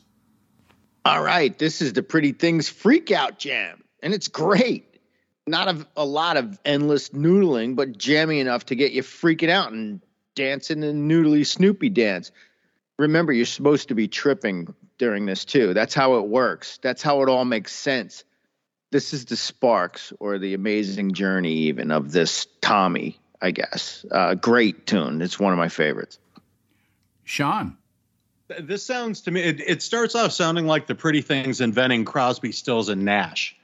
All 1.06 1.22
right, 1.22 1.56
this 1.60 1.80
is 1.80 1.94
the 1.94 2.02
Pretty 2.02 2.32
Things 2.32 2.70
Freak 2.70 3.12
Out 3.12 3.38
Jam, 3.38 3.84
and 4.02 4.16
it's 4.16 4.28
great. 4.28 5.00
Not 5.46 5.68
a, 5.68 5.88
a 5.96 6.04
lot 6.04 6.38
of 6.38 6.58
endless 6.66 7.10
noodling, 7.10 7.76
but 7.76 8.00
jammy 8.00 8.40
enough 8.40 8.66
to 8.68 8.76
get 8.76 8.94
you 8.94 9.04
freaking 9.04 9.52
out 9.52 9.74
and 9.74 10.02
dancing 10.34 10.80
the 10.80 10.88
noodly 10.88 11.46
Snoopy 11.46 11.90
dance. 11.90 12.32
Remember, 12.98 13.32
you're 13.32 13.46
supposed 13.46 13.90
to 13.90 13.94
be 13.94 14.08
tripping 14.08 14.74
during 14.98 15.28
this 15.28 15.46
too. 15.46 15.76
That's 15.76 15.94
how 15.94 16.16
it 16.16 16.28
works. 16.28 16.80
That's 16.82 17.04
how 17.04 17.22
it 17.22 17.30
all 17.30 17.46
makes 17.46 17.74
sense. 17.74 18.24
This 18.90 19.14
is 19.14 19.26
the 19.26 19.38
sparks 19.38 20.12
or 20.20 20.40
the 20.40 20.56
amazing 20.56 21.14
journey, 21.14 21.54
even 21.68 21.92
of 21.92 22.12
this 22.12 22.48
Tommy, 22.60 23.20
I 23.40 23.52
guess. 23.52 24.04
Uh, 24.10 24.34
great 24.34 24.88
tune. 24.88 25.22
It's 25.22 25.40
one 25.40 25.54
of 25.54 25.60
my 25.60 25.70
favorites. 25.70 26.18
Sean. 27.24 27.78
This 28.60 28.86
sounds 28.86 29.22
to 29.22 29.32
me, 29.32 29.41
it, 29.41 29.60
it 29.62 29.82
starts 29.82 30.16
off 30.16 30.32
sounding 30.32 30.68
like 30.68 30.88
the 30.88 30.95
pretty 30.95 31.22
things 31.22 31.62
inventing 31.62 32.06
Crosby, 32.06 32.52
Stills, 32.52 32.89
and 32.89 33.06
Nash. 33.06 33.56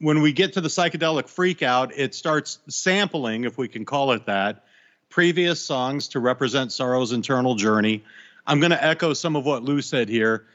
when 0.00 0.22
we 0.22 0.32
get 0.32 0.54
to 0.54 0.60
the 0.60 0.68
psychedelic 0.68 1.24
freakout, 1.24 1.92
it 1.96 2.14
starts 2.14 2.58
sampling, 2.68 3.44
if 3.44 3.58
we 3.58 3.68
can 3.68 3.84
call 3.84 4.12
it 4.12 4.26
that, 4.26 4.64
previous 5.08 5.64
songs 5.64 6.08
to 6.08 6.20
represent 6.20 6.72
Sorrow's 6.72 7.12
internal 7.12 7.54
journey. 7.54 8.04
I'm 8.46 8.60
going 8.60 8.70
to 8.70 8.84
echo 8.84 9.12
some 9.12 9.36
of 9.36 9.44
what 9.44 9.62
Lou 9.62 9.82
said 9.82 10.08
here. 10.08 10.46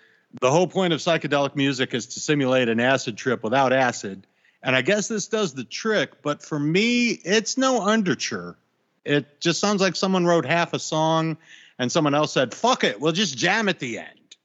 The 0.41 0.49
whole 0.49 0.67
point 0.67 0.93
of 0.93 0.99
psychedelic 0.99 1.55
music 1.55 1.93
is 1.93 2.07
to 2.07 2.19
simulate 2.19 2.69
an 2.69 2.80
acid 2.80 3.17
trip 3.17 3.43
without 3.43 3.74
acid. 3.74 4.26
And 4.63 4.76
I 4.76 4.82
guess 4.82 5.07
this 5.07 5.28
does 5.28 5.53
the 5.53 5.65
trick, 5.65 6.21
but 6.21 6.41
for 6.41 6.57
me, 6.57 7.09
it's 7.09 7.57
no 7.57 7.82
underture. 7.82 8.55
It 9.03 9.41
just 9.41 9.59
sounds 9.59 9.82
like 9.82 9.95
someone 9.95 10.26
wrote 10.26 10.45
half 10.45 10.74
a 10.74 10.80
song 10.80 11.38
and 11.80 11.91
someone 11.91 12.13
else 12.13 12.34
said, 12.34 12.53
fuck 12.53 12.84
it, 12.84 12.99
we'll 12.99 13.11
just 13.11 13.38
jam 13.38 13.69
at 13.69 13.80
the 13.80 13.99
end. 13.99 14.38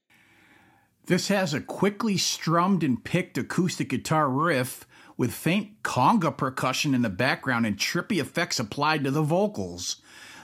This 1.07 1.29
has 1.29 1.55
a 1.55 1.61
quickly 1.61 2.19
strummed 2.19 2.83
and 2.83 3.03
picked 3.03 3.39
acoustic 3.39 3.89
guitar 3.89 4.29
riff 4.29 4.87
with 5.17 5.33
faint 5.33 5.83
conga 5.83 6.37
percussion 6.37 6.95
in 6.95 7.03
the 7.03 7.09
background 7.09 7.67
and 7.67 7.77
trippy 7.77 8.21
effects 8.21 8.61
applied 8.61 9.05
to 9.05 9.11
the 9.11 9.23
vocals. 9.23 9.97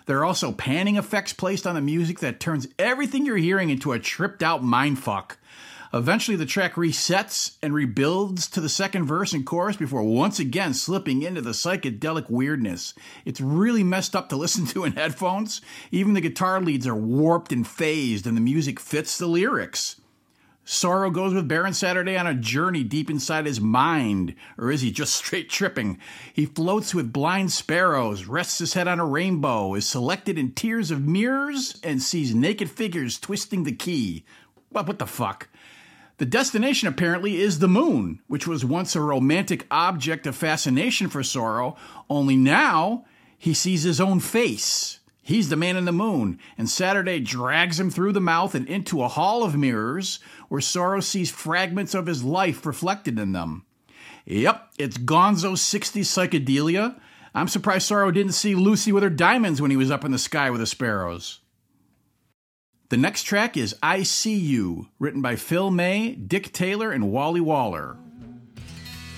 There 0.07 0.19
are 0.19 0.25
also 0.25 0.53
panning 0.53 0.97
effects 0.97 1.33
placed 1.33 1.67
on 1.67 1.75
the 1.75 1.81
music 1.81 2.19
that 2.21 2.41
turns 2.41 2.67
everything 2.79 3.25
you're 3.25 3.37
hearing 3.37 3.71
into 3.71 3.93
a 3.93 3.99
tripped 3.99 4.43
out 4.43 4.63
mindfuck. 4.63 5.37
Eventually, 5.95 6.37
the 6.37 6.45
track 6.45 6.75
resets 6.75 7.57
and 7.63 7.73
rebuilds 7.73 8.49
to 8.49 8.61
the 8.61 8.69
second 8.69 9.05
verse 9.05 9.33
and 9.33 9.47
chorus 9.47 9.77
before 9.77 10.03
once 10.03 10.41
again 10.41 10.75
slipping 10.75 11.23
into 11.23 11.41
the 11.41 11.51
psychedelic 11.51 12.29
weirdness. 12.29 12.95
It's 13.25 13.41
really 13.41 13.85
messed 13.85 14.17
up 14.17 14.29
to 14.31 14.37
listen 14.37 14.67
to 14.67 14.83
in 14.83 14.95
headphones. 14.95 15.61
Even 15.93 16.15
the 16.15 16.21
guitar 16.21 16.61
leads 16.61 16.89
are 16.89 16.97
warped 16.97 17.53
and 17.53 17.65
phased, 17.65 18.27
and 18.27 18.37
the 18.37 18.41
music 18.41 18.81
fits 18.81 19.17
the 19.17 19.29
lyrics. 19.29 20.01
Sorrow 20.65 21.11
goes 21.11 21.33
with 21.33 21.47
Baron 21.47 21.75
Saturday 21.75 22.17
on 22.17 22.27
a 22.27 22.35
journey 22.35 22.83
deep 22.83 23.09
inside 23.09 23.47
his 23.47 23.61
mind, 23.61 24.35
or 24.59 24.73
is 24.73 24.81
he 24.81 24.91
just 24.91 25.15
straight 25.25 25.49
tripping? 25.49 26.01
He 26.33 26.45
floats 26.45 26.93
with 26.93 27.13
blind 27.13 27.53
sparrows, 27.53 28.25
rests 28.25 28.59
his 28.59 28.75
head 28.75 28.89
on 28.89 28.99
a 28.99 29.07
rainbow, 29.07 29.75
is 29.75 29.89
selected 29.89 30.41
in 30.41 30.55
tiers 30.55 30.91
of 30.91 31.07
mirrors, 31.07 31.79
and 31.85 32.03
sees 32.03 32.35
naked 32.35 32.69
figures 32.69 33.17
twisting 33.17 33.63
the 33.63 33.71
key. 33.71 34.25
What, 34.71 34.89
what 34.89 34.99
the 34.99 35.07
fuck? 35.07 35.49
The 36.19 36.27
destination 36.27 36.87
apparently 36.87 37.41
is 37.41 37.59
the 37.59 37.69
moon, 37.69 38.21
which 38.29 38.47
was 38.47 38.65
once 38.65 38.95
a 38.95 39.01
romantic 39.01 39.67
object 39.71 40.27
of 40.27 40.37
fascination 40.37 41.09
for 41.09 41.25
Sorrow, 41.25 41.77
only 42.09 42.37
now 42.37 43.05
he 43.37 43.53
sees 43.53 43.83
his 43.83 44.01
own 44.01 44.21
face. 44.21 45.01
He's 45.21 45.49
the 45.49 45.57
man 45.57 45.77
in 45.77 45.87
the 45.87 45.93
moon, 45.93 46.39
and 46.57 46.69
Saturday 46.69 47.19
drags 47.19 47.81
him 47.81 47.91
through 47.91 48.13
the 48.13 48.21
mouth 48.21 48.55
and 48.55 48.69
into 48.69 49.03
a 49.03 49.09
hall 49.09 49.43
of 49.43 49.57
mirrors 49.57 50.21
where 50.49 50.61
Sorrow 50.61 51.01
sees 51.01 51.31
fragments 51.31 51.95
of 51.95 52.07
his 52.07 52.23
life 52.23 52.65
reflected 52.65 53.19
in 53.19 53.33
them. 53.33 53.65
Yep, 54.27 54.73
it's 54.79 54.99
Gonzo 54.99 55.55
60s 55.55 56.05
psychedelia. 56.05 57.01
I'm 57.35 57.49
surprised 57.49 57.87
Sorrow 57.87 58.11
didn't 58.11 58.33
see 58.33 58.55
Lucy 58.55 58.93
with 58.93 59.03
her 59.03 59.11
diamonds 59.11 59.61
when 59.61 59.71
he 59.71 59.77
was 59.77 59.91
up 59.91 60.05
in 60.05 60.13
the 60.13 60.19
sky 60.19 60.51
with 60.51 60.61
the 60.61 60.67
sparrows. 60.67 61.41
The 62.91 62.99
next 62.99 63.23
track 63.23 63.57
is 63.57 63.75
I 63.83 64.03
See 64.03 64.37
You, 64.37 64.89
written 64.99 65.23
by 65.23 65.37
Phil 65.37 65.71
May, 65.71 66.15
Dick 66.15 66.53
Taylor, 66.53 66.93
and 66.93 67.11
Wally 67.11 67.41
Waller. 67.41 67.97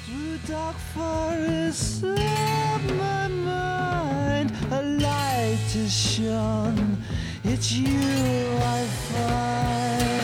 Through 0.04 0.38
dark 0.46 0.76
forests 0.94 2.00
of 2.04 2.96
my 2.96 3.26
mind, 3.26 4.52
a 4.70 4.82
light 4.82 5.74
is 5.74 5.92
shone. 5.92 7.02
It's 7.42 7.72
you 7.72 7.88
I 7.90 8.86
find. 8.86 10.15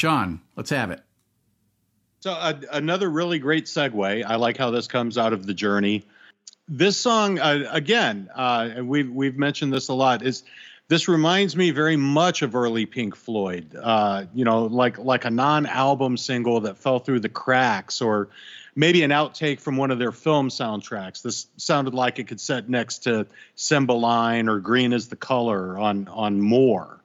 Sean, 0.00 0.40
let's 0.56 0.70
have 0.70 0.90
it. 0.90 1.02
So 2.20 2.32
uh, 2.32 2.58
another 2.72 3.10
really 3.10 3.38
great 3.38 3.66
segue. 3.66 4.24
I 4.24 4.36
like 4.36 4.56
how 4.56 4.70
this 4.70 4.88
comes 4.88 5.18
out 5.18 5.34
of 5.34 5.44
the 5.44 5.52
journey. 5.52 6.06
This 6.66 6.96
song, 6.96 7.38
uh, 7.38 7.68
again, 7.70 8.30
uh, 8.34 8.76
we've 8.82 9.10
we've 9.10 9.36
mentioned 9.36 9.74
this 9.74 9.88
a 9.88 9.92
lot. 9.92 10.22
Is 10.22 10.42
this 10.88 11.06
reminds 11.06 11.54
me 11.54 11.70
very 11.70 11.96
much 11.96 12.40
of 12.40 12.54
early 12.54 12.86
Pink 12.86 13.14
Floyd? 13.14 13.76
Uh, 13.78 14.24
you 14.32 14.46
know, 14.46 14.64
like 14.64 14.96
like 14.96 15.26
a 15.26 15.30
non-album 15.30 16.16
single 16.16 16.60
that 16.60 16.78
fell 16.78 17.00
through 17.00 17.20
the 17.20 17.28
cracks, 17.28 18.00
or 18.00 18.30
maybe 18.74 19.02
an 19.02 19.10
outtake 19.10 19.60
from 19.60 19.76
one 19.76 19.90
of 19.90 19.98
their 19.98 20.12
film 20.12 20.48
soundtracks. 20.48 21.20
This 21.20 21.46
sounded 21.58 21.92
like 21.92 22.18
it 22.18 22.26
could 22.26 22.40
sit 22.40 22.70
next 22.70 23.00
to 23.00 23.26
Cymbeline 23.54 24.48
or 24.48 24.60
Green 24.60 24.94
is 24.94 25.08
the 25.08 25.16
Color 25.16 25.78
on 25.78 26.08
on 26.08 26.40
More. 26.40 26.99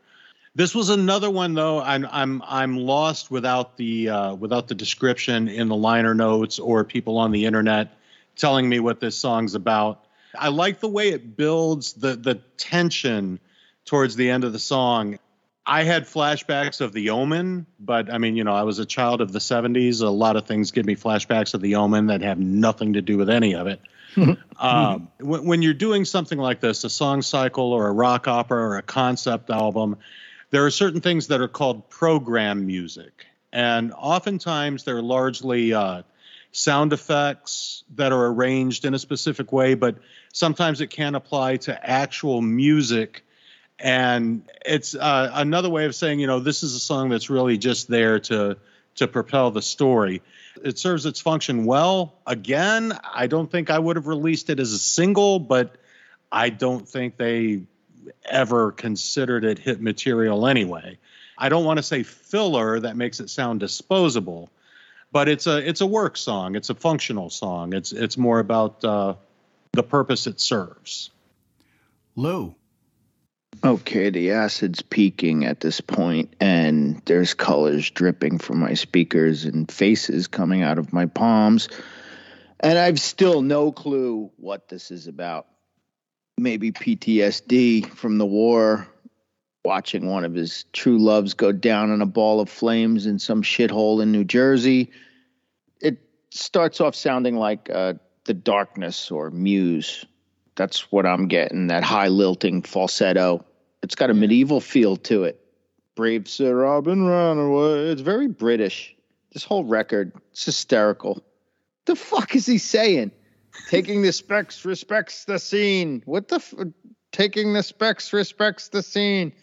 This 0.56 0.74
was 0.74 0.90
another 0.90 1.30
one 1.30 1.54
though. 1.54 1.82
I'm 1.82 2.08
I'm 2.10 2.42
I'm 2.46 2.78
lost 2.78 3.30
without 3.30 3.76
the 3.76 4.10
uh, 4.10 4.36
without 4.36 4.70
the 4.70 4.76
description 4.76 5.50
in 5.50 5.68
the 5.68 5.76
liner 5.76 6.16
notes 6.16 6.60
or 6.60 6.86
people 6.86 7.18
on 7.18 7.32
the 7.32 7.46
internet 7.46 7.98
telling 8.38 8.68
me 8.68 8.80
what 8.80 9.02
this 9.02 9.18
song's 9.18 9.54
about. 9.54 10.06
I 10.38 10.50
like 10.50 10.80
the 10.80 10.88
way 10.88 11.10
it 11.10 11.36
builds 11.36 11.94
the 11.94 12.16
the 12.16 12.36
tension 12.58 13.40
towards 13.84 14.16
the 14.16 14.30
end 14.30 14.46
of 14.46 14.54
the 14.54 14.60
song. 14.60 15.20
I 15.68 15.84
had 15.84 16.06
flashbacks 16.06 16.80
of 16.80 16.94
The 16.94 17.10
Omen, 17.10 17.66
but 17.80 18.14
I 18.14 18.20
mean, 18.20 18.36
you 18.36 18.44
know, 18.44 18.54
I 18.54 18.64
was 18.64 18.78
a 18.78 18.86
child 18.86 19.20
of 19.20 19.32
the 19.32 19.40
70s. 19.40 20.04
A 20.04 20.10
lot 20.10 20.36
of 20.36 20.46
things 20.46 20.70
give 20.70 20.86
me 20.86 20.96
flashbacks 20.96 21.56
of 21.56 21.62
The 21.62 21.76
Omen 21.76 22.08
that 22.08 22.22
have 22.22 22.38
nothing 22.38 22.94
to 22.94 23.02
do 23.02 23.18
with 23.18 23.32
any 23.32 23.56
of 23.56 23.66
it. 23.66 23.82
um, 24.60 25.10
when, 25.20 25.44
when 25.46 25.62
you're 25.64 25.74
doing 25.74 26.06
something 26.06 26.38
like 26.38 26.60
this, 26.60 26.84
a 26.84 26.90
song 26.90 27.24
cycle 27.24 27.74
or 27.74 27.88
a 27.88 27.92
rock 27.92 28.28
opera 28.28 28.60
or 28.60 28.78
a 28.78 28.84
concept 28.84 29.50
album, 29.50 29.98
there 30.56 30.66
are 30.66 30.72
certain 30.72 31.02
things 31.02 31.28
that 31.28 31.42
are 31.42 31.50
called 31.50 31.90
program 31.90 32.66
music. 32.66 33.26
And 33.52 33.92
oftentimes 33.92 34.86
they're 34.86 35.02
largely 35.02 35.74
uh, 35.74 36.04
sound 36.54 36.94
effects 36.94 37.84
that 37.96 38.14
are 38.14 38.28
arranged 38.28 38.86
in 38.86 38.94
a 38.94 39.00
specific 39.00 39.52
way, 39.52 39.74
but 39.74 39.98
sometimes 40.32 40.80
it 40.80 40.88
can 40.88 41.14
apply 41.14 41.58
to 41.58 41.90
actual 41.90 42.42
music. 42.42 43.26
And 43.80 44.50
it's 44.66 44.96
uh, 44.96 45.30
another 45.34 45.70
way 45.70 45.88
of 45.88 45.94
saying, 45.94 46.22
you 46.22 46.28
know, 46.28 46.40
this 46.40 46.64
is 46.64 46.74
a 46.74 46.80
song 46.80 47.10
that's 47.10 47.30
really 47.30 47.58
just 47.58 47.90
there 47.90 48.22
to 48.22 48.56
to 48.96 49.10
propel 49.10 49.52
the 49.52 49.62
story. 49.62 50.22
It 50.64 50.80
serves 50.80 51.06
its 51.06 51.20
function 51.20 51.66
well. 51.66 52.14
Again, 52.26 52.98
I 53.14 53.28
don't 53.28 53.52
think 53.52 53.70
I 53.70 53.78
would 53.78 53.98
have 53.98 54.08
released 54.08 54.50
it 54.50 54.62
as 54.62 54.72
a 54.72 54.80
single, 54.80 55.38
but 55.38 55.76
I 56.32 56.48
don't 56.48 56.88
think 56.88 57.18
they 57.18 57.64
ever 58.24 58.72
considered 58.72 59.46
it 59.46 59.60
hit 59.60 59.82
material 59.82 60.48
anyway. 60.48 60.98
I 61.38 61.50
don't 61.50 61.66
want 61.66 61.78
to 61.78 61.84
say 61.84 62.04
filler 62.04 62.80
that 62.80 62.96
makes 62.96 63.20
it 63.20 63.30
sound 63.30 63.60
disposable, 63.60 64.50
but 65.12 65.28
it's 65.28 65.48
a 65.48 65.58
it's 65.58 65.82
a 65.82 65.86
work 65.86 66.18
song. 66.18 66.56
It's 66.56 66.70
a 66.70 66.76
functional 66.76 67.30
song. 67.30 67.74
It's 67.74 67.92
it's 67.92 68.18
more 68.18 68.40
about 68.40 68.84
uh, 68.84 69.16
the 69.74 69.84
purpose 69.84 70.28
it 70.28 70.40
serves. 70.40 71.12
Lou. 72.16 72.56
Okay, 73.64 74.10
the 74.10 74.32
acid's 74.32 74.82
peaking 74.82 75.46
at 75.46 75.62
this 75.62 75.82
point, 75.82 76.36
and 76.40 77.02
there's 77.06 77.34
colors 77.34 77.90
dripping 77.90 78.38
from 78.38 78.60
my 78.60 78.74
speakers 78.74 79.46
and 79.46 79.72
faces 79.72 80.28
coming 80.28 80.62
out 80.62 80.78
of 80.78 80.94
my 80.94 81.06
palms. 81.06 81.70
And 82.60 82.78
I've 82.78 83.00
still 83.00 83.42
no 83.42 83.72
clue 83.72 84.32
what 84.38 84.68
this 84.68 84.92
is 84.92 85.08
about. 85.08 85.48
Maybe 86.38 86.72
PTSD 86.72 87.88
from 87.88 88.18
the 88.18 88.26
war, 88.26 88.88
watching 89.64 90.08
one 90.08 90.26
of 90.26 90.34
his 90.34 90.66
true 90.74 90.98
loves 90.98 91.34
go 91.34 91.52
down 91.52 91.92
in 91.92 92.02
a 92.02 92.06
ball 92.06 92.40
of 92.42 92.50
flames 92.50 93.06
in 93.06 93.20
some 93.20 93.42
shithole 93.42 94.02
in 94.02 94.12
New 94.12 94.24
Jersey. 94.26 94.92
It 95.82 95.98
starts 96.32 96.82
off 96.82 96.96
sounding 96.96 97.38
like 97.38 97.70
uh, 97.70 97.94
The 98.26 98.34
Darkness 98.34 99.10
or 99.10 99.32
Muse 99.32 100.06
that's 100.56 100.92
what 100.92 101.06
I'm 101.06 101.28
getting. 101.28 101.68
That 101.68 101.84
high 101.84 102.08
lilting 102.08 102.62
falsetto. 102.62 103.46
It's 103.84 103.96
got 103.96 104.10
a 104.10 104.14
medieval 104.14 104.62
feel 104.62 104.96
to 104.98 105.24
it. 105.26 105.40
Brave 105.96 106.28
Sir 106.28 106.56
Robin 106.56 107.06
ran 107.08 107.38
away. 107.38 107.90
It's 107.90 108.02
very 108.02 108.28
British. 108.28 108.96
This 109.32 109.44
whole 109.44 109.66
record, 109.66 110.14
it's 110.32 110.46
hysterical. 110.46 111.24
The 111.86 111.96
fuck 111.96 112.36
is 112.36 112.46
he 112.46 112.58
saying? 112.58 113.12
Taking 113.70 114.02
the 114.02 114.12
specs 114.12 114.66
respects 114.66 115.26
the 115.26 115.40
scene. 115.40 116.04
What 116.06 116.28
the? 116.28 116.36
F- 116.36 116.54
taking 117.12 117.54
the 117.54 117.64
specs 117.64 118.14
respects 118.14 118.70
the 118.70 118.84
scene. 118.84 119.34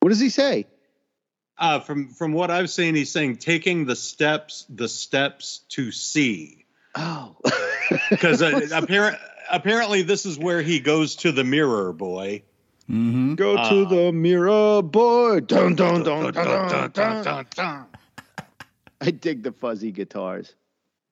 What 0.00 0.10
does 0.10 0.20
he 0.20 0.28
say? 0.28 0.66
Uh, 1.56 1.80
from 1.80 2.08
from 2.10 2.32
what 2.32 2.50
I've 2.50 2.70
seen, 2.70 2.94
he's 2.94 3.10
saying 3.10 3.36
taking 3.36 3.84
the 3.84 3.96
steps, 3.96 4.64
the 4.68 4.88
steps 4.88 5.64
to 5.70 5.90
see, 5.90 6.66
Oh, 6.94 7.36
because 8.10 8.42
uh, 8.42 8.68
apparent, 8.72 9.16
apparently 9.50 10.02
this 10.02 10.26
is 10.26 10.38
where 10.38 10.62
he 10.62 10.80
goes 10.80 11.16
to 11.16 11.32
the 11.32 11.44
mirror, 11.44 11.92
boy. 11.92 12.42
Mm-hmm. 12.90 13.34
Go 13.34 13.56
to 13.68 13.84
the 13.86 14.12
mirror, 14.12 14.82
boy. 14.82 15.40
Dun 15.40 15.74
dun 15.74 16.02
dun 16.02 16.32
dun 16.32 16.90
dun 16.92 17.22
dun. 17.22 17.46
dun. 17.54 17.86
I 19.00 19.10
dig 19.10 19.42
the 19.42 19.52
fuzzy 19.52 19.92
guitars 19.92 20.54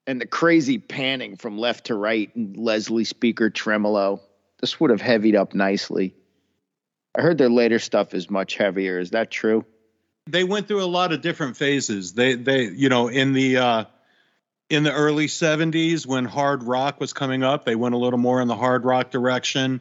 and 0.07 0.21
the 0.21 0.27
crazy 0.27 0.79
panning 0.79 1.37
from 1.37 1.59
left 1.59 1.87
to 1.87 1.95
right 1.95 2.35
and 2.35 2.57
Leslie 2.57 3.05
speaker 3.05 3.51
tremolo. 3.51 4.21
This 4.61 4.79
would 4.81 4.91
have 4.91 5.01
heavied 5.01 5.37
up 5.37 5.55
nicely. 5.55 6.15
I 7.17 7.23
heard 7.23 7.39
their 7.39 7.51
later 7.51 7.79
stuff 7.79 8.15
is 8.15 8.31
much 8.31 8.57
heavier. 8.57 8.99
Is 8.99 9.11
that 9.11 9.31
true? 9.31 9.65
They 10.27 10.45
went 10.45 10.69
through 10.69 10.83
a 10.83 10.87
lot 10.87 11.13
of 11.13 11.23
different 11.23 11.57
phases. 11.57 12.13
They 12.13 12.35
they 12.35 12.65
you 12.65 12.89
know 12.89 13.09
in 13.09 13.33
the 13.33 13.57
uh, 13.59 13.85
in 14.69 14.83
the 14.83 14.93
early 14.93 15.27
70s 15.27 16.07
when 16.07 16.25
hard 16.25 16.63
rock 16.65 17.01
was 17.01 17.13
coming 17.13 17.43
up, 17.43 17.65
they 17.65 17.77
went 17.77 17.95
a 17.95 17.99
little 17.99 18.19
more 18.19 18.41
in 18.41 18.49
the 18.49 18.57
hard 18.57 18.85
rock 18.85 19.11
direction. 19.11 19.81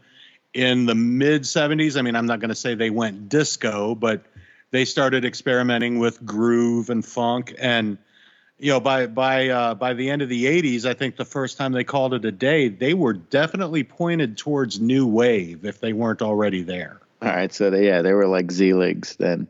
In 0.54 0.86
the 0.86 0.96
mid 0.96 1.42
70s, 1.42 1.98
I 1.98 2.02
mean, 2.02 2.16
I'm 2.16 2.28
not 2.28 2.40
going 2.40 2.50
to 2.50 2.56
say 2.56 2.76
they 2.76 2.90
went 2.90 3.28
disco, 3.28 3.96
but 3.96 4.24
they 4.72 4.86
started 4.86 5.26
experimenting 5.26 6.00
with 6.00 6.24
groove 6.26 6.90
and 6.90 7.04
funk 7.04 7.54
and 7.60 7.98
you 8.60 8.72
know 8.72 8.80
by 8.80 9.08
by 9.08 9.50
uh, 9.50 9.76
by 9.76 9.94
the 9.94 10.10
end 10.10 10.22
of 10.22 10.30
the 10.30 10.46
80s 10.46 10.86
i 10.86 10.94
think 10.94 11.16
the 11.18 11.26
first 11.26 11.58
time 11.58 11.72
they 11.74 11.84
called 11.84 12.14
it 12.14 12.24
a 12.26 12.32
day 12.32 12.70
they 12.70 12.94
were 12.94 13.14
definitely 13.14 13.84
pointed 13.84 14.38
towards 14.38 14.80
new 14.80 15.06
wave 15.08 15.66
if 15.66 15.80
they 15.80 15.94
weren't 15.94 16.22
already 16.22 16.64
there 16.64 17.02
All 17.22 17.30
right, 17.30 17.52
so 17.54 17.70
they, 17.70 17.88
yeah, 17.88 18.02
they 18.02 18.14
were 18.14 18.28
like 18.28 18.52
Z-Legs 18.52 19.16
then. 19.16 19.48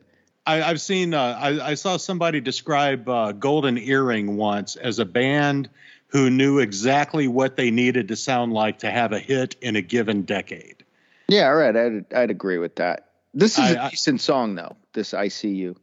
I, 0.48 0.62
I've 0.62 0.80
seen. 0.80 1.14
Uh, 1.16 1.38
I, 1.42 1.72
I 1.72 1.74
saw 1.74 1.98
somebody 1.98 2.40
describe 2.40 3.10
uh, 3.10 3.32
Golden 3.32 3.78
Earring 3.80 4.38
once 4.38 4.76
as 4.76 5.00
a 5.00 5.06
band 5.06 5.70
who 6.08 6.30
knew 6.30 6.60
exactly 6.60 7.28
what 7.28 7.56
they 7.58 7.72
needed 7.72 8.08
to 8.10 8.16
sound 8.16 8.54
like 8.54 8.80
to 8.80 8.92
have 8.92 9.12
a 9.12 9.20
hit 9.20 9.56
in 9.62 9.76
a 9.76 9.82
given 9.82 10.22
decade. 10.22 10.86
Yeah, 11.28 11.48
all 11.48 11.56
right, 11.56 11.76
I'd, 11.76 12.14
I'd 12.14 12.30
agree 12.32 12.60
with 12.60 12.76
that. 12.76 13.10
This 13.34 13.58
is 13.58 13.72
a 13.72 13.82
I- 13.82 13.88
I- 13.88 13.90
decent 13.90 14.22
song 14.22 14.54
though. 14.56 14.76
This 14.94 15.14
I 15.16 15.28
see 15.30 15.56
you. 15.56 15.76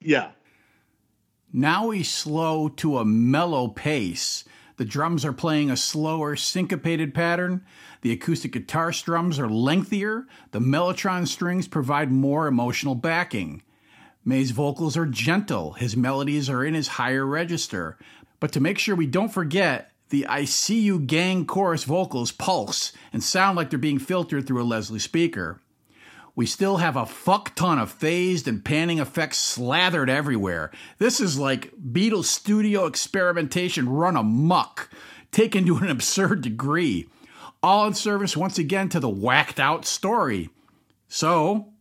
Yeah, 0.00 0.30
Now 1.52 1.86
we 1.86 2.02
slow 2.02 2.68
to 2.68 2.98
a 2.98 3.06
mellow 3.06 3.68
pace. 3.68 4.44
The 4.76 4.84
drums 4.84 5.24
are 5.24 5.32
playing 5.32 5.70
a 5.70 5.78
slower, 5.78 6.36
syncopated 6.36 7.14
pattern. 7.14 7.64
The 8.02 8.12
acoustic 8.12 8.52
guitar 8.52 8.92
strums 8.92 9.38
are 9.38 9.48
lengthier. 9.48 10.26
The 10.50 10.60
mellotron 10.60 11.26
strings 11.26 11.66
provide 11.66 12.12
more 12.12 12.46
emotional 12.46 12.94
backing. 12.94 13.62
May's 14.26 14.50
vocals 14.50 14.94
are 14.98 15.06
gentle. 15.06 15.72
His 15.72 15.96
melodies 15.96 16.50
are 16.50 16.62
in 16.62 16.74
his 16.74 16.88
higher 16.88 17.24
register. 17.24 17.96
But 18.40 18.52
to 18.52 18.60
make 18.60 18.78
sure 18.78 18.94
we 18.94 19.06
don't 19.06 19.32
forget, 19.32 19.90
the 20.10 20.26
I 20.26 20.44
See 20.44 20.80
You 20.80 21.00
Gang 21.00 21.46
chorus 21.46 21.84
vocals 21.84 22.30
pulse 22.30 22.92
and 23.10 23.24
sound 23.24 23.56
like 23.56 23.70
they're 23.70 23.78
being 23.78 23.98
filtered 23.98 24.46
through 24.46 24.62
a 24.62 24.64
Leslie 24.64 24.98
speaker. 24.98 25.62
We 26.38 26.46
still 26.46 26.76
have 26.76 26.94
a 26.94 27.04
fuck 27.04 27.56
ton 27.56 27.80
of 27.80 27.90
phased 27.90 28.46
and 28.46 28.64
panning 28.64 29.00
effects 29.00 29.38
slathered 29.38 30.08
everywhere. 30.08 30.70
This 30.98 31.18
is 31.18 31.36
like 31.36 31.72
Beatles 31.76 32.26
studio 32.26 32.86
experimentation 32.86 33.88
run 33.88 34.14
amok, 34.14 34.88
taken 35.32 35.66
to 35.66 35.78
an 35.78 35.88
absurd 35.90 36.42
degree. 36.42 37.08
All 37.60 37.88
in 37.88 37.94
service 37.94 38.36
once 38.36 38.56
again 38.56 38.88
to 38.90 39.00
the 39.00 39.08
whacked 39.08 39.58
out 39.58 39.84
story. 39.84 40.48
So, 41.08 41.72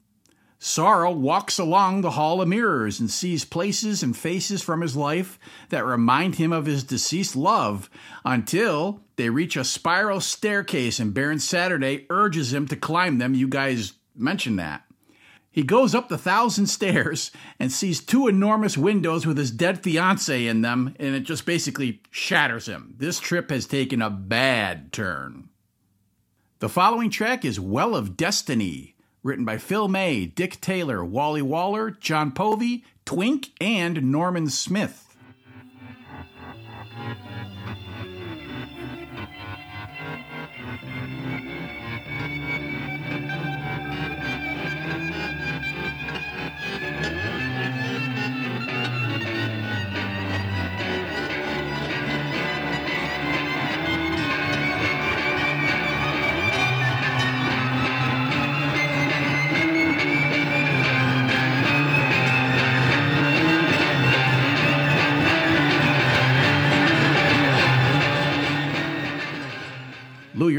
Sorrow 0.57 1.11
walks 1.11 1.59
along 1.59 2.01
the 2.01 2.09
Hall 2.09 2.41
of 2.41 2.47
Mirrors 2.47 2.99
and 2.99 3.11
sees 3.11 3.45
places 3.45 4.01
and 4.01 4.17
faces 4.17 4.63
from 4.63 4.81
his 4.81 4.95
life 4.95 5.37
that 5.69 5.85
remind 5.85 6.33
him 6.33 6.51
of 6.51 6.65
his 6.65 6.83
deceased 6.83 7.35
love 7.35 7.91
until 8.25 9.01
they 9.17 9.29
reach 9.29 9.55
a 9.55 9.63
spiral 9.63 10.19
staircase 10.19 10.99
and 10.99 11.13
Baron 11.13 11.37
Saturday 11.37 12.07
urges 12.09 12.51
him 12.51 12.67
to 12.69 12.75
climb 12.75 13.19
them. 13.19 13.35
You 13.35 13.47
guys 13.47 13.93
mentioned 14.19 14.59
that. 14.59 14.83
He 15.49 15.63
goes 15.63 15.95
up 15.95 16.07
the 16.07 16.19
thousand 16.19 16.67
stairs 16.67 17.31
and 17.59 17.71
sees 17.71 17.99
two 17.99 18.27
enormous 18.27 18.77
windows 18.77 19.25
with 19.25 19.37
his 19.37 19.49
dead 19.49 19.81
fiancee 19.81 20.47
in 20.47 20.61
them, 20.61 20.93
and 20.99 21.15
it 21.15 21.21
just 21.21 21.47
basically 21.47 22.01
shatters 22.11 22.67
him. 22.67 22.93
This 22.97 23.19
trip 23.19 23.49
has 23.49 23.65
taken 23.65 24.01
a 24.01 24.09
bad 24.09 24.93
turn. 24.93 25.49
The 26.59 26.69
following 26.69 27.09
track 27.09 27.43
is 27.43 27.59
Well 27.59 27.95
of 27.95 28.15
Destiny, 28.15 28.95
written 29.23 29.45
by 29.45 29.57
Phil 29.57 29.87
May, 29.87 30.25
Dick 30.25 30.61
Taylor, 30.61 31.03
Wally 31.03 31.41
Waller, 31.41 31.89
John 31.89 32.31
Povey, 32.31 32.83
Twink, 33.05 33.49
and 33.59 34.11
Norman 34.11 34.49
Smith. 34.49 35.06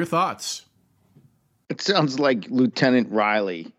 Thoughts? 0.08 0.64
It 1.68 1.80
sounds 1.80 2.18
like 2.18 2.46
Lieutenant 2.48 3.10
Riley 3.10 3.72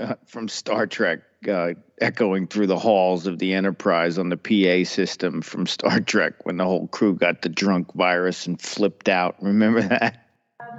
uh, 0.00 0.14
from 0.26 0.48
Star 0.48 0.86
Trek 0.86 1.20
uh, 1.48 1.74
echoing 2.00 2.46
through 2.46 2.68
the 2.68 2.78
halls 2.78 3.26
of 3.26 3.38
the 3.38 3.54
Enterprise 3.54 4.18
on 4.18 4.30
the 4.30 4.36
PA 4.36 4.88
system 4.88 5.42
from 5.42 5.66
Star 5.66 6.00
Trek 6.00 6.44
when 6.44 6.56
the 6.56 6.64
whole 6.64 6.88
crew 6.88 7.14
got 7.14 7.42
the 7.42 7.48
drunk 7.48 7.92
virus 7.94 8.46
and 8.46 8.60
flipped 8.60 9.08
out. 9.08 9.42
Remember 9.42 9.82
that? 9.82 10.20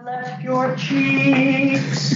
left 0.04 0.44
your 0.44 0.76
cheeks. 0.76 2.16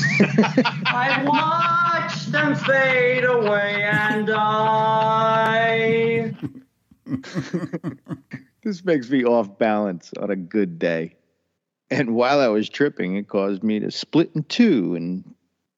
I 0.85 1.23
watched 1.25 2.31
them 2.31 2.55
fade 2.55 3.23
away 3.23 3.83
and 3.83 4.27
die. 4.27 6.33
This 8.61 8.83
makes 8.83 9.09
me 9.09 9.23
off 9.23 9.57
balance 9.57 10.11
on 10.19 10.31
a 10.31 10.35
good 10.35 10.79
day. 10.79 11.15
And 11.91 12.13
while 12.15 12.39
I 12.39 12.47
was 12.47 12.69
tripping, 12.69 13.15
it 13.15 13.27
caused 13.27 13.63
me 13.63 13.79
to 13.79 13.91
split 13.91 14.31
in 14.35 14.43
two 14.43 14.95
and 14.95 15.23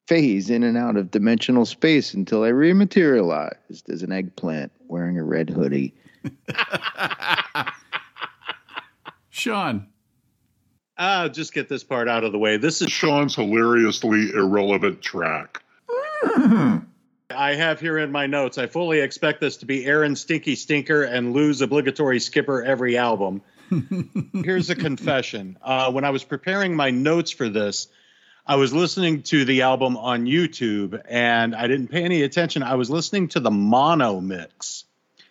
phase 0.06 0.50
in 0.50 0.62
and 0.62 0.76
out 0.76 0.96
of 0.96 1.10
dimensional 1.10 1.64
space 1.64 2.12
until 2.12 2.42
I 2.42 2.50
rematerialized 2.50 3.88
as 3.88 4.02
an 4.02 4.12
eggplant 4.12 4.72
wearing 4.88 5.18
a 5.18 5.24
red 5.24 5.48
hoodie. 5.48 5.94
Sean. 9.30 9.86
I'll 10.98 11.30
just 11.30 11.54
get 11.54 11.68
this 11.68 11.82
part 11.82 12.08
out 12.08 12.24
of 12.24 12.32
the 12.32 12.38
way. 12.38 12.58
This 12.58 12.82
is 12.82 12.92
Sean's 12.92 13.34
hilariously 13.34 14.30
irrelevant 14.34 15.00
track. 15.00 15.62
Mm-hmm. 15.88 16.78
I 17.30 17.54
have 17.54 17.80
here 17.80 17.98
in 17.98 18.12
my 18.12 18.26
notes. 18.26 18.58
I 18.58 18.66
fully 18.66 19.00
expect 19.00 19.40
this 19.40 19.56
to 19.58 19.66
be 19.66 19.86
Aaron 19.86 20.14
Stinky 20.14 20.54
Stinker 20.54 21.04
and 21.04 21.32
Lou's 21.32 21.62
obligatory 21.62 22.20
skipper 22.20 22.62
every 22.62 22.96
album. 22.98 23.42
Here's 24.32 24.70
a 24.70 24.74
confession. 24.74 25.58
Uh, 25.62 25.90
when 25.92 26.04
I 26.04 26.10
was 26.10 26.24
preparing 26.24 26.76
my 26.76 26.90
notes 26.90 27.30
for 27.30 27.48
this, 27.48 27.88
I 28.46 28.56
was 28.56 28.72
listening 28.72 29.22
to 29.24 29.44
the 29.44 29.62
album 29.62 29.96
on 29.96 30.26
YouTube 30.26 31.00
and 31.08 31.54
I 31.54 31.68
didn't 31.68 31.88
pay 31.88 32.02
any 32.02 32.22
attention. 32.22 32.62
I 32.62 32.74
was 32.74 32.90
listening 32.90 33.28
to 33.28 33.40
the 33.40 33.50
mono 33.50 34.20
mix. 34.20 34.84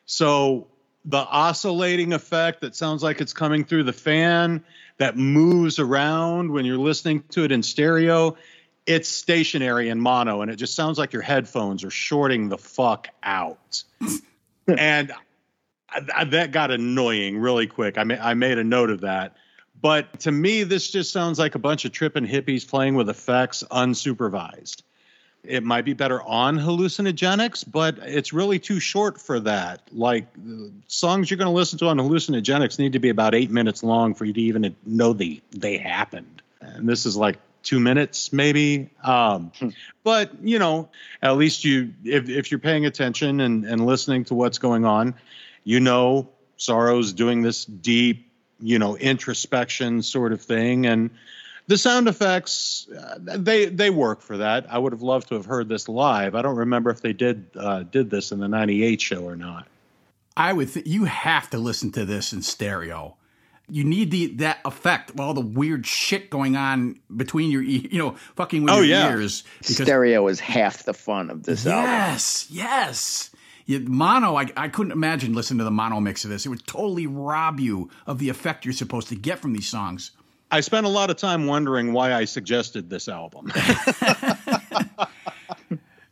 So 0.06 0.68
the 1.06 1.18
oscillating 1.18 2.14
effect 2.14 2.62
that 2.62 2.76
sounds 2.76 3.04
like 3.04 3.22
it's 3.22 3.34
coming 3.34 3.66
through 3.66 3.84
the 3.84 3.94
fan 3.94 4.64
that 4.98 5.18
moves 5.18 5.80
around 5.80 6.52
when 6.52 6.66
you're 6.66 6.78
listening 6.78 7.24
to 7.30 7.44
it 7.44 7.52
in 7.52 7.64
stereo, 7.64 8.38
it's 8.86 9.10
stationary 9.10 9.90
in 9.90 10.00
mono 10.00 10.42
and 10.42 10.50
it 10.50 10.56
just 10.56 10.76
sounds 10.76 10.98
like 10.98 11.12
your 11.12 11.22
headphones 11.22 11.84
are 11.84 11.90
shorting 11.92 12.50
the 12.50 12.58
fuck 12.58 13.10
out. 13.22 13.84
and 14.68 15.12
I, 15.92 16.02
I- 16.16 16.24
that 16.26 16.52
got 16.52 16.72
annoying 16.72 17.38
really 17.38 17.68
quick. 17.68 17.98
I, 17.98 18.04
ma- 18.04 18.16
I 18.22 18.34
made 18.34 18.58
a 18.58 18.64
note 18.64 18.90
of 18.90 19.02
that. 19.02 19.36
But 19.82 20.20
to 20.22 20.32
me, 20.32 20.64
this 20.64 20.92
just 20.92 21.12
sounds 21.12 21.40
like 21.40 21.56
a 21.56 21.60
bunch 21.60 21.86
of 21.86 21.92
tripping 21.92 22.28
hippies 22.28 22.68
playing 22.68 22.94
with 22.96 23.10
effects 23.10 23.64
unsupervised. 23.72 24.84
It 25.44 25.64
might 25.64 25.86
be 25.86 25.94
better 25.94 26.22
on 26.22 26.60
hallucinogenics, 26.60 27.64
but 27.72 27.98
it's 27.98 28.32
really 28.32 28.60
too 28.60 28.80
short 28.80 29.20
for 29.20 29.40
that. 29.40 29.82
Like 29.92 30.32
the 30.36 30.72
songs 30.86 31.32
you're 31.32 31.40
going 31.40 31.48
to 31.48 31.52
listen 31.52 31.80
to 31.80 31.88
on 31.88 31.98
hallucinogenics 31.98 32.78
need 32.78 32.94
to 32.94 33.00
be 33.00 33.10
about 33.10 33.34
eight 33.34 33.50
minutes 33.50 33.82
long 33.84 34.14
for 34.14 34.26
you 34.26 34.34
to 34.34 34.42
even 34.42 34.76
know 34.86 35.14
they 35.14 35.42
they 35.50 35.78
happened. 35.78 36.44
And 36.62 36.88
this 36.88 37.08
is 37.08 37.18
like 37.18 37.40
two 37.64 37.80
minutes 37.80 38.32
maybe. 38.32 38.92
Um, 39.04 39.52
but 40.04 40.32
you 40.44 40.60
know, 40.60 40.90
at 41.24 41.38
least 41.38 41.64
you 41.66 41.92
if 42.04 42.30
if 42.30 42.52
you're 42.52 42.60
paying 42.60 42.86
attention 42.86 43.40
and 43.42 43.66
and 43.66 43.84
listening 43.84 44.26
to 44.26 44.36
what's 44.36 44.60
going 44.60 44.86
on, 44.86 45.16
you 45.64 45.80
know 45.80 46.30
Sorrow's 46.58 47.14
doing 47.14 47.42
this 47.42 47.66
deep, 47.66 48.32
you 48.60 48.78
know, 48.80 48.96
introspection 48.98 50.02
sort 50.02 50.32
of 50.34 50.42
thing 50.42 50.86
and 50.86 51.10
the 51.68 51.78
sound 51.78 52.08
effects 52.08 52.88
uh, 52.90 53.18
they 53.20 53.66
they 53.68 53.90
work 53.90 54.22
for 54.22 54.38
that. 54.38 54.66
I 54.70 54.78
would 54.78 54.92
have 54.94 55.02
loved 55.04 55.30
to 55.30 55.36
have 55.36 55.46
heard 55.46 55.70
this 55.70 55.88
live. 55.88 56.36
I 56.36 56.42
don't 56.42 56.58
remember 56.58 56.90
if 56.90 57.02
they 57.02 57.14
did 57.14 57.46
uh, 57.56 57.84
did 57.84 58.10
this 58.10 58.32
in 58.32 58.40
the 58.40 58.48
'98 58.48 59.00
show 59.00 59.24
or 59.24 59.36
not. 59.36 59.68
I 60.36 60.54
would. 60.54 60.74
Th- 60.74 60.86
you 60.86 61.06
have 61.06 61.50
to 61.52 61.58
listen 61.58 61.92
to 61.94 62.04
this 62.06 62.34
in 62.34 62.42
stereo. 62.42 63.16
You 63.70 63.84
need 63.86 64.12
the 64.12 64.28
that 64.38 64.58
effect 64.66 65.12
of 65.12 65.20
all 65.22 65.34
the 65.34 65.40
weird 65.42 65.86
shit 65.86 66.30
going 66.30 66.58
on 66.58 67.00
between 67.16 67.52
your, 67.52 67.62
you 67.62 67.98
know, 67.98 68.12
fucking 68.36 68.64
with 68.64 68.74
Oh, 68.74 68.78
your 68.78 68.86
yeah. 68.86 69.10
ears. 69.12 69.44
Stereo 69.62 70.28
is 70.28 70.40
half 70.42 70.84
the 70.84 70.94
fun 70.94 71.30
of 71.30 71.44
this 71.44 71.66
album. 71.66 71.86
Yes, 71.90 72.48
yes. 72.50 73.31
Mono, 73.80 74.36
I, 74.36 74.48
I 74.56 74.68
couldn't 74.68 74.92
imagine 74.92 75.34
listening 75.34 75.60
to 75.60 75.64
the 75.64 75.72
mono 75.72 76.00
mix 76.00 76.24
of 76.24 76.30
this. 76.30 76.46
It 76.46 76.50
would 76.50 76.66
totally 76.68 77.08
rob 77.08 77.60
you 77.60 77.90
of 78.08 78.20
the 78.20 78.30
effect 78.30 78.66
you're 78.66 78.74
supposed 78.74 79.10
to 79.10 79.16
get 79.16 79.40
from 79.40 79.54
these 79.54 79.68
songs. 79.68 80.12
I 80.50 80.62
spent 80.62 80.86
a 80.86 80.90
lot 80.90 81.10
of 81.10 81.18
time 81.18 81.48
wondering 81.48 81.94
why 81.94 82.14
I 82.14 82.26
suggested 82.26 82.90
this 82.90 83.08
album. 83.08 83.52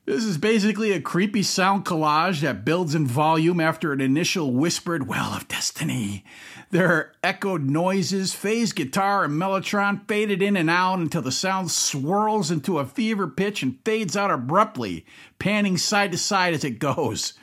This 0.09 0.23
is 0.23 0.39
basically 0.39 0.91
a 0.91 0.99
creepy 0.99 1.43
sound 1.43 1.85
collage 1.85 2.41
that 2.41 2.65
builds 2.65 2.95
in 2.95 3.05
volume 3.05 3.59
after 3.59 3.93
an 3.93 4.01
initial 4.01 4.51
whispered 4.51 5.07
well 5.07 5.33
of 5.33 5.47
destiny. 5.47 6.25
There 6.71 6.91
are 6.91 7.13
echoed 7.23 7.69
noises, 7.69 8.33
phase 8.33 8.73
guitar, 8.73 9.25
and 9.25 9.39
mellotron 9.39 10.07
faded 10.07 10.41
in 10.41 10.57
and 10.57 10.67
out 10.67 10.97
until 10.97 11.21
the 11.21 11.31
sound 11.31 11.69
swirls 11.69 12.49
into 12.49 12.79
a 12.79 12.87
fever 12.87 13.27
pitch 13.27 13.61
and 13.61 13.77
fades 13.85 14.17
out 14.17 14.31
abruptly, 14.31 15.05
panning 15.37 15.77
side 15.77 16.11
to 16.13 16.17
side 16.17 16.55
as 16.55 16.63
it 16.63 16.79
goes. 16.79 17.33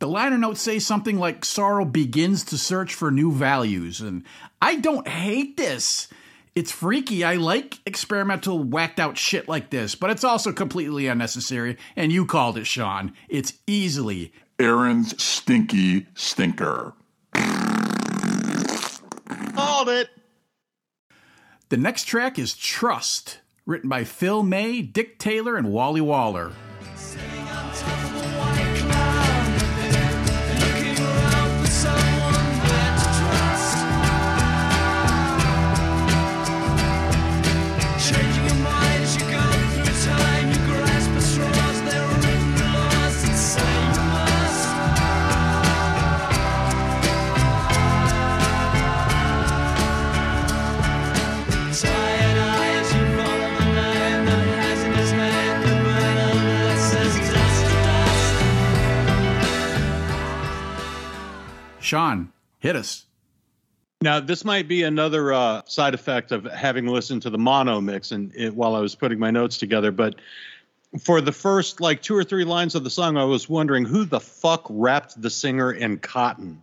The 0.00 0.08
liner 0.08 0.38
notes 0.38 0.62
say 0.62 0.78
something 0.78 1.18
like 1.18 1.44
sorrow 1.44 1.84
begins 1.84 2.42
to 2.44 2.56
search 2.56 2.94
for 2.94 3.10
new 3.10 3.30
values, 3.30 4.00
and 4.00 4.24
I 4.60 4.76
don't 4.76 5.06
hate 5.06 5.58
this. 5.58 6.08
It's 6.54 6.72
freaky. 6.72 7.22
I 7.22 7.34
like 7.34 7.80
experimental, 7.84 8.62
whacked 8.62 8.98
out 8.98 9.18
shit 9.18 9.46
like 9.46 9.68
this, 9.68 9.94
but 9.94 10.08
it's 10.08 10.24
also 10.24 10.52
completely 10.52 11.06
unnecessary. 11.06 11.76
And 11.96 12.10
you 12.10 12.24
called 12.24 12.56
it, 12.56 12.66
Sean. 12.66 13.12
It's 13.28 13.52
easily 13.66 14.32
Aaron's 14.58 15.22
stinky 15.22 16.06
stinker. 16.14 16.94
Called 19.54 19.90
it. 19.90 20.08
The 21.68 21.76
next 21.76 22.04
track 22.04 22.38
is 22.38 22.56
Trust, 22.56 23.40
written 23.66 23.90
by 23.90 24.04
Phil 24.04 24.42
May, 24.42 24.80
Dick 24.80 25.18
Taylor, 25.18 25.56
and 25.56 25.70
Wally 25.70 26.00
Waller. 26.00 26.52
Sean, 61.90 62.32
hit 62.60 62.76
us. 62.76 63.04
Now, 64.00 64.20
this 64.20 64.44
might 64.44 64.68
be 64.68 64.84
another 64.84 65.32
uh, 65.32 65.62
side 65.64 65.92
effect 65.92 66.30
of 66.30 66.44
having 66.44 66.86
listened 66.86 67.22
to 67.22 67.30
the 67.30 67.36
mono 67.36 67.80
mix 67.80 68.12
and 68.12 68.32
it, 68.36 68.54
while 68.54 68.76
I 68.76 68.80
was 68.80 68.94
putting 68.94 69.18
my 69.18 69.32
notes 69.32 69.58
together. 69.58 69.90
But 69.90 70.14
for 71.00 71.20
the 71.20 71.32
first 71.32 71.80
like 71.80 72.00
two 72.00 72.14
or 72.14 72.22
three 72.22 72.44
lines 72.44 72.76
of 72.76 72.84
the 72.84 72.90
song, 72.90 73.16
I 73.16 73.24
was 73.24 73.48
wondering 73.48 73.84
who 73.86 74.04
the 74.04 74.20
fuck 74.20 74.66
wrapped 74.70 75.20
the 75.20 75.30
singer 75.30 75.72
in 75.72 75.98
cotton. 75.98 76.62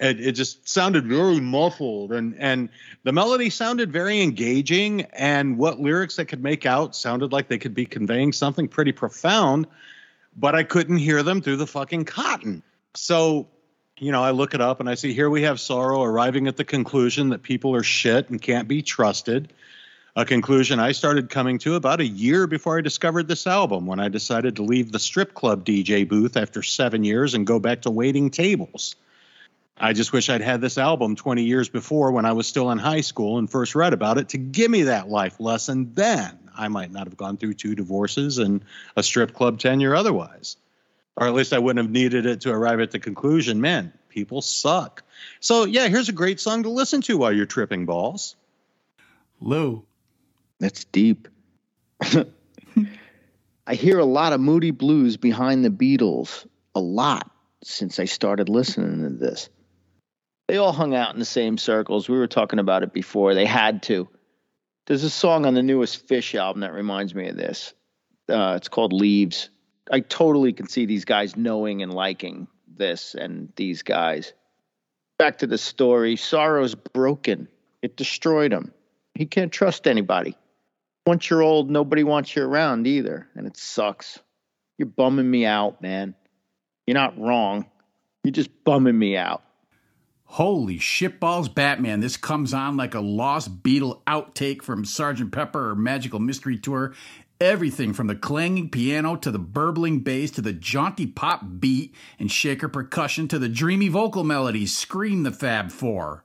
It, 0.00 0.18
it 0.18 0.32
just 0.32 0.66
sounded 0.66 1.04
very 1.04 1.40
muffled, 1.40 2.12
and 2.12 2.34
and 2.38 2.70
the 3.02 3.12
melody 3.12 3.50
sounded 3.50 3.92
very 3.92 4.22
engaging, 4.22 5.02
and 5.12 5.58
what 5.58 5.78
lyrics 5.78 6.16
they 6.16 6.24
could 6.24 6.42
make 6.42 6.64
out 6.64 6.96
sounded 6.96 7.32
like 7.32 7.48
they 7.48 7.58
could 7.58 7.74
be 7.74 7.84
conveying 7.84 8.32
something 8.32 8.68
pretty 8.68 8.92
profound, 8.92 9.66
but 10.34 10.54
I 10.54 10.62
couldn't 10.62 10.96
hear 10.96 11.22
them 11.22 11.42
through 11.42 11.56
the 11.56 11.66
fucking 11.66 12.06
cotton. 12.06 12.62
So 12.94 13.48
you 13.98 14.10
know, 14.10 14.22
I 14.22 14.32
look 14.32 14.54
it 14.54 14.60
up 14.60 14.80
and 14.80 14.88
I 14.88 14.94
see 14.94 15.12
here 15.12 15.30
we 15.30 15.42
have 15.42 15.60
sorrow 15.60 16.02
arriving 16.02 16.48
at 16.48 16.56
the 16.56 16.64
conclusion 16.64 17.28
that 17.28 17.42
people 17.42 17.74
are 17.76 17.82
shit 17.82 18.28
and 18.28 18.42
can't 18.42 18.66
be 18.66 18.82
trusted. 18.82 19.52
A 20.16 20.24
conclusion 20.24 20.80
I 20.80 20.92
started 20.92 21.30
coming 21.30 21.58
to 21.58 21.74
about 21.74 22.00
a 22.00 22.06
year 22.06 22.46
before 22.46 22.78
I 22.78 22.80
discovered 22.80 23.28
this 23.28 23.46
album 23.46 23.86
when 23.86 24.00
I 24.00 24.08
decided 24.08 24.56
to 24.56 24.62
leave 24.62 24.90
the 24.90 24.98
strip 24.98 25.34
club 25.34 25.64
DJ 25.64 26.08
booth 26.08 26.36
after 26.36 26.62
seven 26.62 27.04
years 27.04 27.34
and 27.34 27.46
go 27.46 27.58
back 27.58 27.82
to 27.82 27.90
waiting 27.90 28.30
tables. 28.30 28.96
I 29.76 29.92
just 29.92 30.12
wish 30.12 30.30
I'd 30.30 30.40
had 30.40 30.60
this 30.60 30.78
album 30.78 31.16
20 31.16 31.42
years 31.42 31.68
before 31.68 32.12
when 32.12 32.24
I 32.24 32.32
was 32.32 32.46
still 32.46 32.70
in 32.70 32.78
high 32.78 33.00
school 33.00 33.38
and 33.38 33.50
first 33.50 33.74
read 33.74 33.92
about 33.92 34.18
it 34.18 34.28
to 34.30 34.38
give 34.38 34.70
me 34.70 34.84
that 34.84 35.08
life 35.08 35.40
lesson 35.40 35.92
then. 35.94 36.38
I 36.56 36.68
might 36.68 36.92
not 36.92 37.08
have 37.08 37.16
gone 37.16 37.36
through 37.36 37.54
two 37.54 37.74
divorces 37.74 38.38
and 38.38 38.64
a 38.96 39.02
strip 39.02 39.34
club 39.34 39.58
tenure 39.58 39.96
otherwise 39.96 40.56
or 41.16 41.26
at 41.26 41.34
least 41.34 41.52
I 41.52 41.58
wouldn't 41.58 41.84
have 41.84 41.92
needed 41.92 42.26
it 42.26 42.42
to 42.42 42.50
arrive 42.50 42.80
at 42.80 42.90
the 42.90 42.98
conclusion 42.98 43.60
man, 43.60 43.92
people 44.08 44.42
suck. 44.42 45.02
So, 45.40 45.64
yeah, 45.64 45.88
here's 45.88 46.08
a 46.08 46.12
great 46.12 46.40
song 46.40 46.64
to 46.64 46.70
listen 46.70 47.00
to 47.02 47.18
while 47.18 47.32
you're 47.32 47.46
tripping 47.46 47.86
balls. 47.86 48.36
Lou. 49.40 49.84
That's 50.60 50.84
deep. 50.84 51.28
I 53.66 53.74
hear 53.74 53.98
a 53.98 54.04
lot 54.04 54.32
of 54.32 54.40
Moody 54.40 54.70
Blues 54.70 55.16
behind 55.16 55.64
the 55.64 55.70
Beatles, 55.70 56.46
a 56.74 56.80
lot 56.80 57.30
since 57.62 57.98
I 57.98 58.04
started 58.04 58.48
listening 58.48 59.02
to 59.02 59.10
this. 59.10 59.48
They 60.48 60.58
all 60.58 60.72
hung 60.72 60.94
out 60.94 61.14
in 61.14 61.18
the 61.18 61.24
same 61.24 61.56
circles. 61.56 62.08
We 62.08 62.18
were 62.18 62.26
talking 62.26 62.58
about 62.58 62.82
it 62.82 62.92
before. 62.92 63.34
They 63.34 63.46
had 63.46 63.82
to. 63.84 64.08
There's 64.86 65.04
a 65.04 65.10
song 65.10 65.46
on 65.46 65.54
the 65.54 65.62
newest 65.62 66.06
Fish 66.06 66.34
album 66.34 66.60
that 66.60 66.74
reminds 66.74 67.14
me 67.14 67.28
of 67.28 67.36
this. 67.36 67.72
Uh, 68.28 68.54
it's 68.56 68.68
called 68.68 68.92
Leaves. 68.92 69.48
I 69.90 70.00
totally 70.00 70.52
can 70.52 70.68
see 70.68 70.86
these 70.86 71.04
guys 71.04 71.36
knowing 71.36 71.82
and 71.82 71.92
liking 71.92 72.48
this 72.76 73.14
and 73.14 73.52
these 73.56 73.82
guys. 73.82 74.32
Back 75.18 75.38
to 75.38 75.46
the 75.46 75.58
story 75.58 76.16
Sorrow's 76.16 76.74
broken. 76.74 77.48
It 77.82 77.96
destroyed 77.96 78.52
him. 78.52 78.72
He 79.14 79.26
can't 79.26 79.52
trust 79.52 79.86
anybody. 79.86 80.36
Once 81.06 81.28
you're 81.28 81.42
old, 81.42 81.70
nobody 81.70 82.02
wants 82.02 82.34
you 82.34 82.42
around 82.42 82.86
either, 82.86 83.28
and 83.34 83.46
it 83.46 83.56
sucks. 83.56 84.18
You're 84.78 84.86
bumming 84.86 85.30
me 85.30 85.44
out, 85.44 85.82
man. 85.82 86.14
You're 86.86 86.94
not 86.94 87.18
wrong. 87.18 87.66
You're 88.24 88.32
just 88.32 88.50
bumming 88.64 88.98
me 88.98 89.16
out. 89.16 89.42
Holy 90.24 90.78
shitballs, 90.78 91.54
Batman. 91.54 92.00
This 92.00 92.16
comes 92.16 92.52
on 92.54 92.76
like 92.76 92.94
a 92.94 93.00
Lost 93.00 93.62
Beatle 93.62 94.02
outtake 94.06 94.62
from 94.62 94.84
Sgt. 94.84 95.30
Pepper 95.30 95.70
or 95.70 95.74
Magical 95.76 96.18
Mystery 96.18 96.58
Tour. 96.58 96.94
Everything 97.40 97.92
from 97.92 98.06
the 98.06 98.14
clanging 98.14 98.70
piano 98.70 99.16
to 99.16 99.30
the 99.30 99.40
burbling 99.40 100.00
bass 100.00 100.30
to 100.32 100.40
the 100.40 100.52
jaunty 100.52 101.06
pop 101.06 101.42
beat 101.58 101.92
and 102.18 102.30
shaker 102.30 102.68
percussion 102.68 103.26
to 103.28 103.40
the 103.40 103.48
dreamy 103.48 103.88
vocal 103.88 104.22
melodies 104.22 104.76
scream 104.76 105.24
the 105.24 105.32
Fab 105.32 105.72
Four. 105.72 106.22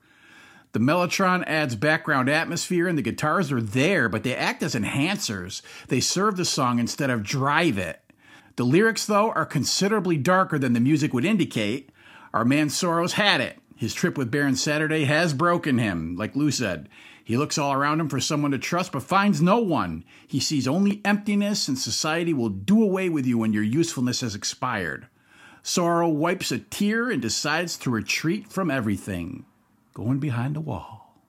The 0.72 0.80
Mellotron 0.80 1.43
adds 1.47 1.76
background 1.76 2.30
atmosphere 2.30 2.88
and 2.88 2.95
the 2.95 3.01
guitars 3.01 3.51
are 3.51 3.62
there, 3.62 4.07
but 4.07 4.22
they 4.22 4.36
act 4.36 4.62
as 4.62 4.76
enhancers. 4.76 5.64
They 5.88 5.99
serve 5.99 6.38
the 6.38 6.45
song 6.45 6.78
instead 6.78 7.10
of 7.10 7.24
drive 7.24 7.80
it. 7.80 8.01
The 8.55 8.64
lyrics, 8.64 9.05
though, 9.05 9.32
are 9.32 9.47
considerably 9.47 10.18
darker 10.18 10.60
than 10.60 10.74
the 10.74 10.80
music 10.80 11.12
would 11.12 11.26
indicate. 11.26 11.89
Our 12.36 12.45
man 12.45 12.70
Sorrow's 12.70 13.14
had 13.14 13.41
it. 13.41 13.57
His 13.76 13.95
trip 13.95 14.16
with 14.16 14.30
Baron 14.30 14.55
Saturday 14.55 15.05
has 15.05 15.34
broken 15.34 15.80
him, 15.80 16.16
like 16.18 16.36
Lou 16.36 16.51
said. 16.51 16.88
He 17.30 17.38
looks 17.38 17.60
all 17.60 17.74
around 17.74 18.00
him 18.00 18.10
for 18.10 18.20
someone 18.20 18.50
to 18.50 18.58
trust, 18.58 18.92
but 18.92 19.04
finds 19.04 19.40
no 19.40 19.60
one. 19.60 20.04
He 20.28 20.40
sees 20.40 20.68
only 20.68 21.00
emptiness, 21.06 21.68
and 21.68 21.78
society 21.78 22.34
will 22.34 22.50
do 22.50 22.82
away 22.82 23.08
with 23.08 23.28
you 23.28 23.38
when 23.38 23.54
your 23.54 23.62
usefulness 23.62 24.22
has 24.22 24.34
expired. 24.34 25.08
Sorrow 25.62 26.10
wipes 26.10 26.52
a 26.52 26.58
tear 26.58 27.12
and 27.12 27.22
decides 27.22 27.78
to 27.78 27.92
retreat 27.92 28.52
from 28.52 28.72
everything, 28.72 29.46
going 29.94 30.18
behind 30.18 30.58
a 30.58 30.60
wall. 30.60 31.22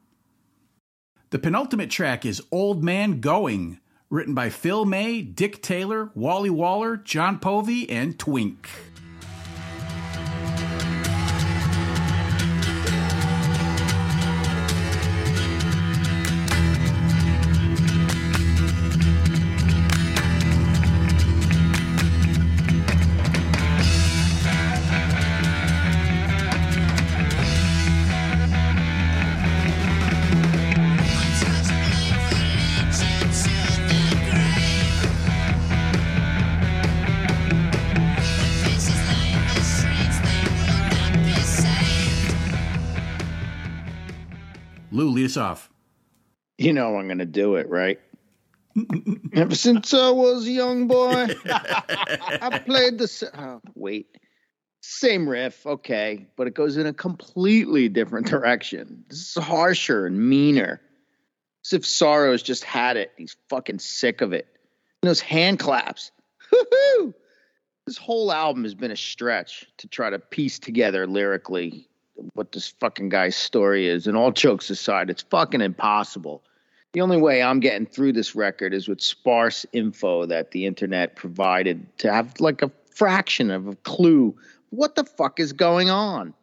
The 1.28 1.38
penultimate 1.38 1.90
track 1.90 2.24
is 2.24 2.42
Old 2.50 2.82
Man 2.82 3.20
Going, 3.20 3.78
written 4.08 4.32
by 4.32 4.48
Phil 4.48 4.86
May, 4.86 5.20
Dick 5.20 5.60
Taylor, 5.60 6.12
Wally 6.14 6.48
Waller, 6.48 6.96
John 6.96 7.38
Povey, 7.38 7.90
and 7.90 8.18
Twink. 8.18 8.70
Us 45.30 45.36
off. 45.36 45.70
You 46.58 46.72
know 46.72 46.96
I'm 46.96 47.08
gonna 47.08 47.24
do 47.24 47.56
it, 47.56 47.68
right? 47.68 47.98
Ever 49.34 49.54
since 49.54 49.92
I 49.92 50.10
was 50.10 50.46
a 50.46 50.50
young 50.50 50.86
boy, 50.86 51.26
I 51.44 52.62
played 52.64 52.98
the. 52.98 53.30
Oh, 53.36 53.60
wait, 53.74 54.16
same 54.80 55.28
riff, 55.28 55.66
okay, 55.66 56.26
but 56.36 56.46
it 56.46 56.54
goes 56.54 56.76
in 56.76 56.86
a 56.86 56.92
completely 56.92 57.88
different 57.88 58.26
direction. 58.26 59.04
This 59.08 59.36
is 59.36 59.42
harsher 59.42 60.06
and 60.06 60.28
meaner. 60.28 60.80
As 61.66 61.74
if 61.74 61.84
Sorrow's 61.84 62.42
just 62.42 62.64
had 62.64 62.96
it. 62.96 63.12
He's 63.18 63.36
fucking 63.50 63.80
sick 63.80 64.22
of 64.22 64.32
it. 64.32 64.46
And 65.02 65.10
those 65.10 65.20
hand 65.20 65.58
claps. 65.58 66.10
Woo-hoo! 66.50 67.12
This 67.86 67.98
whole 67.98 68.32
album 68.32 68.62
has 68.62 68.74
been 68.74 68.90
a 68.90 68.96
stretch 68.96 69.66
to 69.78 69.88
try 69.88 70.08
to 70.08 70.18
piece 70.18 70.58
together 70.58 71.06
lyrically 71.06 71.88
what 72.34 72.52
this 72.52 72.68
fucking 72.80 73.08
guy's 73.08 73.36
story 73.36 73.88
is. 73.88 74.06
And 74.06 74.16
all 74.16 74.30
jokes 74.32 74.70
aside, 74.70 75.10
it's 75.10 75.22
fucking 75.22 75.60
impossible. 75.60 76.42
The 76.92 77.00
only 77.00 77.18
way 77.18 77.42
I'm 77.42 77.60
getting 77.60 77.86
through 77.86 78.14
this 78.14 78.34
record 78.34 78.74
is 78.74 78.88
with 78.88 79.00
sparse 79.00 79.64
info 79.72 80.26
that 80.26 80.50
the 80.50 80.66
internet 80.66 81.16
provided 81.16 81.86
to 81.98 82.12
have 82.12 82.40
like 82.40 82.62
a 82.62 82.70
fraction 82.94 83.50
of 83.50 83.68
a 83.68 83.76
clue 83.76 84.36
what 84.70 84.94
the 84.94 85.04
fuck 85.04 85.38
is 85.40 85.52
going 85.52 85.90
on. 85.90 86.34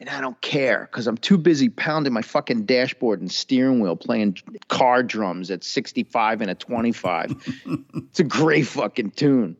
And 0.00 0.08
I 0.08 0.20
don't 0.20 0.40
care 0.40 0.88
because 0.90 1.08
I'm 1.08 1.16
too 1.16 1.36
busy 1.36 1.68
pounding 1.68 2.12
my 2.12 2.22
fucking 2.22 2.66
dashboard 2.66 3.20
and 3.20 3.30
steering 3.30 3.80
wheel 3.80 3.96
playing 3.96 4.38
car 4.68 5.02
drums 5.02 5.50
at 5.50 5.64
65 5.64 6.40
and 6.40 6.50
a 6.50 6.54
25. 6.54 7.34
it's 7.96 8.20
a 8.20 8.24
great 8.24 8.66
fucking 8.66 9.10
tune. 9.12 9.56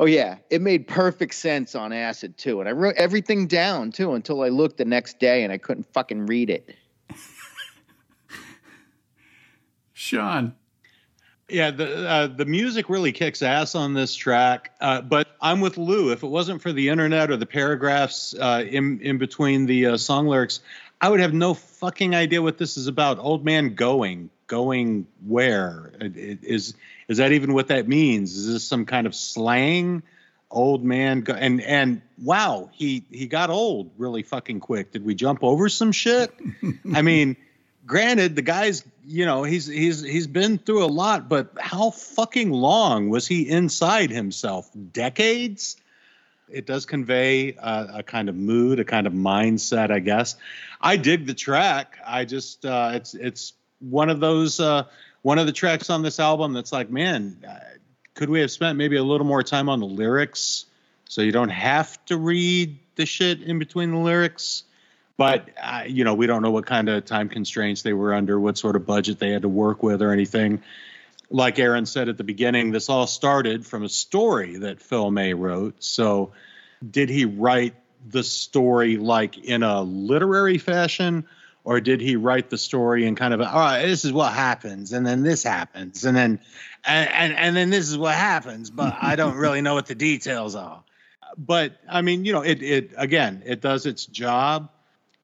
Oh 0.00 0.06
yeah, 0.06 0.38
it 0.48 0.62
made 0.62 0.88
perfect 0.88 1.34
sense 1.34 1.74
on 1.74 1.92
acid 1.92 2.38
too, 2.38 2.60
and 2.60 2.68
I 2.68 2.72
wrote 2.72 2.94
everything 2.96 3.46
down 3.46 3.92
too 3.92 4.14
until 4.14 4.42
I 4.42 4.48
looked 4.48 4.78
the 4.78 4.86
next 4.86 5.18
day 5.18 5.44
and 5.44 5.52
I 5.52 5.58
couldn't 5.58 5.92
fucking 5.92 6.24
read 6.24 6.48
it. 6.48 6.74
Sean. 9.92 10.54
Yeah, 11.50 11.70
the 11.70 12.08
uh, 12.08 12.26
the 12.28 12.46
music 12.46 12.88
really 12.88 13.12
kicks 13.12 13.42
ass 13.42 13.74
on 13.74 13.92
this 13.92 14.14
track. 14.14 14.74
Uh, 14.80 15.02
but 15.02 15.36
I'm 15.42 15.60
with 15.60 15.76
Lou. 15.76 16.12
If 16.12 16.22
it 16.22 16.28
wasn't 16.28 16.62
for 16.62 16.72
the 16.72 16.88
internet 16.88 17.30
or 17.30 17.36
the 17.36 17.44
paragraphs 17.44 18.34
uh, 18.40 18.64
in 18.66 19.00
in 19.02 19.18
between 19.18 19.66
the 19.66 19.84
uh, 19.84 19.96
song 19.98 20.26
lyrics, 20.26 20.60
I 21.02 21.10
would 21.10 21.20
have 21.20 21.34
no 21.34 21.52
fucking 21.52 22.14
idea 22.14 22.40
what 22.40 22.56
this 22.56 22.78
is 22.78 22.86
about. 22.86 23.18
Old 23.18 23.44
man 23.44 23.74
going, 23.74 24.30
going 24.50 25.06
where? 25.24 25.92
Is 26.00 26.74
is 27.06 27.18
that 27.18 27.32
even 27.32 27.54
what 27.54 27.68
that 27.68 27.86
means? 27.86 28.36
Is 28.36 28.52
this 28.52 28.64
some 28.64 28.84
kind 28.84 29.06
of 29.06 29.14
slang? 29.14 30.02
Old 30.50 30.84
man 30.84 31.20
go- 31.20 31.34
and 31.34 31.62
and 31.62 32.02
wow, 32.22 32.68
he 32.72 33.04
he 33.10 33.28
got 33.28 33.50
old 33.50 33.92
really 33.96 34.24
fucking 34.24 34.58
quick. 34.58 34.90
Did 34.90 35.04
we 35.04 35.14
jump 35.14 35.44
over 35.44 35.68
some 35.68 35.92
shit? 35.92 36.34
I 36.94 37.02
mean 37.02 37.36
granted 37.86 38.36
the 38.36 38.42
guy's 38.42 38.84
you 39.04 39.24
know 39.24 39.42
he's 39.42 39.66
he's 39.66 40.02
he's 40.02 40.26
been 40.26 40.58
through 40.58 40.84
a 40.84 40.86
lot 40.86 41.28
but 41.28 41.50
how 41.58 41.90
fucking 41.90 42.50
long 42.50 43.08
was 43.08 43.26
he 43.26 43.48
inside 43.48 44.10
himself 44.10 44.70
decades 44.92 45.76
it 46.48 46.66
does 46.66 46.84
convey 46.84 47.52
a, 47.54 47.90
a 47.94 48.02
kind 48.02 48.28
of 48.28 48.36
mood 48.36 48.78
a 48.78 48.84
kind 48.84 49.06
of 49.08 49.12
mindset 49.12 49.90
i 49.90 49.98
guess 49.98 50.36
i 50.80 50.96
dig 50.96 51.26
the 51.26 51.34
track 51.34 51.98
i 52.06 52.24
just 52.24 52.64
uh 52.64 52.90
it's 52.92 53.14
it's 53.14 53.54
one 53.80 54.10
of 54.10 54.20
those 54.20 54.60
uh 54.60 54.84
one 55.22 55.38
of 55.38 55.46
the 55.46 55.52
tracks 55.52 55.90
on 55.90 56.02
this 56.02 56.20
album 56.20 56.52
that's 56.52 56.72
like 56.72 56.90
man 56.90 57.44
uh, 57.48 57.58
could 58.14 58.30
we 58.30 58.40
have 58.40 58.50
spent 58.50 58.76
maybe 58.76 58.96
a 58.96 59.02
little 59.02 59.26
more 59.26 59.42
time 59.42 59.68
on 59.68 59.80
the 59.80 59.86
lyrics? 59.86 60.66
So 61.08 61.22
you 61.22 61.32
don't 61.32 61.48
have 61.48 62.04
to 62.06 62.16
read 62.16 62.78
the 62.96 63.06
shit 63.06 63.42
in 63.42 63.58
between 63.58 63.92
the 63.92 63.98
lyrics 63.98 64.64
but 65.20 65.50
uh, 65.62 65.82
you 65.86 66.02
know 66.02 66.14
we 66.14 66.26
don't 66.26 66.40
know 66.40 66.50
what 66.50 66.64
kind 66.64 66.88
of 66.88 67.04
time 67.04 67.28
constraints 67.28 67.82
they 67.82 67.92
were 67.92 68.14
under 68.14 68.40
what 68.40 68.56
sort 68.56 68.74
of 68.74 68.86
budget 68.86 69.18
they 69.18 69.28
had 69.28 69.42
to 69.42 69.50
work 69.50 69.82
with 69.82 70.00
or 70.00 70.12
anything. 70.12 70.62
Like 71.28 71.58
aaron 71.58 71.84
said 71.84 72.08
at 72.08 72.16
the 72.16 72.24
beginning 72.24 72.70
this 72.70 72.88
all 72.88 73.06
started 73.06 73.66
from 73.66 73.84
a 73.84 73.88
story 73.90 74.56
that 74.56 74.80
phil 74.80 75.10
may 75.10 75.34
wrote. 75.34 75.84
So 75.84 76.32
did 76.90 77.10
he 77.10 77.26
write 77.26 77.74
the 78.08 78.24
story 78.24 78.96
like 78.96 79.36
in 79.36 79.62
a 79.62 79.82
literary 79.82 80.56
fashion 80.56 81.26
or 81.64 81.80
did 81.80 82.00
he 82.00 82.16
write 82.16 82.50
the 82.50 82.58
story 82.58 83.06
and 83.06 83.16
kind 83.16 83.34
of 83.34 83.40
all 83.40 83.46
right 83.46 83.86
this 83.86 84.04
is 84.04 84.12
what 84.12 84.32
happens 84.32 84.92
and 84.92 85.06
then 85.06 85.22
this 85.22 85.42
happens 85.42 86.04
and 86.04 86.16
then 86.16 86.40
and 86.84 87.08
and, 87.10 87.32
and 87.34 87.56
then 87.56 87.70
this 87.70 87.88
is 87.88 87.96
what 87.98 88.14
happens 88.14 88.70
but 88.70 88.96
i 89.00 89.16
don't 89.16 89.36
really 89.36 89.60
know 89.60 89.74
what 89.74 89.86
the 89.86 89.94
details 89.94 90.54
are 90.54 90.82
but 91.36 91.76
i 91.88 92.00
mean 92.00 92.24
you 92.24 92.32
know 92.32 92.42
it 92.42 92.62
it 92.62 92.90
again 92.96 93.42
it 93.46 93.60
does 93.60 93.86
its 93.86 94.06
job 94.06 94.70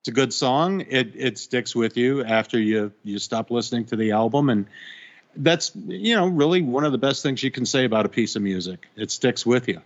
it's 0.06 0.12
a 0.12 0.14
good 0.14 0.32
song. 0.32 0.84
It 0.88 1.16
it 1.16 1.36
sticks 1.36 1.74
with 1.74 1.96
you 1.96 2.22
after 2.22 2.60
you 2.60 2.92
you 3.02 3.18
stop 3.18 3.50
listening 3.50 3.86
to 3.86 3.96
the 3.96 4.12
album, 4.12 4.50
and 4.50 4.66
that's 5.34 5.72
you 5.74 6.14
know 6.14 6.28
really 6.28 6.62
one 6.62 6.84
of 6.84 6.92
the 6.92 6.98
best 6.98 7.24
things 7.24 7.42
you 7.42 7.50
can 7.50 7.66
say 7.66 7.84
about 7.84 8.06
a 8.06 8.08
piece 8.08 8.36
of 8.36 8.42
music. 8.42 8.86
It 8.94 9.10
sticks 9.10 9.44
with 9.44 9.66
you. 9.66 9.82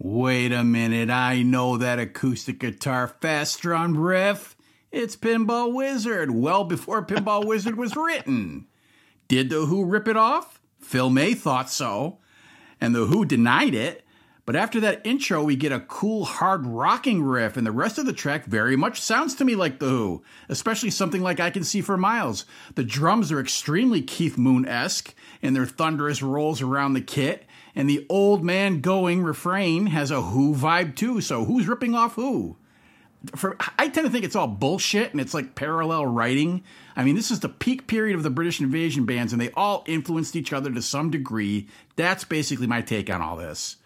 Wait 0.00 0.50
a 0.50 0.64
minute, 0.64 1.10
I 1.10 1.44
know 1.44 1.76
that 1.76 2.00
acoustic 2.00 2.58
guitar 2.58 3.06
fast 3.06 3.60
drum 3.60 3.96
riff. 3.96 4.56
It's 4.90 5.16
Pinball 5.16 5.74
Wizard, 5.74 6.30
well 6.30 6.64
before 6.64 7.04
Pinball 7.04 7.44
Wizard 7.44 7.76
was 7.76 7.94
written. 7.94 8.66
Did 9.28 9.50
The 9.50 9.66
Who 9.66 9.84
rip 9.84 10.08
it 10.08 10.16
off? 10.16 10.62
Phil 10.80 11.10
May 11.10 11.34
thought 11.34 11.68
so, 11.68 12.20
and 12.80 12.94
The 12.94 13.04
Who 13.04 13.26
denied 13.26 13.74
it. 13.74 14.02
But 14.46 14.56
after 14.56 14.80
that 14.80 15.02
intro, 15.04 15.44
we 15.44 15.56
get 15.56 15.72
a 15.72 15.80
cool, 15.80 16.24
hard 16.24 16.64
rocking 16.64 17.22
riff, 17.22 17.58
and 17.58 17.66
the 17.66 17.70
rest 17.70 17.98
of 17.98 18.06
the 18.06 18.14
track 18.14 18.46
very 18.46 18.76
much 18.76 18.98
sounds 18.98 19.34
to 19.34 19.44
me 19.44 19.54
like 19.54 19.78
The 19.78 19.90
Who, 19.90 20.22
especially 20.48 20.88
something 20.88 21.20
like 21.20 21.38
I 21.38 21.50
Can 21.50 21.64
See 21.64 21.82
for 21.82 21.98
Miles. 21.98 22.46
The 22.74 22.82
drums 22.82 23.30
are 23.30 23.40
extremely 23.40 24.00
Keith 24.00 24.38
Moon 24.38 24.66
esque 24.66 25.14
in 25.42 25.52
their 25.52 25.66
thunderous 25.66 26.22
rolls 26.22 26.62
around 26.62 26.94
the 26.94 27.02
kit, 27.02 27.44
and 27.74 27.90
the 27.90 28.06
old 28.08 28.42
man 28.42 28.80
going 28.80 29.22
refrain 29.22 29.88
has 29.88 30.10
a 30.10 30.22
Who 30.22 30.54
vibe 30.54 30.96
too, 30.96 31.20
so 31.20 31.44
who's 31.44 31.68
ripping 31.68 31.94
off 31.94 32.14
who? 32.14 32.56
For, 33.34 33.56
I 33.78 33.88
tend 33.88 34.06
to 34.06 34.10
think 34.10 34.24
it's 34.24 34.36
all 34.36 34.46
bullshit 34.46 35.12
and 35.12 35.20
it's 35.20 35.34
like 35.34 35.54
parallel 35.54 36.06
writing. 36.06 36.62
I 36.96 37.04
mean, 37.04 37.14
this 37.14 37.30
is 37.30 37.40
the 37.40 37.48
peak 37.48 37.86
period 37.86 38.16
of 38.16 38.22
the 38.22 38.30
British 38.30 38.60
invasion 38.60 39.04
bands, 39.06 39.32
and 39.32 39.40
they 39.40 39.50
all 39.52 39.84
influenced 39.86 40.36
each 40.36 40.52
other 40.52 40.72
to 40.72 40.82
some 40.82 41.10
degree. 41.10 41.68
That's 41.96 42.24
basically 42.24 42.66
my 42.66 42.80
take 42.80 43.10
on 43.10 43.20
all 43.20 43.36
this. 43.36 43.76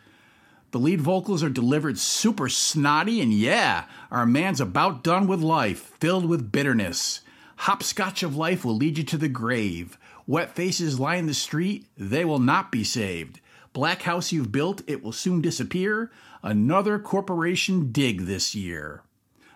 The 0.71 0.79
lead 0.79 1.03
vocals 1.03 1.43
are 1.43 1.51
delivered 1.51 1.99
super 1.99 2.49
snotty, 2.49 3.21
and 3.21 3.33
yeah, 3.33 3.85
our 4.11 4.25
man's 4.25 4.61
about 4.61 5.05
done 5.05 5.27
with 5.27 5.41
life, 5.41 5.93
filled 6.01 6.25
with 6.25 6.51
bitterness. 6.51 7.21
Hopscotch 7.57 8.23
of 8.23 8.37
life 8.37 8.65
will 8.65 8.77
lead 8.77 8.97
you 8.97 9.05
to 9.05 9.19
the 9.19 9.29
grave. 9.29 9.99
Wet 10.27 10.55
faces 10.55 10.99
line 10.99 11.27
the 11.27 11.35
street, 11.35 11.87
they 11.99 12.25
will 12.25 12.39
not 12.39 12.73
be 12.73 12.85
saved. 12.85 13.41
Black 13.73 14.03
house 14.03 14.33
you've 14.33 14.53
built, 14.53 14.83
it 14.87 15.03
will 15.03 15.13
soon 15.13 15.41
disappear. 15.41 16.11
Another 16.43 16.99
corporation 16.99 17.93
dig 17.93 18.23
this 18.23 18.55
year. 18.55 19.03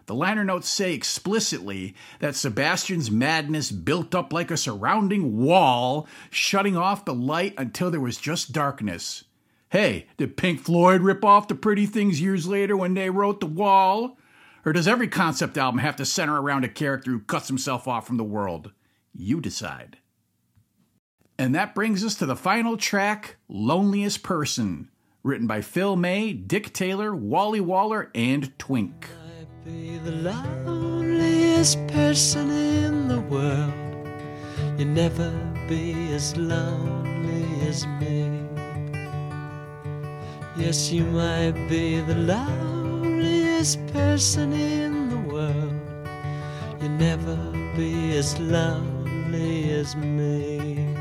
The 0.07 0.15
liner 0.15 0.45
notes 0.45 0.69
say 0.69 0.95
explicitly 0.95 1.95
that 2.21 2.37
Sebastian's 2.37 3.11
madness 3.11 3.73
built 3.73 4.15
up 4.15 4.33
like 4.33 4.53
a 4.53 4.57
surrounding 4.57 5.37
wall, 5.37 6.07
shutting 6.31 6.77
off 6.77 7.05
the 7.05 7.15
light 7.15 7.55
until 7.59 7.91
there 7.91 8.01
was 8.01 8.17
just 8.17 8.53
darkness. 8.53 9.25
Hey, 9.71 10.07
did 10.17 10.37
Pink 10.37 10.61
Floyd 10.61 11.01
rip 11.01 11.25
off 11.25 11.49
the 11.49 11.57
pretty 11.57 11.87
things 11.87 12.21
years 12.21 12.47
later 12.47 12.77
when 12.77 12.95
they 12.95 13.11
wrote 13.11 13.41
The 13.41 13.47
Wall? 13.47 14.17
Or 14.65 14.73
does 14.73 14.87
every 14.87 15.09
concept 15.09 15.59
album 15.59 15.81
have 15.81 15.97
to 15.97 16.05
center 16.05 16.41
around 16.41 16.65
a 16.65 16.69
character 16.69 17.11
who 17.11 17.21
cuts 17.21 17.49
himself 17.49 17.89
off 17.89 18.07
from 18.07 18.17
the 18.17 18.25
world? 18.25 18.71
You 19.13 19.41
decide. 19.41 19.99
And 21.37 21.55
that 21.55 21.75
brings 21.75 22.05
us 22.05 22.15
to 22.17 22.27
the 22.27 22.37
final 22.37 22.77
track, 22.77 23.37
Loneliest 23.49 24.23
Person, 24.23 24.89
written 25.25 25.49
by 25.49 25.63
Phil 25.63 25.97
May, 25.97 26.33
Dick 26.33 26.73
Taylor, 26.73 27.15
Wally 27.15 27.61
Waller, 27.61 28.11
and 28.15 28.57
Twink. 28.59 29.09
Be 29.67 29.99
the 30.05 30.13
loneliest 30.13 31.85
person 31.89 32.51
in 32.51 33.09
the 33.09 33.21
world. 33.21 33.73
You'll 34.79 34.89
never 34.89 35.31
be 35.69 36.13
as 36.13 36.37
lonely 36.37 37.47
as 37.67 37.85
me. 38.01 38.47
Yes, 40.57 40.93
you 40.93 41.05
might 41.07 41.57
be 41.69 42.01
the 42.01 42.15
loneliest 42.15 43.85
person 43.89 44.53
in 44.53 45.09
the 45.11 45.35
world. 45.35 45.75
You'll 46.81 46.91
never 46.91 47.37
be 47.77 48.17
as 48.17 48.39
lonely 48.39 49.73
as 49.73 49.97
me. 49.97 50.95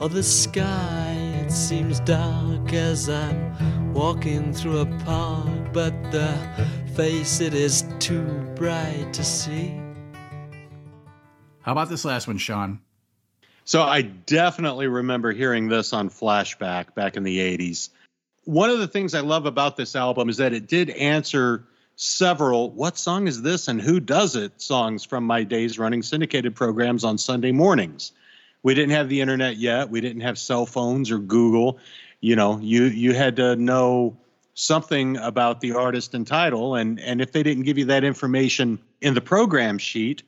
Oh, 0.00 0.08
the 0.08 0.22
sky, 0.22 1.16
it 1.42 1.50
seems 1.50 2.00
dark 2.00 2.74
as 2.74 3.08
I'm 3.08 3.94
walking 3.94 4.52
through 4.52 4.80
a 4.80 4.86
park, 5.06 5.72
but 5.72 5.94
the 6.10 6.28
face, 6.94 7.40
it 7.40 7.54
is 7.54 7.84
too 7.98 8.22
bright 8.54 9.12
to 9.12 9.24
see. 9.24 9.74
How 11.62 11.72
about 11.72 11.88
this 11.88 12.04
last 12.04 12.28
one, 12.28 12.38
Sean? 12.38 12.78
So 13.64 13.82
I 13.82 14.02
definitely 14.02 14.86
remember 14.86 15.32
hearing 15.32 15.68
this 15.68 15.92
on 15.92 16.08
flashback 16.08 16.94
back 16.94 17.16
in 17.16 17.24
the 17.24 17.38
80s. 17.38 17.88
One 18.44 18.70
of 18.70 18.78
the 18.78 18.86
things 18.86 19.14
I 19.14 19.20
love 19.20 19.46
about 19.46 19.76
this 19.76 19.96
album 19.96 20.28
is 20.28 20.36
that 20.36 20.52
it 20.52 20.68
did 20.68 20.90
answer 20.90 21.64
several 21.96 22.70
"What 22.70 22.98
song 22.98 23.26
is 23.26 23.42
this 23.42 23.68
and 23.68 23.80
who 23.80 23.98
does 23.98 24.36
it?" 24.36 24.60
songs 24.60 25.04
from 25.04 25.24
my 25.24 25.42
days 25.42 25.78
running 25.78 26.02
syndicated 26.02 26.54
programs 26.54 27.02
on 27.02 27.16
Sunday 27.16 27.52
mornings. 27.52 28.12
We 28.62 28.74
didn't 28.74 28.92
have 28.92 29.08
the 29.08 29.20
internet 29.20 29.56
yet. 29.56 29.90
We 29.90 30.00
didn't 30.00 30.22
have 30.22 30.38
cell 30.38 30.66
phones 30.66 31.10
or 31.10 31.18
Google. 31.18 31.78
You 32.20 32.36
know, 32.36 32.58
you 32.60 32.84
you 32.84 33.14
had 33.14 33.36
to 33.36 33.56
know 33.56 34.16
something 34.54 35.16
about 35.16 35.60
the 35.60 35.72
artist 35.72 36.14
and 36.14 36.26
title, 36.26 36.76
and 36.76 36.98
and 37.00 37.20
if 37.20 37.32
they 37.32 37.42
didn't 37.42 37.64
give 37.64 37.78
you 37.78 37.86
that 37.86 38.04
information 38.04 38.78
in 39.00 39.14
the 39.14 39.20
program 39.20 39.78
sheet, 39.78 40.22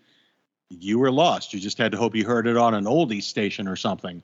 you 0.68 0.98
were 0.98 1.12
lost. 1.12 1.54
You 1.54 1.60
just 1.60 1.78
had 1.78 1.92
to 1.92 1.98
hope 1.98 2.14
you 2.14 2.24
heard 2.24 2.46
it 2.46 2.56
on 2.56 2.74
an 2.74 2.84
oldie 2.84 3.22
station 3.22 3.68
or 3.68 3.76
something. 3.76 4.22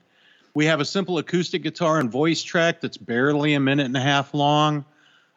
We 0.53 0.65
have 0.65 0.81
a 0.81 0.85
simple 0.85 1.17
acoustic 1.17 1.63
guitar 1.63 1.99
and 1.99 2.11
voice 2.11 2.43
track 2.43 2.81
that's 2.81 2.97
barely 2.97 3.53
a 3.55 3.59
minute 3.59 3.87
and 3.87 3.97
a 3.97 4.01
half 4.01 4.33
long. 4.33 4.85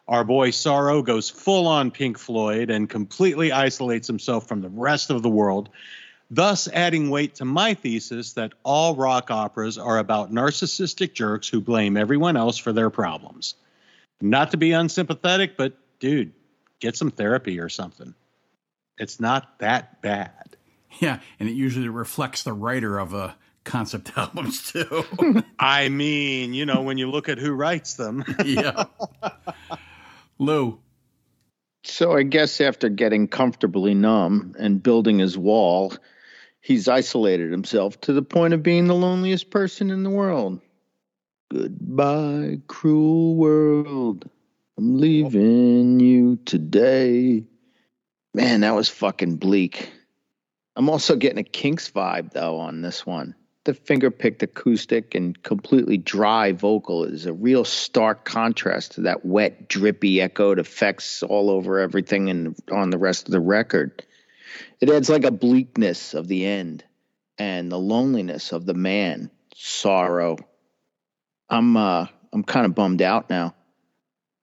Our 0.08 0.24
boy 0.24 0.50
Sorrow 0.50 1.02
goes 1.02 1.30
full 1.30 1.66
on 1.66 1.90
Pink 1.90 2.18
Floyd 2.18 2.70
and 2.70 2.88
completely 2.88 3.50
isolates 3.50 4.06
himself 4.06 4.46
from 4.46 4.60
the 4.60 4.68
rest 4.68 5.10
of 5.10 5.22
the 5.22 5.28
world, 5.28 5.68
thus 6.30 6.68
adding 6.68 7.08
weight 7.10 7.36
to 7.36 7.44
my 7.44 7.74
thesis 7.74 8.34
that 8.34 8.52
all 8.62 8.94
rock 8.94 9.30
operas 9.30 9.78
are 9.78 9.98
about 9.98 10.32
narcissistic 10.32 11.14
jerks 11.14 11.48
who 11.48 11.60
blame 11.60 11.96
everyone 11.96 12.36
else 12.36 12.58
for 12.58 12.72
their 12.72 12.90
problems. 12.90 13.54
Not 14.20 14.52
to 14.52 14.56
be 14.56 14.72
unsympathetic, 14.72 15.56
but 15.56 15.76
dude, 16.00 16.32
get 16.80 16.96
some 16.96 17.10
therapy 17.10 17.60
or 17.60 17.68
something. 17.68 18.14
It's 18.98 19.20
not 19.20 19.58
that 19.58 20.00
bad. 20.00 20.56
Yeah, 21.00 21.20
and 21.38 21.48
it 21.48 21.52
usually 21.52 21.88
reflects 21.88 22.42
the 22.42 22.54
writer 22.54 22.98
of 22.98 23.12
a 23.12 23.36
concept 23.64 24.12
albums 24.16 24.72
too. 24.72 25.04
I 25.58 25.90
mean, 25.90 26.54
you 26.54 26.64
know, 26.64 26.82
when 26.82 26.96
you 26.96 27.10
look 27.10 27.28
at 27.28 27.38
who 27.38 27.52
writes 27.52 27.94
them. 27.94 28.24
yeah. 28.44 28.84
Lou, 30.38 30.78
So 31.84 32.12
I 32.12 32.22
guess 32.22 32.60
after 32.60 32.88
getting 32.88 33.28
comfortably 33.28 33.94
numb 33.94 34.54
and 34.58 34.82
building 34.82 35.18
his 35.18 35.36
wall, 35.36 35.92
he's 36.60 36.88
isolated 36.88 37.50
himself 37.50 38.00
to 38.02 38.12
the 38.12 38.22
point 38.22 38.54
of 38.54 38.62
being 38.62 38.86
the 38.86 38.94
loneliest 38.94 39.50
person 39.50 39.90
in 39.90 40.02
the 40.02 40.10
world. 40.10 40.60
Goodbye, 41.49 42.59
cruel 42.66 43.36
world. 43.36 44.28
I'm 44.76 44.99
leaving 44.99 46.01
you 46.01 46.36
today. 46.44 47.44
Man, 48.34 48.61
that 48.62 48.74
was 48.74 48.88
fucking 48.88 49.36
bleak. 49.36 49.92
I'm 50.74 50.90
also 50.90 51.14
getting 51.14 51.38
a 51.38 51.44
Kinks 51.44 51.88
vibe 51.90 52.32
though 52.32 52.59
on 52.59 52.82
this 52.82 53.07
one. 53.07 53.36
The 53.62 53.74
finger 53.74 54.11
picked 54.11 54.42
acoustic 54.42 55.14
and 55.14 55.40
completely 55.40 55.97
dry 55.99 56.51
vocal 56.51 57.05
is 57.05 57.26
a 57.26 57.32
real 57.32 57.64
stark 57.64 58.24
contrast 58.24 58.92
to 58.92 59.03
that 59.03 59.24
wet, 59.24 59.68
drippy, 59.68 60.20
echoed 60.20 60.59
effects 60.59 61.22
all 61.22 61.49
over 61.49 61.78
everything 61.78 62.28
and 62.28 62.57
on 62.72 62.90
the 62.90 62.99
rest 62.99 63.28
of 63.28 63.32
the 63.32 63.40
record. 63.40 64.05
It 64.80 64.90
adds 64.90 65.09
like 65.09 65.24
a 65.24 65.30
bleakness 65.30 66.12
of 66.12 66.26
the 66.26 66.44
end 66.44 66.84
and 67.38 67.70
the 67.70 67.78
loneliness 67.78 68.53
of 68.53 68.66
the 68.66 68.74
man, 68.74 69.30
sorrow. 69.55 70.38
I'm 71.49 71.76
uh 71.76 72.07
I'm 72.32 72.42
kind 72.42 72.66
of 72.66 72.74
bummed 72.74 73.03
out 73.03 73.30
now. 73.30 73.55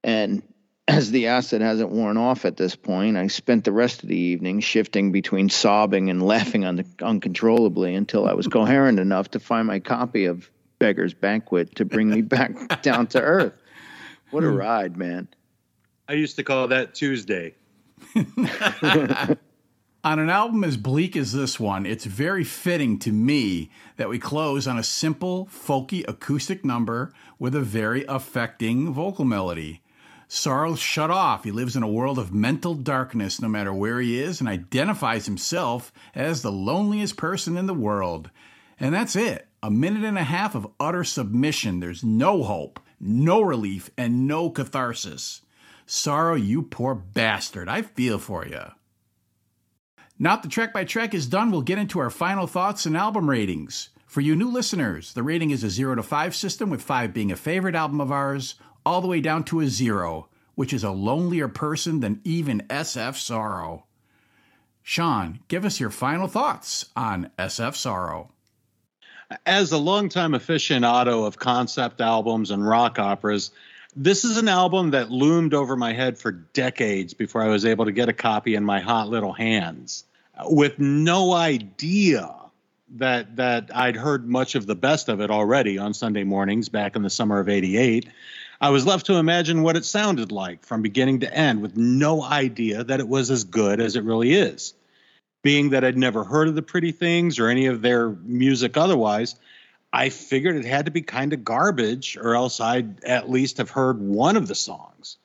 And 0.04 0.44
as 0.88 1.12
the 1.12 1.28
acid 1.28 1.62
hasn't 1.62 1.92
worn 1.92 2.18
off 2.18 2.46
at 2.46 2.58
this 2.58 2.76
point, 2.76 3.18
I 3.18 3.28
spent 3.28 3.64
the 3.64 3.72
rest 3.72 4.04
of 4.04 4.10
the 4.10 4.18
evening 4.18 4.60
shifting 4.60 5.12
between 5.12 5.50
sobbing 5.50 6.10
and 6.10 6.22
laughing 6.26 6.66
un- 6.66 6.86
uncontrollably 7.02 7.96
until 7.96 8.28
I 8.28 8.34
was 8.34 8.48
coherent 8.52 9.00
enough 9.00 9.32
to 9.32 9.40
find 9.40 9.68
my 9.68 9.80
copy 9.80 10.26
of 10.26 10.50
Beggar's 10.80 11.14
Banquet 11.14 11.76
to 11.76 11.86
bring 11.86 12.10
me 12.10 12.22
back 12.22 12.82
down 12.82 13.08
to 13.08 13.22
earth. 13.22 13.54
What 14.32 14.44
a 14.44 14.50
ride, 14.50 14.98
man. 14.98 15.28
I 16.10 16.14
used 16.14 16.36
to 16.38 16.44
call 16.44 16.68
that 16.70 16.96
Tuesday. 16.96 17.54
On 20.06 20.20
an 20.20 20.30
album 20.30 20.66
as 20.66 20.76
bleak 20.76 21.16
as 21.16 21.32
this 21.32 21.58
one, 21.58 21.86
it's 21.86 22.04
very 22.04 22.44
fitting 22.44 23.00
to 23.00 23.12
me 23.14 23.70
that 23.96 24.10
we 24.10 24.20
close 24.20 24.68
on 24.68 24.78
a 24.78 24.84
simple, 24.84 25.46
folky 25.46 26.04
acoustic 26.06 26.66
number 26.66 27.14
with 27.40 27.56
a 27.56 27.62
very 27.62 28.04
affecting 28.10 28.92
vocal 28.92 29.24
melody. 29.24 29.82
Sorrow's 30.28 30.80
shut 30.80 31.10
off. 31.10 31.46
He 31.46 31.52
lives 31.52 31.78
in 31.78 31.84
a 31.84 31.88
world 31.88 32.20
of 32.20 32.34
mental 32.34 32.74
darkness 32.76 33.42
no 33.42 33.48
matter 33.48 33.74
where 33.74 34.02
he 34.02 34.20
is 34.20 34.42
and 34.42 34.50
identifies 34.50 35.26
himself 35.26 35.94
as 36.14 36.42
the 36.42 36.52
loneliest 36.52 37.16
person 37.16 37.56
in 37.56 37.66
the 37.66 37.74
world. 37.74 38.30
And 38.78 38.94
that's 38.94 39.16
it. 39.16 39.48
A 39.62 39.72
minute 39.72 40.04
and 40.04 40.18
a 40.18 40.24
half 40.24 40.54
of 40.54 40.68
utter 40.82 41.06
submission. 41.06 41.80
There's 41.80 42.04
no 42.04 42.44
hope, 42.44 42.82
no 43.00 43.42
relief, 43.42 43.90
and 43.98 44.28
no 44.28 44.50
catharsis. 44.50 45.44
Sorrow, 45.86 46.36
you 46.36 46.62
poor 46.62 46.94
bastard. 46.94 47.70
I 47.70 47.84
feel 47.84 48.20
for 48.20 48.46
you. 48.46 48.64
Now 50.20 50.36
that 50.36 50.44
the 50.44 50.50
track 50.50 50.74
by 50.74 50.86
track 50.86 51.14
is 51.14 51.28
done, 51.28 51.52
we'll 51.52 51.62
get 51.62 51.80
into 51.80 52.00
our 52.00 52.10
final 52.10 52.48
thoughts 52.48 52.86
and 52.86 52.96
album 52.96 53.30
ratings. 53.30 53.90
For 54.06 54.22
you 54.22 54.36
new 54.36 54.52
listeners, 54.52 55.14
the 55.14 55.24
rating 55.24 55.50
is 55.50 55.64
a 55.64 55.70
0 55.72 55.96
to 55.96 56.04
5 56.04 56.36
system, 56.36 56.70
with 56.70 56.84
5 56.84 57.14
being 57.14 57.32
a 57.32 57.36
favorite 57.36 57.74
album 57.74 58.00
of 58.00 58.12
ours, 58.12 58.56
all 58.86 59.02
the 59.02 59.08
way 59.08 59.22
down 59.22 59.44
to 59.46 59.60
a 59.62 59.68
0, 59.68 60.30
which 60.54 60.72
is 60.72 60.84
a 60.84 60.92
lonelier 60.92 61.48
person 61.48 62.00
than 62.00 62.22
even 62.24 62.62
SF 62.70 63.16
Sorrow. 63.16 63.86
Sean, 64.84 65.40
give 65.48 65.66
us 65.66 65.80
your 65.80 65.90
final 65.90 66.28
thoughts 66.28 66.86
on 66.96 67.32
SF 67.40 67.76
Sorrow. 67.76 68.30
As 69.48 69.72
a 69.72 69.78
longtime 69.80 70.34
aficionado 70.34 71.26
of 71.26 71.40
concept 71.40 72.02
albums 72.02 72.52
and 72.52 72.68
rock 72.68 73.00
operas, 73.00 73.50
this 73.96 74.26
is 74.26 74.38
an 74.38 74.48
album 74.48 74.92
that 74.92 75.12
loomed 75.12 75.54
over 75.54 75.76
my 75.76 75.94
head 75.94 76.18
for 76.18 76.32
decades 76.32 77.14
before 77.14 77.44
I 77.44 77.48
was 77.48 77.66
able 77.66 77.86
to 77.86 77.92
get 77.92 78.10
a 78.10 78.14
copy 78.14 78.56
in 78.56 78.64
my 78.64 78.80
hot 78.80 79.10
little 79.10 79.34
hands. 79.34 80.06
With 80.46 80.80
no 80.80 81.34
idea 81.34 82.34
that 82.96 83.36
that 83.36 83.72
I'd 83.74 83.96
heard 83.96 84.28
much 84.28 84.56
of 84.56 84.66
the 84.66 84.76
best 84.76 85.10
of 85.10 85.20
it 85.20 85.32
already 85.32 85.78
on 85.78 85.94
Sunday 85.94 86.24
mornings 86.24 86.70
back 86.70 86.96
in 86.96 87.02
the 87.02 87.10
summer 87.10 87.40
of 87.40 87.50
88. 87.50 88.10
I 88.62 88.70
was 88.70 88.86
left 88.86 89.08
to 89.08 89.16
imagine 89.16 89.64
what 89.64 89.76
it 89.76 89.86
sounded 89.86 90.32
like 90.32 90.66
from 90.66 90.82
beginning 90.82 91.20
to 91.22 91.34
end 91.34 91.62
with 91.62 91.76
no 91.76 92.24
idea 92.24 92.84
that 92.84 93.00
it 93.00 93.08
was 93.08 93.30
as 93.30 93.44
good 93.44 93.82
as 93.82 93.96
it 93.96 94.04
really 94.04 94.34
is. 94.34 94.74
Being 95.42 95.72
that 95.72 95.84
I'd 95.84 95.98
never 95.98 96.24
heard 96.24 96.48
of 96.48 96.56
the 96.56 96.62
Pretty 96.62 96.92
Things 96.92 97.40
or 97.40 97.50
any 97.50 97.66
of 97.66 97.82
their 97.82 98.10
music 98.10 98.78
otherwise, 98.78 99.36
I 99.96 100.10
figured 100.10 100.56
it 100.56 100.66
had 100.66 100.86
to 100.86 100.92
be 100.92 101.04
kind 101.04 101.34
of 101.34 101.44
garbage, 101.44 102.18
or 102.18 102.34
else 102.34 102.60
I'd 102.60 103.04
at 103.04 103.30
least 103.30 103.58
have 103.58 103.70
heard 103.70 104.02
one 104.02 104.36
of 104.36 104.48
the 104.48 104.56
songs. 104.56 105.18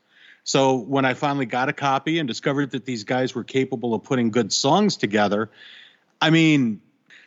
So 0.45 0.77
when 0.77 1.07
I 1.07 1.15
finally 1.15 1.47
got 1.47 1.71
a 1.71 1.73
copy 1.73 2.19
and 2.19 2.29
discovered 2.29 2.73
that 2.73 2.85
these 2.85 3.05
guys 3.05 3.35
were 3.35 3.45
capable 3.45 3.95
of 3.95 4.05
putting 4.05 4.31
good 4.31 4.53
songs 4.53 4.97
together, 4.97 5.51
I 6.21 6.29
mean, 6.29 6.83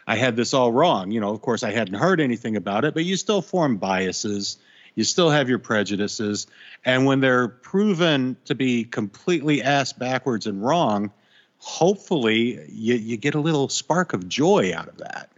I 0.06 0.18
had 0.18 0.36
this 0.36 0.54
all 0.54 0.72
wrong. 0.72 1.10
You 1.10 1.20
know, 1.20 1.30
of 1.30 1.42
course, 1.42 1.64
I 1.64 1.72
hadn't 1.72 1.96
heard 1.96 2.22
anything 2.22 2.58
about 2.58 2.86
it, 2.86 2.94
but 2.94 3.06
you 3.06 3.18
still 3.18 3.42
form 3.42 3.78
biases. 3.78 4.58
You 4.94 5.04
still 5.04 5.32
have 5.32 5.50
your 5.50 5.60
prejudices. 5.60 6.46
And 6.86 7.08
when 7.08 7.22
they're 7.22 7.48
proven 7.48 8.38
to 8.46 8.54
be 8.54 8.84
completely 8.84 9.64
ass 9.64 9.94
backwards 9.94 10.46
and 10.46 10.64
wrong, 10.64 11.12
hopefully 11.58 12.60
you, 12.70 12.96
you 12.96 13.18
get 13.18 13.34
a 13.34 13.40
little 13.40 13.68
spark 13.68 14.14
of 14.14 14.28
joy 14.28 14.74
out 14.76 14.90
of 14.90 14.98
that 14.98 15.31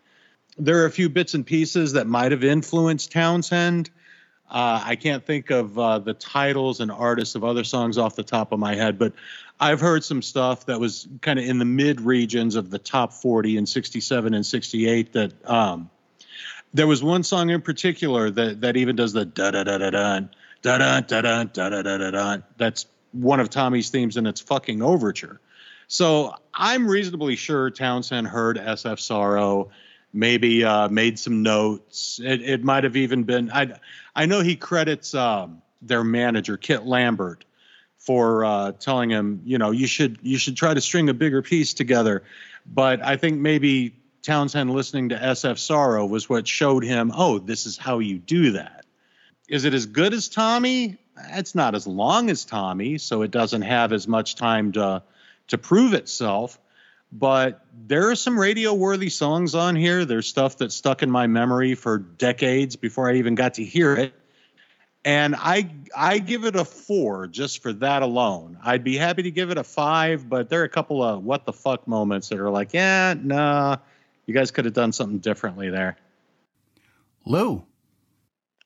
there 0.58 0.82
are 0.82 0.86
a 0.86 0.92
few 0.92 1.10
bits 1.10 1.34
and 1.34 1.46
pieces 1.46 1.94
that 1.94 2.08
might 2.08 2.32
have 2.32 2.44
influenced 2.44 3.12
Townshend. 3.12 3.90
Uh, 4.50 4.82
I 4.86 4.96
can't 4.96 5.26
think 5.26 5.50
of 5.50 5.80
uh, 5.80 6.00
the 6.00 6.14
titles 6.14 6.80
and 6.80 6.92
artists 6.92 7.36
of 7.36 7.44
other 7.44 7.64
songs 7.64 7.98
off 7.98 8.16
the 8.16 8.24
top 8.24 8.52
of 8.52 8.60
my 8.60 8.76
head, 8.76 9.00
but 9.00 9.14
I've 9.60 9.80
heard 9.80 10.04
some 10.04 10.22
stuff 10.22 10.68
that 10.68 10.80
was 10.80 11.08
kind 11.22 11.40
of 11.40 11.46
in 11.46 11.58
the 11.58 11.66
mid 11.66 12.02
regions 12.02 12.56
of 12.56 12.70
the 12.70 12.78
top 12.78 13.14
40 13.14 13.58
in 13.58 13.66
67 13.66 14.34
and 14.34 14.46
68 14.46 15.14
that 15.14 15.50
um, 15.50 15.90
there 16.74 16.86
was 16.88 17.04
one 17.04 17.24
song 17.24 17.50
in 17.50 17.62
particular 17.62 18.30
that, 18.30 18.62
that 18.62 18.78
even 18.78 18.96
does 18.96 19.14
the 19.14 19.26
da 19.26 19.52
da 19.52 19.64
da 19.64 19.78
da 19.78 19.90
da 19.90 20.20
da 20.62 20.78
da 20.78 21.02
da 21.02 21.22
da 21.22 21.44
da 21.44 21.70
da 21.70 21.98
da 21.98 22.12
da. 22.12 22.38
That's 22.58 22.86
one 23.12 23.40
of 23.40 23.50
Tommy's 23.50 23.90
themes 23.90 24.18
in 24.18 24.28
its 24.28 24.42
fucking 24.42 24.82
overture. 24.82 25.40
So 25.88 26.36
I'm 26.54 26.88
reasonably 26.88 27.36
sure 27.36 27.70
Townshend 27.70 28.28
heard 28.28 28.58
SF 28.58 29.00
Sorrow 29.00 29.70
maybe 30.14 30.64
uh, 30.64 30.88
made 30.90 31.20
some 31.20 31.42
notes. 31.44 32.20
It, 32.24 32.42
it 32.42 32.64
might 32.64 32.84
have 32.84 32.96
even 32.96 33.24
been. 33.24 33.52
I 33.52 33.74
I 34.16 34.28
know 34.28 34.42
he 34.42 34.56
credits 34.56 35.14
um, 35.14 35.62
their 35.82 36.04
manager 36.04 36.56
Kit 36.56 36.86
Lambert 36.86 37.46
for 37.98 38.46
uh, 38.46 38.72
telling 38.74 39.10
him, 39.10 39.42
you 39.46 39.58
know, 39.58 39.72
you 39.72 39.88
should 39.88 40.20
you 40.22 40.38
should 40.38 40.56
try 40.56 40.74
to 40.74 40.82
string 40.82 41.10
a 41.10 41.14
bigger 41.14 41.42
piece 41.42 41.74
together. 41.74 42.24
But 42.66 43.04
I 43.04 43.18
think 43.18 43.40
maybe 43.40 43.96
Townshend 44.22 44.72
listening 44.72 45.10
to 45.10 45.16
SF 45.16 45.58
Sorrow 45.58 46.06
was 46.06 46.30
what 46.30 46.48
showed 46.48 46.84
him, 46.84 47.12
oh, 47.16 47.40
this 47.40 47.66
is 47.66 47.78
how 47.78 48.00
you 48.00 48.20
do 48.20 48.52
that. 48.54 48.86
Is 49.50 49.66
it 49.66 49.74
as 49.74 49.86
good 49.86 50.14
as 50.14 50.30
Tommy? 50.30 50.98
It's 51.32 51.56
not 51.56 51.76
as 51.76 51.86
long 51.86 52.30
as 52.30 52.46
Tommy, 52.46 52.98
so 52.98 53.22
it 53.22 53.32
doesn't 53.32 53.62
have 53.64 53.92
as 53.92 54.08
much 54.08 54.36
time 54.36 54.72
to 54.74 55.04
to 55.50 55.58
prove 55.58 55.94
itself 55.94 56.58
but 57.14 57.64
there 57.86 58.10
are 58.10 58.16
some 58.16 58.40
radio 58.40 58.74
worthy 58.74 59.10
songs 59.10 59.54
on 59.54 59.76
here. 59.76 60.04
There's 60.04 60.28
stuff 60.28 60.58
that 60.58 60.72
stuck 60.72 61.04
in 61.04 61.12
my 61.12 61.28
memory 61.28 61.76
for 61.76 62.00
decades 62.00 62.76
before 62.76 63.10
I 63.10 63.16
even 63.16 63.36
got 63.36 63.56
to 63.56 63.64
hear 63.64 63.96
it. 63.96 64.14
And 65.06 65.36
I 65.38 65.70
I 65.96 66.18
give 66.20 66.46
it 66.46 66.56
a 66.56 66.66
four 66.66 67.28
just 67.28 67.62
for 67.62 67.72
that 67.74 68.02
alone. 68.02 68.58
I'd 68.64 68.84
be 68.84 68.98
happy 68.98 69.24
to 69.24 69.32
give 69.32 69.52
it 69.52 69.58
a 69.58 69.64
five, 69.64 70.28
but 70.28 70.50
there 70.50 70.62
are 70.62 70.66
a 70.66 70.70
couple 70.70 71.04
of 71.04 71.24
what 71.24 71.46
the 71.46 71.54
fuck 71.54 71.88
moments 71.88 72.30
that 72.30 72.40
are 72.40 72.50
like, 72.50 72.74
yeah, 72.74 73.14
nah, 73.22 73.78
you 74.26 74.34
guys 74.34 74.50
could 74.50 74.66
have 74.66 74.74
done 74.74 74.92
something 74.92 75.20
differently 75.20 75.70
there. 75.70 75.98
Lou. 77.26 77.64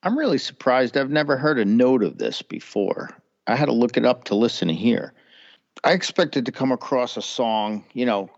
I'm 0.04 0.18
really 0.18 0.38
surprised. 0.38 0.96
I've 0.96 1.10
never 1.10 1.38
heard 1.38 1.60
a 1.60 1.66
note 1.66 2.04
of 2.04 2.18
this 2.18 2.42
before. 2.44 3.10
I 3.48 3.56
had 3.56 3.66
to 3.66 3.74
look 3.74 3.98
it 3.98 4.06
up 4.06 4.26
to 4.26 4.36
listen 4.36 4.68
to 4.68 4.74
hear. 4.74 5.12
I 5.84 5.92
expected 5.92 6.46
to 6.46 6.52
come 6.52 6.72
across 6.72 7.18
a 7.18 7.22
song, 7.22 7.84
you 7.94 8.06
know, 8.06 8.30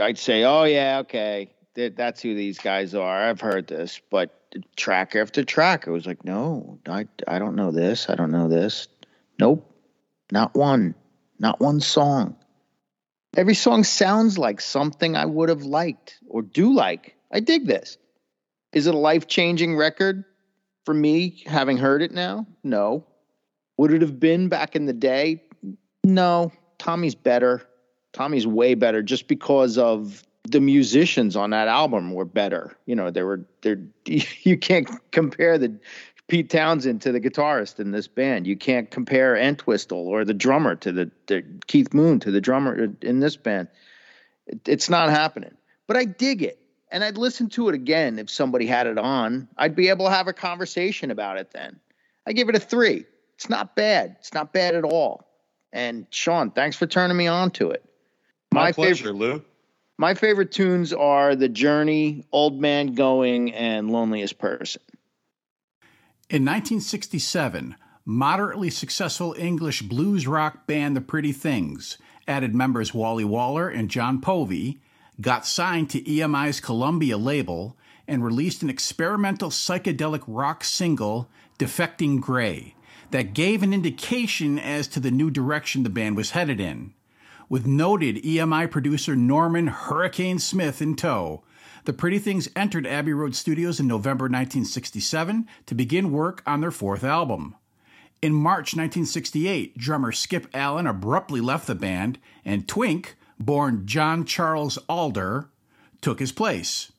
I'd 0.00 0.18
say, 0.18 0.44
oh, 0.44 0.64
yeah, 0.64 0.98
okay, 1.00 1.50
that's 1.74 2.22
who 2.22 2.34
these 2.34 2.58
guys 2.58 2.94
are. 2.94 3.28
I've 3.28 3.40
heard 3.40 3.66
this. 3.66 4.00
But 4.10 4.32
track 4.76 5.14
after 5.14 5.44
track, 5.44 5.86
it 5.86 5.90
was 5.90 6.06
like, 6.06 6.24
no, 6.24 6.78
I, 6.88 7.06
I 7.28 7.38
don't 7.38 7.56
know 7.56 7.70
this. 7.70 8.08
I 8.08 8.14
don't 8.14 8.30
know 8.30 8.48
this. 8.48 8.88
Nope, 9.38 9.70
not 10.32 10.54
one, 10.54 10.94
not 11.38 11.60
one 11.60 11.80
song. 11.80 12.36
Every 13.36 13.54
song 13.54 13.84
sounds 13.84 14.38
like 14.38 14.62
something 14.62 15.14
I 15.14 15.26
would 15.26 15.50
have 15.50 15.62
liked 15.62 16.18
or 16.26 16.40
do 16.40 16.72
like. 16.72 17.14
I 17.30 17.40
dig 17.40 17.66
this. 17.66 17.98
Is 18.72 18.86
it 18.86 18.94
a 18.94 18.98
life 18.98 19.26
changing 19.26 19.76
record 19.76 20.24
for 20.86 20.94
me 20.94 21.42
having 21.44 21.76
heard 21.76 22.00
it 22.00 22.12
now? 22.12 22.46
No. 22.64 23.06
Would 23.76 23.92
it 23.92 24.00
have 24.00 24.18
been 24.18 24.48
back 24.48 24.74
in 24.74 24.86
the 24.86 24.94
day? 24.94 25.42
No. 26.02 26.50
Tommy's 26.78 27.14
better. 27.14 27.62
Tommy's 28.16 28.46
way 28.46 28.74
better 28.74 29.02
just 29.02 29.28
because 29.28 29.76
of 29.76 30.22
the 30.44 30.60
musicians 30.60 31.36
on 31.36 31.50
that 31.50 31.68
album 31.68 32.14
were 32.14 32.24
better. 32.24 32.76
You 32.86 32.96
know, 32.96 33.10
they 33.10 33.22
were 33.22 33.44
they're 33.60 33.82
you 34.06 34.56
can't 34.56 34.88
compare 35.12 35.58
the 35.58 35.78
Pete 36.28 36.48
Townshend 36.48 37.02
to 37.02 37.12
the 37.12 37.20
guitarist 37.20 37.78
in 37.78 37.92
this 37.92 38.08
band. 38.08 38.46
You 38.46 38.56
can't 38.56 38.90
compare 38.90 39.36
Entwistle 39.36 40.08
or 40.08 40.24
the 40.24 40.34
drummer 40.34 40.74
to 40.76 40.92
the, 40.92 41.10
the 41.26 41.44
Keith 41.66 41.92
Moon 41.92 42.18
to 42.20 42.30
the 42.30 42.40
drummer 42.40 42.88
in 43.02 43.20
this 43.20 43.36
band. 43.36 43.68
It, 44.46 44.66
it's 44.66 44.88
not 44.88 45.10
happening. 45.10 45.54
But 45.86 45.96
I 45.96 46.04
dig 46.04 46.42
it. 46.42 46.58
And 46.90 47.04
I'd 47.04 47.18
listen 47.18 47.48
to 47.50 47.68
it 47.68 47.74
again 47.74 48.18
if 48.18 48.30
somebody 48.30 48.66
had 48.66 48.86
it 48.86 48.98
on. 48.98 49.48
I'd 49.58 49.76
be 49.76 49.88
able 49.88 50.06
to 50.06 50.10
have 50.10 50.28
a 50.28 50.32
conversation 50.32 51.10
about 51.10 51.36
it 51.36 51.50
then. 51.52 51.78
I 52.26 52.32
give 52.32 52.48
it 52.48 52.56
a 52.56 52.60
three. 52.60 53.04
It's 53.34 53.50
not 53.50 53.76
bad. 53.76 54.16
It's 54.20 54.32
not 54.32 54.52
bad 54.52 54.74
at 54.74 54.84
all. 54.84 55.28
And 55.72 56.06
Sean, 56.10 56.50
thanks 56.50 56.76
for 56.76 56.86
turning 56.86 57.16
me 57.16 57.26
on 57.26 57.50
to 57.52 57.70
it. 57.70 57.84
My, 58.52 58.72
favorite 58.72 58.74
pleasure, 58.74 59.12
Lou. 59.12 59.44
my 59.98 60.14
favorite 60.14 60.52
tunes 60.52 60.92
are 60.92 61.36
The 61.36 61.48
Journey, 61.48 62.24
Old 62.32 62.60
Man 62.60 62.94
Going, 62.94 63.52
and 63.52 63.90
Loneliest 63.90 64.38
Person. 64.38 64.82
In 66.28 66.44
1967, 66.44 67.76
moderately 68.04 68.70
successful 68.70 69.34
English 69.38 69.82
blues 69.82 70.26
rock 70.26 70.66
band 70.66 70.96
The 70.96 71.00
Pretty 71.00 71.32
Things 71.32 71.98
added 72.28 72.54
members 72.54 72.92
Wally 72.92 73.24
Waller 73.24 73.68
and 73.68 73.90
John 73.90 74.20
Povey, 74.20 74.80
got 75.20 75.46
signed 75.46 75.90
to 75.90 76.02
EMI's 76.02 76.60
Columbia 76.60 77.16
label, 77.16 77.76
and 78.08 78.24
released 78.24 78.62
an 78.62 78.70
experimental 78.70 79.50
psychedelic 79.50 80.22
rock 80.26 80.62
single, 80.64 81.28
Defecting 81.58 82.20
Grey, 82.20 82.74
that 83.10 83.34
gave 83.34 83.62
an 83.62 83.72
indication 83.72 84.58
as 84.58 84.86
to 84.88 85.00
the 85.00 85.10
new 85.10 85.30
direction 85.30 85.82
the 85.82 85.90
band 85.90 86.16
was 86.16 86.30
headed 86.30 86.60
in. 86.60 86.92
With 87.48 87.64
noted 87.64 88.16
EMI 88.24 88.68
producer 88.68 89.14
Norman 89.14 89.68
Hurricane 89.68 90.40
Smith 90.40 90.82
in 90.82 90.96
tow, 90.96 91.44
the 91.84 91.92
Pretty 91.92 92.18
Things 92.18 92.48
entered 92.56 92.88
Abbey 92.88 93.12
Road 93.12 93.36
Studios 93.36 93.78
in 93.78 93.86
November 93.86 94.24
1967 94.24 95.46
to 95.66 95.74
begin 95.76 96.10
work 96.10 96.42
on 96.44 96.60
their 96.60 96.72
fourth 96.72 97.04
album. 97.04 97.54
In 98.20 98.32
March 98.32 98.74
1968, 98.74 99.78
drummer 99.78 100.10
Skip 100.10 100.48
Alan 100.52 100.88
abruptly 100.88 101.40
left 101.40 101.68
the 101.68 101.76
band, 101.76 102.18
and 102.44 102.66
Twink, 102.66 103.14
born 103.38 103.86
John 103.86 104.24
Charles 104.24 104.76
Alder, 104.88 105.48
took 106.00 106.18
his 106.18 106.32
place. 106.32 106.90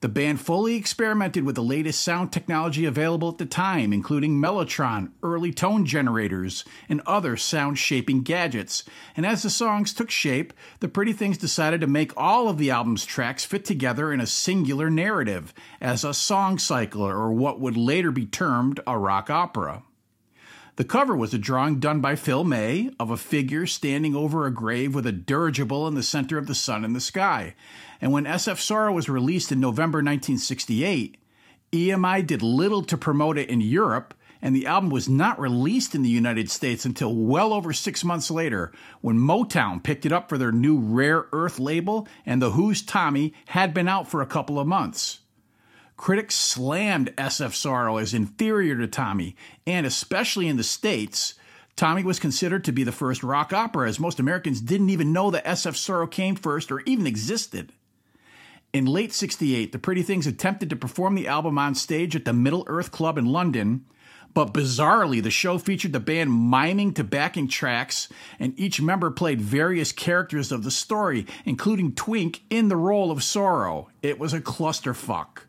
The 0.00 0.08
band 0.08 0.40
fully 0.40 0.76
experimented 0.76 1.44
with 1.44 1.56
the 1.56 1.62
latest 1.62 2.04
sound 2.04 2.32
technology 2.32 2.84
available 2.84 3.30
at 3.30 3.38
the 3.38 3.46
time, 3.46 3.92
including 3.92 4.40
Mellotron, 4.40 5.10
early 5.24 5.52
tone 5.52 5.84
generators, 5.84 6.64
and 6.88 7.00
other 7.04 7.36
sound 7.36 7.78
shaping 7.78 8.22
gadgets. 8.22 8.84
And 9.16 9.26
as 9.26 9.42
the 9.42 9.50
songs 9.50 9.92
took 9.92 10.08
shape, 10.08 10.52
the 10.78 10.88
Pretty 10.88 11.12
Things 11.12 11.36
decided 11.36 11.80
to 11.80 11.88
make 11.88 12.12
all 12.16 12.48
of 12.48 12.58
the 12.58 12.70
album's 12.70 13.04
tracks 13.04 13.44
fit 13.44 13.64
together 13.64 14.12
in 14.12 14.20
a 14.20 14.26
singular 14.26 14.88
narrative, 14.88 15.52
as 15.80 16.04
a 16.04 16.14
song 16.14 16.58
cycle, 16.58 17.02
or 17.02 17.32
what 17.32 17.58
would 17.58 17.76
later 17.76 18.12
be 18.12 18.24
termed 18.24 18.78
a 18.86 18.96
rock 18.96 19.30
opera. 19.30 19.82
The 20.76 20.84
cover 20.84 21.16
was 21.16 21.34
a 21.34 21.38
drawing 21.38 21.80
done 21.80 22.00
by 22.00 22.14
Phil 22.14 22.44
May 22.44 22.90
of 23.00 23.10
a 23.10 23.16
figure 23.16 23.66
standing 23.66 24.14
over 24.14 24.46
a 24.46 24.54
grave 24.54 24.94
with 24.94 25.08
a 25.08 25.12
dirigible 25.12 25.88
in 25.88 25.96
the 25.96 26.04
center 26.04 26.38
of 26.38 26.46
the 26.46 26.54
sun 26.54 26.84
in 26.84 26.92
the 26.92 27.00
sky. 27.00 27.56
And 28.00 28.12
when 28.12 28.24
SF 28.24 28.58
Sorrow 28.58 28.92
was 28.92 29.08
released 29.08 29.50
in 29.50 29.60
November 29.60 29.98
1968, 29.98 31.16
EMI 31.72 32.26
did 32.26 32.42
little 32.42 32.82
to 32.82 32.96
promote 32.96 33.36
it 33.36 33.50
in 33.50 33.60
Europe, 33.60 34.14
and 34.40 34.54
the 34.54 34.66
album 34.66 34.90
was 34.90 35.08
not 35.08 35.40
released 35.40 35.94
in 35.94 36.02
the 36.02 36.08
United 36.08 36.50
States 36.50 36.84
until 36.84 37.14
well 37.14 37.52
over 37.52 37.72
six 37.72 38.04
months 38.04 38.30
later 38.30 38.72
when 39.00 39.18
Motown 39.18 39.82
picked 39.82 40.06
it 40.06 40.12
up 40.12 40.28
for 40.28 40.38
their 40.38 40.52
new 40.52 40.78
Rare 40.78 41.26
Earth 41.32 41.58
label, 41.58 42.06
and 42.24 42.40
The 42.40 42.52
Who's 42.52 42.82
Tommy 42.82 43.34
had 43.46 43.74
been 43.74 43.88
out 43.88 44.08
for 44.08 44.22
a 44.22 44.26
couple 44.26 44.58
of 44.58 44.66
months. 44.66 45.20
Critics 45.96 46.36
slammed 46.36 47.14
SF 47.16 47.54
Sorrow 47.54 47.96
as 47.96 48.14
inferior 48.14 48.76
to 48.76 48.86
Tommy, 48.86 49.34
and 49.66 49.84
especially 49.84 50.46
in 50.46 50.56
the 50.56 50.62
States, 50.62 51.34
Tommy 51.74 52.04
was 52.04 52.20
considered 52.20 52.64
to 52.64 52.72
be 52.72 52.84
the 52.84 52.92
first 52.92 53.24
rock 53.24 53.52
opera, 53.52 53.88
as 53.88 53.98
most 53.98 54.20
Americans 54.20 54.60
didn't 54.60 54.90
even 54.90 55.12
know 55.12 55.30
that 55.32 55.44
SF 55.44 55.76
Sorrow 55.76 56.06
came 56.06 56.36
first 56.36 56.70
or 56.70 56.80
even 56.80 57.06
existed. 57.06 57.72
In 58.72 58.84
late 58.84 59.14
68, 59.14 59.72
the 59.72 59.78
Pretty 59.78 60.02
Things 60.02 60.26
attempted 60.26 60.68
to 60.68 60.76
perform 60.76 61.14
the 61.14 61.26
album 61.26 61.58
on 61.58 61.74
stage 61.74 62.14
at 62.14 62.26
the 62.26 62.34
Middle 62.34 62.64
Earth 62.66 62.90
Club 62.90 63.16
in 63.16 63.24
London, 63.24 63.86
but 64.34 64.52
bizarrely, 64.52 65.22
the 65.22 65.30
show 65.30 65.56
featured 65.56 65.94
the 65.94 66.00
band 66.00 66.30
miming 66.30 66.92
to 66.94 67.02
backing 67.02 67.48
tracks, 67.48 68.10
and 68.38 68.52
each 68.60 68.78
member 68.80 69.10
played 69.10 69.40
various 69.40 69.90
characters 69.90 70.52
of 70.52 70.64
the 70.64 70.70
story, 70.70 71.26
including 71.46 71.94
Twink 71.94 72.42
in 72.50 72.68
the 72.68 72.76
role 72.76 73.10
of 73.10 73.24
Sorrow. 73.24 73.88
It 74.02 74.18
was 74.18 74.34
a 74.34 74.40
clusterfuck. 74.40 75.44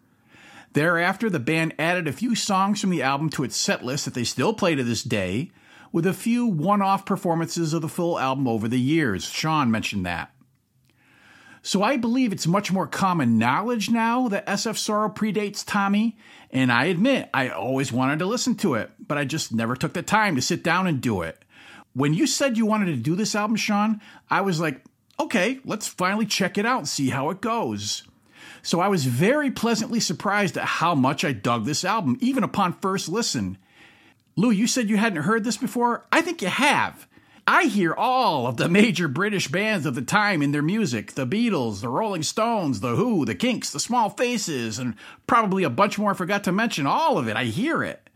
Thereafter, 0.72 1.30
the 1.30 1.40
band 1.40 1.74
added 1.78 2.08
a 2.08 2.14
few 2.14 2.36
songs 2.36 2.80
from 2.80 2.90
the 2.90 3.04
album 3.04 3.30
to 3.32 3.44
its 3.44 3.58
set 3.58 3.84
list 3.84 4.06
that 4.06 4.14
they 4.14 4.24
still 4.24 4.54
play 4.54 4.76
to 4.76 4.84
this 4.84 5.04
day, 5.04 5.52
with 5.92 6.06
a 6.06 6.14
few 6.14 6.46
one 6.46 6.82
off 6.82 7.06
performances 7.06 7.74
of 7.74 7.82
the 7.82 7.90
full 7.90 8.18
album 8.18 8.48
over 8.48 8.70
the 8.70 8.80
years. 8.80 9.26
Sean 9.26 9.70
mentioned 9.70 10.06
that. 10.06 10.32
So 11.62 11.84
I 11.84 11.98
believe 11.98 12.32
it's 12.32 12.48
much 12.48 12.72
more 12.72 12.88
common 12.88 13.38
knowledge 13.38 13.90
now 13.90 14.28
that 14.30 14.48
SF 14.48 14.78
Sorrow 14.78 15.10
predates 15.10 15.66
Tommy, 15.66 16.18
and 16.52 16.72
I 16.72 16.86
admit 16.86 17.30
I 17.34 17.50
always 17.50 17.92
wanted 17.92 18.20
to 18.20 18.26
listen 18.26 18.56
to 18.58 18.76
it, 18.76 18.92
but 19.00 19.18
I 19.18 19.26
just 19.26 19.54
never 19.54 19.76
took 19.76 19.94
the 19.94 20.02
time 20.02 20.36
to 20.36 20.42
sit 20.42 20.64
down 20.64 20.88
and 20.88 21.02
do 21.02 21.22
it. 21.22 21.44
When 21.94 22.14
you 22.14 22.28
said 22.28 22.58
you 22.58 22.66
wanted 22.66 22.86
to 22.88 22.96
do 22.96 23.16
this 23.16 23.36
album, 23.36 23.58
Sean, 23.58 24.00
I 24.30 24.42
was 24.42 24.60
like, 24.60 24.82
okay, 25.20 25.60
let's 25.66 25.88
finally 25.88 26.26
check 26.26 26.58
it 26.58 26.66
out 26.66 26.80
and 26.80 26.88
see 26.88 27.10
how 27.10 27.30
it 27.30 27.42
goes. 27.42 28.04
So 28.62 28.80
I 28.80 28.88
was 28.88 29.06
very 29.06 29.52
pleasantly 29.52 30.00
surprised 30.00 30.58
at 30.58 30.66
how 30.66 30.96
much 30.96 31.26
I 31.26 31.34
dug 31.34 31.66
this 31.66 31.84
album, 31.84 32.18
even 32.22 32.44
upon 32.44 32.74
first 32.74 33.10
listen. 33.10 33.58
Lou, 34.36 34.52
you 34.52 34.68
said 34.68 34.90
you 34.90 34.98
hadn't 34.98 35.24
heard 35.24 35.44
this 35.44 35.58
before? 35.58 36.06
I 36.12 36.22
think 36.22 36.42
you 36.42 36.48
have. 36.48 37.08
I 37.52 37.64
hear 37.64 37.96
all 37.96 38.46
of 38.46 38.58
the 38.58 38.70
major 38.70 39.08
British 39.08 39.48
bands 39.48 39.88
of 39.88 39.96
the 39.96 40.04
time 40.04 40.44
in 40.44 40.52
their 40.52 40.62
music 40.62 41.14
the 41.14 41.26
Beatles, 41.26 41.82
the 41.82 41.90
Rolling 41.90 42.22
Stones, 42.22 42.80
the 42.80 42.96
Who, 42.96 43.26
the 43.26 43.34
Kinks, 43.34 43.72
the 43.72 43.80
Small 43.80 44.12
Faces, 44.12 44.78
and 44.78 44.94
probably 45.26 45.64
a 45.64 45.70
bunch 45.72 45.98
more 45.98 46.12
I 46.12 46.14
forgot 46.14 46.44
to 46.44 46.52
mention. 46.52 46.86
All 46.86 47.18
of 47.18 47.28
it, 47.28 47.36
I 47.36 47.46
hear 47.46 47.84
it. 47.84 48.08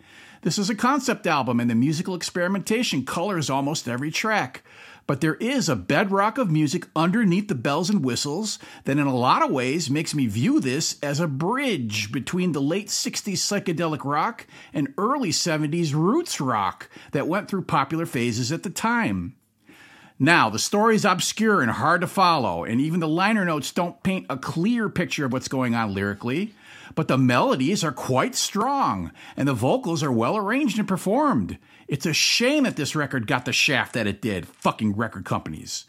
This 0.44 0.60
is 0.60 0.70
a 0.70 0.76
concept 0.76 1.26
album, 1.26 1.60
and 1.60 1.68
the 1.68 1.74
musical 1.74 2.14
experimentation 2.14 3.06
colors 3.06 3.50
almost 3.50 3.88
every 3.88 4.12
track. 4.12 4.62
But 5.06 5.20
there 5.20 5.36
is 5.36 5.68
a 5.68 5.76
bedrock 5.76 6.38
of 6.38 6.50
music 6.50 6.88
underneath 6.96 7.50
the 7.50 7.56
bells 7.56 7.90
and 7.90 8.06
whistles 8.06 8.58
that, 8.86 8.98
in 8.98 9.06
a 9.06 9.16
lot 9.16 9.44
of 9.44 9.52
ways, 9.52 9.90
makes 9.90 10.16
me 10.16 10.28
view 10.28 10.60
this 10.62 10.98
as 11.04 11.20
a 11.20 11.28
bridge 11.28 12.12
between 12.12 12.54
the 12.54 12.62
late 12.62 12.88
60s 12.88 13.34
psychedelic 13.34 14.06
rock 14.06 14.48
and 14.74 14.94
early 14.98 15.32
70s 15.32 15.94
roots 15.94 16.40
rock 16.40 16.90
that 17.12 17.28
went 17.28 17.50
through 17.50 17.64
popular 17.64 18.06
phases 18.06 18.52
at 18.52 18.64
the 18.64 18.70
time. 18.70 19.36
Now, 20.20 20.50
the 20.50 20.60
story's 20.60 21.04
obscure 21.04 21.62
and 21.62 21.72
hard 21.72 22.00
to 22.00 22.08
follow, 22.08 22.64
and 22.64 22.80
even 22.80 23.02
the 23.02 23.08
liner 23.08 23.44
notes 23.44 23.72
don't 23.72 24.02
paint 24.04 24.28
a 24.30 24.38
clear 24.38 24.88
picture 24.88 25.26
of 25.26 25.34
what's 25.34 25.50
going 25.50 25.76
on 25.76 25.94
lyrically, 25.94 26.54
but 26.96 27.10
the 27.10 27.18
melodies 27.18 27.84
are 27.84 27.92
quite 27.92 28.36
strong, 28.36 29.12
and 29.36 29.50
the 29.50 29.54
vocals 29.54 30.02
are 30.02 30.12
well 30.12 30.38
arranged 30.38 30.80
and 30.80 30.88
performed. 30.88 31.58
It's 31.94 32.08
a 32.08 32.14
shame 32.14 32.64
that 32.64 32.76
this 32.76 32.96
record 32.96 33.28
got 33.28 33.46
the 33.46 33.54
shaft 33.54 33.94
that 33.94 34.08
it 34.08 34.20
did, 34.20 34.48
fucking 34.48 34.96
record 34.96 35.26
companies. 35.26 35.86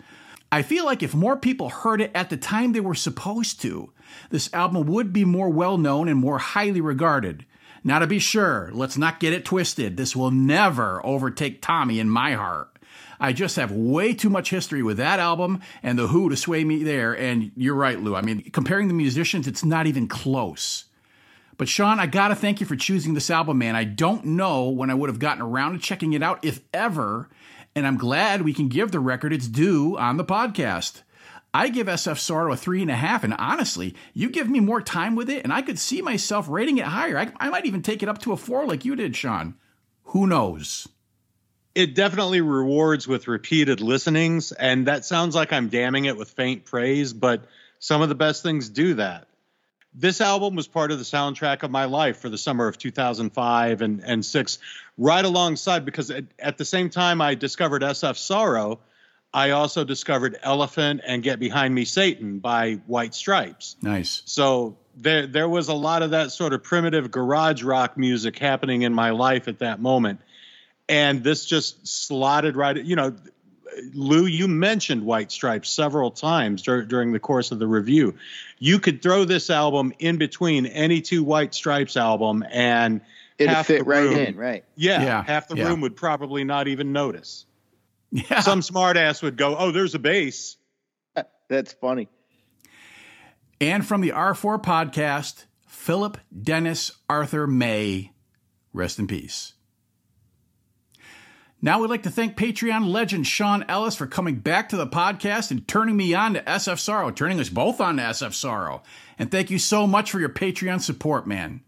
I 0.53 0.61
feel 0.61 0.85
like 0.85 1.03
if 1.03 1.15
more 1.15 1.35
people 1.35 1.71
heard 1.71 2.03
it 2.03 2.11
at 2.15 2.29
the 2.29 2.37
time 2.37 2.73
they 2.73 2.81
were 2.81 2.95
supposed 2.95 3.63
to, 3.63 3.91
this 4.29 4.53
album 4.53 4.87
would 4.87 5.15
be 5.15 5.25
more 5.25 5.49
well 5.49 5.79
known 5.79 6.09
and 6.09 6.19
more 6.19 6.37
highly 6.37 6.83
regarded. 6.83 7.47
Now, 7.83 8.01
to 8.01 8.07
be 8.07 8.19
sure, 8.19 8.69
let's 8.75 8.99
not 8.99 9.19
get 9.19 9.33
it 9.33 9.47
twisted. 9.47 9.97
This 9.97 10.15
will 10.15 10.31
never 10.31 11.01
overtake 11.07 11.63
Tommy 11.63 11.99
in 11.99 12.11
my 12.11 12.35
heart. 12.35 12.79
I 13.19 13.33
just 13.33 13.57
have 13.57 13.73
way 13.73 14.13
too 14.13 14.29
much 14.29 14.51
history 14.51 14.83
with 14.83 14.99
that 14.99 15.21
album 15.21 15.63
and 15.83 15.99
The 15.99 16.09
Who 16.09 16.29
to 16.29 16.37
sway 16.37 16.65
me 16.65 16.85
there. 16.85 17.17
And 17.17 17.51
you're 17.57 17.75
right, 17.75 17.99
Lou. 17.99 18.15
I 18.15 18.21
mean, 18.21 18.43
comparing 18.51 18.89
the 18.89 18.95
musicians, 18.95 19.47
it's 19.47 19.65
not 19.65 19.87
even 19.87 20.07
close. 20.07 20.84
But 21.57 21.69
Sean, 21.69 22.01
I 22.01 22.07
gotta 22.07 22.35
thank 22.35 22.61
you 22.61 22.67
for 22.67 22.77
choosing 22.77 23.15
this 23.15 23.31
album, 23.31 23.59
man. 23.59 23.77
I 23.77 23.85
don't 23.85 24.25
know 24.25 24.69
when 24.69 24.91
I 24.91 24.95
would 24.95 25.11
have 25.11 25.19
gotten 25.19 25.43
around 25.43 25.73
to 25.73 25.79
checking 25.79 26.13
it 26.13 26.23
out, 26.23 26.45
if 26.45 26.61
ever, 26.73 27.29
and 27.77 27.87
I'm 27.87 27.97
glad 27.97 28.43
we 28.43 28.53
can 28.53 28.69
give 28.69 28.91
the 28.91 29.01
record 29.01 29.33
its 29.33 29.47
due 29.47 29.97
on 29.97 30.17
the 30.17 30.25
podcast. 30.25 31.03
I 31.53 31.69
give 31.69 31.87
SF 31.87 32.19
Sorrow 32.19 32.53
a 32.53 32.57
three 32.57 32.83
and 32.83 32.91
a 32.91 32.97
half, 32.97 33.23
and 33.23 33.35
honestly, 33.35 33.95
you 34.13 34.29
give 34.29 34.51
me 34.51 34.59
more 34.59 34.81
time 34.81 35.15
with 35.15 35.31
it, 35.31 35.45
and 35.45 35.53
I 35.53 35.63
could 35.63 35.79
see 35.79 36.03
myself 36.03 36.49
rating 36.49 36.79
it 36.79 36.87
higher. 36.87 37.17
I, 37.17 37.33
I 37.39 37.49
might 37.49 37.67
even 37.67 37.83
take 37.83 38.03
it 38.03 38.09
up 38.09 38.19
to 38.23 38.33
a 38.33 38.37
four 38.37 38.67
like 38.67 38.85
you 38.85 38.97
did, 38.97 39.15
Sean. 39.15 39.55
Who 40.07 40.27
knows? 40.27 40.89
It 41.77 41.95
definitely 41.95 42.41
rewards 42.41 43.07
with 43.07 43.29
repeated 43.29 43.81
listenings, 43.81 44.51
and 44.51 44.89
that 44.89 45.05
sounds 45.05 45.37
like 45.37 45.53
I'm 45.53 45.69
damning 45.69 46.07
it 46.07 46.17
with 46.17 46.31
faint 46.31 46.65
praise, 46.65 47.13
but 47.13 47.45
some 47.79 48.03
of 48.03 48.09
the 48.09 48.15
best 48.17 48.43
things 48.43 48.69
do 48.69 48.95
that. 48.95 49.29
This 49.95 50.21
album 50.21 50.57
was 50.57 50.67
part 50.67 50.91
of 50.91 50.99
the 50.99 51.05
soundtrack 51.05 51.63
of 51.63 51.71
my 51.71 51.85
life 51.85 52.19
for 52.19 52.29
the 52.29 52.39
summer 52.39 52.67
of 52.67 52.79
2005 52.79 53.83
and, 53.83 54.03
and 54.05 54.25
six, 54.25 54.59
right 54.99 55.25
alongside, 55.25 55.85
because 55.85 56.11
at, 56.11 56.25
at 56.39 56.59
the 56.59 56.65
same 56.65 56.91
time 56.91 57.21
I 57.21 57.35
discovered 57.35 57.83
SF 57.83 58.17
Sorrow, 58.17 58.81
I 59.33 59.51
also 59.51 59.85
discovered 59.85 60.39
Elephant 60.43 61.01
and 61.05 61.23
Get 61.23 61.41
Behind 61.41 61.75
Me 61.75 61.85
Satan 61.85 62.39
by 62.39 62.75
White 62.87 63.15
Stripes. 63.15 63.77
Nice. 63.83 64.23
So 64.27 64.79
there 64.97 65.27
there 65.27 65.49
was 65.49 65.69
a 65.69 65.75
lot 65.75 66.03
of 66.03 66.11
that 66.11 66.31
sort 66.31 66.53
of 66.53 66.63
primitive 66.63 67.11
garage 67.11 67.63
rock 67.65 67.99
music 67.99 68.39
happening 68.39 68.83
in 68.83 68.95
my 68.95 69.11
life 69.11 69.49
at 69.49 69.59
that 69.59 69.81
moment. 69.81 70.21
And 70.89 71.25
this 71.25 71.47
just 71.47 71.87
slotted 71.87 72.57
right, 72.57 72.77
you 72.77 72.95
know, 72.95 73.17
Lou, 73.93 74.27
you 74.27 74.47
mentioned 74.49 75.05
White 75.05 75.33
Stripes 75.33 75.69
several 75.69 76.11
times 76.11 76.63
dur- 76.63 76.85
during 76.85 77.13
the 77.13 77.19
course 77.21 77.51
of 77.53 77.59
the 77.59 77.67
review. 77.67 78.15
You 78.59 78.79
could 78.79 79.03
throw 79.03 79.25
this 79.25 79.51
album 79.51 79.93
in 79.99 80.17
between 80.17 80.67
any 80.67 81.01
two 81.01 81.25
White 81.25 81.55
Stripes 81.55 81.97
album 81.97 82.45
and 82.51 83.01
It'd 83.39 83.53
half 83.53 83.67
fit 83.67 83.79
the 83.81 83.85
right 83.85 84.01
room- 84.05 84.19
in, 84.19 84.37
right? 84.37 84.65
Yeah, 84.77 85.03
Yeah, 85.03 85.23
half 85.25 85.49
the 85.49 85.57
yeah. 85.57 85.69
room 85.69 85.81
would 85.81 85.97
probably 85.97 86.45
not 86.45 86.69
even 86.69 86.93
notice. 86.93 87.47
Yeah. 88.13 88.41
Some 88.43 88.61
smartass 88.61 89.23
would 89.25 89.37
go, 89.37 89.57
"Oh, 89.57 89.73
there's 89.73 89.95
a 89.97 89.99
bass." 89.99 90.57
That's 91.49 91.73
funny. 91.73 92.09
And 93.61 93.85
from 93.87 94.01
the 94.03 94.11
R4 94.11 94.63
podcast, 94.63 95.47
Philip 95.67 96.19
Dennis 96.43 96.93
Arthur 97.09 97.47
May. 97.49 98.13
Rest 98.73 98.99
in 99.01 99.07
peace. 99.09 99.54
Now 101.65 101.81
we'd 101.81 101.89
like 101.89 102.03
to 102.03 102.11
thank 102.11 102.37
Patreon 102.37 102.93
legend 102.93 103.27
Sean 103.27 103.65
Ellis 103.71 103.97
for 103.97 104.07
coming 104.07 104.35
back 104.35 104.69
to 104.69 104.77
the 104.77 104.87
podcast 104.87 105.51
and 105.51 105.67
turning 105.67 105.97
me 105.97 106.13
on 106.13 106.35
to 106.35 106.43
SF 106.43 106.79
Sorrow, 106.79 107.11
turning 107.11 107.41
us 107.41 107.49
both 107.49 107.81
on 107.81 107.97
to 107.97 108.03
SF 108.03 108.35
Sorrow. 108.35 108.83
And 109.19 109.31
thank 109.31 109.51
you 109.51 109.59
so 109.59 109.87
much 109.87 110.11
for 110.11 110.21
your 110.21 110.29
Patreon 110.29 110.83
support, 110.83 111.27
man. 111.27 111.63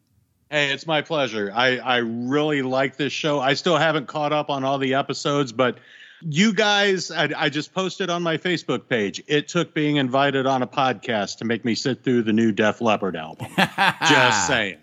Hey, 0.50 0.70
it's 0.70 0.86
my 0.86 1.00
pleasure. 1.00 1.50
I, 1.54 1.78
I 1.78 1.96
really 1.96 2.60
like 2.60 2.98
this 2.98 3.14
show. 3.14 3.40
I 3.40 3.54
still 3.54 3.78
haven't 3.78 4.06
caught 4.06 4.34
up 4.34 4.50
on 4.50 4.64
all 4.64 4.76
the 4.76 4.92
episodes, 4.92 5.50
but 5.50 5.78
you 6.20 6.52
guys, 6.52 7.10
I, 7.10 7.30
I 7.34 7.48
just 7.48 7.72
posted 7.72 8.10
on 8.10 8.22
my 8.22 8.36
Facebook 8.36 8.90
page. 8.90 9.22
It 9.26 9.48
took 9.48 9.72
being 9.72 9.96
invited 9.96 10.44
on 10.44 10.62
a 10.62 10.66
podcast 10.66 11.38
to 11.38 11.46
make 11.46 11.64
me 11.64 11.74
sit 11.74 12.04
through 12.04 12.24
the 12.24 12.34
new 12.34 12.52
Def 12.52 12.82
Leppard 12.82 13.16
album. 13.16 13.46
just 13.56 14.46
saying. 14.46 14.76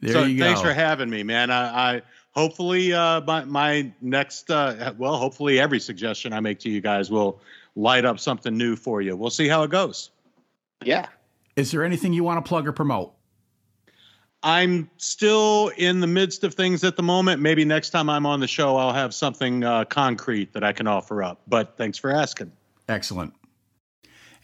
There 0.00 0.12
so 0.12 0.24
you 0.24 0.38
go. 0.38 0.44
thanks 0.44 0.62
for 0.62 0.72
having 0.72 1.10
me, 1.10 1.22
man. 1.22 1.50
I, 1.50 1.96
I 1.96 2.02
hopefully 2.36 2.92
uh, 2.92 3.22
my 3.22 3.44
my 3.44 3.92
next 4.00 4.50
uh, 4.50 4.92
well, 4.98 5.16
hopefully 5.16 5.58
every 5.58 5.80
suggestion 5.80 6.32
I 6.32 6.40
make 6.40 6.60
to 6.60 6.70
you 6.70 6.80
guys 6.80 7.10
will 7.10 7.40
light 7.74 8.04
up 8.04 8.20
something 8.20 8.56
new 8.56 8.76
for 8.76 9.00
you. 9.00 9.16
We'll 9.16 9.30
see 9.30 9.48
how 9.48 9.62
it 9.64 9.70
goes. 9.70 10.10
Yeah. 10.84 11.06
Is 11.56 11.70
there 11.70 11.82
anything 11.84 12.12
you 12.12 12.22
want 12.22 12.44
to 12.44 12.48
plug 12.48 12.68
or 12.68 12.72
promote? 12.72 13.14
I'm 14.42 14.90
still 14.98 15.72
in 15.76 16.00
the 16.00 16.06
midst 16.06 16.44
of 16.44 16.54
things 16.54 16.84
at 16.84 16.96
the 16.96 17.02
moment. 17.02 17.40
Maybe 17.40 17.64
next 17.64 17.90
time 17.90 18.08
I'm 18.08 18.26
on 18.26 18.40
the 18.40 18.46
show, 18.46 18.76
I'll 18.76 18.92
have 18.92 19.14
something 19.14 19.64
uh, 19.64 19.86
concrete 19.86 20.52
that 20.52 20.62
I 20.62 20.72
can 20.72 20.86
offer 20.86 21.22
up. 21.22 21.40
But 21.48 21.76
thanks 21.76 21.98
for 21.98 22.10
asking. 22.10 22.52
Excellent. 22.88 23.34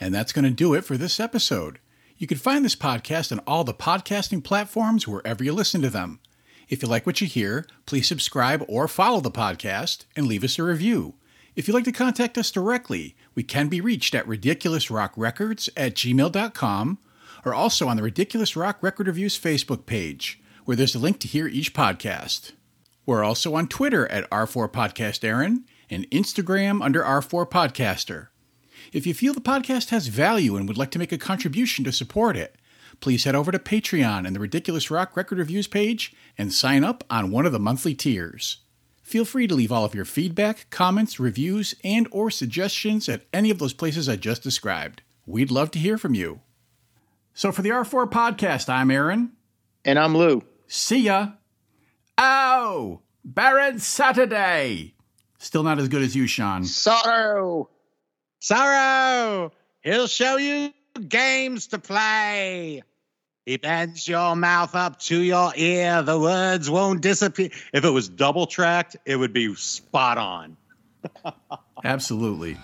And 0.00 0.14
that's 0.14 0.32
going 0.32 0.44
to 0.46 0.50
do 0.50 0.74
it 0.74 0.84
for 0.84 0.96
this 0.96 1.20
episode. 1.20 1.78
You 2.16 2.26
can 2.26 2.38
find 2.38 2.64
this 2.64 2.74
podcast 2.74 3.30
on 3.30 3.40
all 3.40 3.62
the 3.62 3.74
podcasting 3.74 4.42
platforms 4.42 5.06
wherever 5.06 5.44
you 5.44 5.52
listen 5.52 5.82
to 5.82 5.90
them. 5.90 6.18
If 6.68 6.82
you 6.82 6.88
like 6.88 7.06
what 7.06 7.20
you 7.20 7.26
hear, 7.26 7.66
please 7.86 8.06
subscribe 8.06 8.64
or 8.68 8.88
follow 8.88 9.20
the 9.20 9.30
podcast 9.30 10.04
and 10.16 10.26
leave 10.26 10.44
us 10.44 10.58
a 10.58 10.62
review. 10.62 11.14
If 11.54 11.68
you'd 11.68 11.74
like 11.74 11.84
to 11.84 11.92
contact 11.92 12.38
us 12.38 12.50
directly, 12.50 13.14
we 13.34 13.42
can 13.42 13.68
be 13.68 13.80
reached 13.80 14.14
at 14.14 14.26
ridiculousrockrecords 14.26 15.68
at 15.76 15.94
gmail.com 15.94 16.98
or 17.44 17.54
also 17.54 17.88
on 17.88 17.96
the 17.96 18.02
Ridiculous 18.02 18.56
Rock 18.56 18.78
Record 18.80 19.06
Reviews 19.06 19.38
Facebook 19.38 19.84
page, 19.84 20.40
where 20.64 20.76
there's 20.76 20.94
a 20.94 20.98
link 20.98 21.18
to 21.20 21.28
hear 21.28 21.46
each 21.46 21.74
podcast. 21.74 22.52
We're 23.04 23.24
also 23.24 23.54
on 23.54 23.66
Twitter 23.66 24.10
at 24.10 24.30
R4 24.30 24.70
Podcast 24.70 25.24
Aaron 25.24 25.64
and 25.90 26.08
Instagram 26.10 26.82
under 26.82 27.02
R4 27.02 27.50
Podcaster. 27.50 28.28
If 28.92 29.06
you 29.06 29.14
feel 29.14 29.34
the 29.34 29.40
podcast 29.40 29.90
has 29.90 30.06
value 30.06 30.56
and 30.56 30.68
would 30.68 30.78
like 30.78 30.90
to 30.92 30.98
make 30.98 31.12
a 31.12 31.18
contribution 31.18 31.84
to 31.84 31.92
support 31.92 32.36
it, 32.36 32.56
please 33.02 33.24
head 33.24 33.34
over 33.34 33.50
to 33.52 33.58
Patreon 33.58 34.26
and 34.26 34.34
the 34.34 34.40
Ridiculous 34.40 34.90
Rock 34.90 35.16
Record 35.16 35.38
Reviews 35.38 35.66
page 35.66 36.14
and 36.38 36.52
sign 36.52 36.84
up 36.84 37.02
on 37.10 37.30
one 37.32 37.44
of 37.44 37.52
the 37.52 37.58
monthly 37.58 37.94
tiers. 37.94 38.58
Feel 39.02 39.24
free 39.24 39.46
to 39.48 39.54
leave 39.54 39.72
all 39.72 39.84
of 39.84 39.94
your 39.94 40.04
feedback, 40.04 40.70
comments, 40.70 41.20
reviews, 41.20 41.74
and 41.82 42.08
or 42.12 42.30
suggestions 42.30 43.08
at 43.08 43.26
any 43.32 43.50
of 43.50 43.58
those 43.58 43.72
places 43.72 44.08
I 44.08 44.16
just 44.16 44.42
described. 44.42 45.02
We'd 45.26 45.50
love 45.50 45.72
to 45.72 45.78
hear 45.78 45.98
from 45.98 46.14
you. 46.14 46.40
So 47.34 47.50
for 47.50 47.62
the 47.62 47.70
R4 47.70 48.10
podcast, 48.10 48.68
I'm 48.68 48.90
Aaron. 48.90 49.32
And 49.84 49.98
I'm 49.98 50.16
Lou. 50.16 50.44
See 50.68 51.00
ya. 51.00 51.32
Oh, 52.16 53.00
Baron 53.24 53.80
Saturday. 53.80 54.94
Still 55.38 55.64
not 55.64 55.80
as 55.80 55.88
good 55.88 56.02
as 56.02 56.14
you, 56.14 56.28
Sean. 56.28 56.64
Sorrow. 56.64 57.68
Sorrow, 58.38 59.52
he'll 59.82 60.06
show 60.06 60.36
you 60.36 60.72
games 61.08 61.66
to 61.68 61.78
play. 61.78 62.82
He 63.44 63.56
bends 63.56 64.06
your 64.06 64.36
mouth 64.36 64.76
up 64.76 65.00
to 65.00 65.20
your 65.20 65.52
ear. 65.56 66.02
The 66.02 66.18
words 66.18 66.70
won't 66.70 67.00
disappear. 67.00 67.50
If 67.72 67.84
it 67.84 67.90
was 67.90 68.08
double 68.08 68.46
tracked, 68.46 68.96
it 69.04 69.16
would 69.16 69.32
be 69.32 69.52
spot 69.56 70.16
on. 70.16 70.56
Absolutely. 71.84 72.56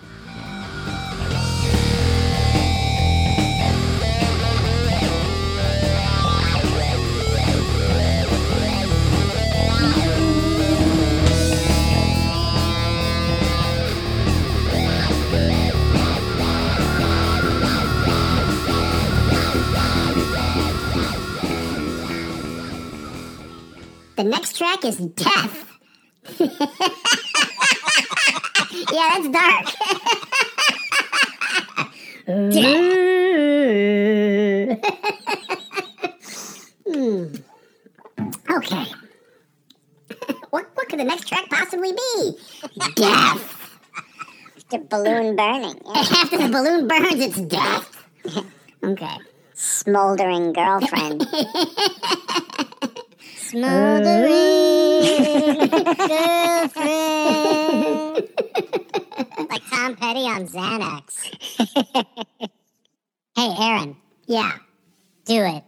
The 24.19 24.25
next 24.25 24.59
track 24.59 24.85
is 24.85 24.97
Death. 24.97 25.79
yeah, 28.93 29.11
that's 29.15 29.29
dark. 29.29 29.67
Hmm. 36.89 37.27
Okay. 38.51 38.87
what 40.51 40.67
what 40.75 40.89
could 40.89 40.99
the 40.99 41.05
next 41.05 41.29
track 41.29 41.49
possibly 41.49 41.93
be? 41.93 42.39
Death. 42.97 43.79
The 44.71 44.79
balloon 44.79 45.37
burning. 45.37 45.81
yeah. 45.87 45.93
After 45.95 46.39
the 46.39 46.49
balloon 46.49 46.89
burns, 46.89 47.21
it's 47.21 47.41
death. 47.41 48.05
Okay. 48.83 49.17
Smoldering 49.55 50.53
girlfriend. 50.53 51.25
Smoldering 53.49 54.29
girlfriend. 56.07 58.19
like 59.51 59.63
Tom 59.71 59.97
Petty 59.97 60.21
on 60.21 60.47
Xanax. 60.47 61.17
hey, 63.37 63.55
Aaron, 63.61 63.97
Yeah. 64.27 64.53
do 65.25 65.43
it. 65.45 65.65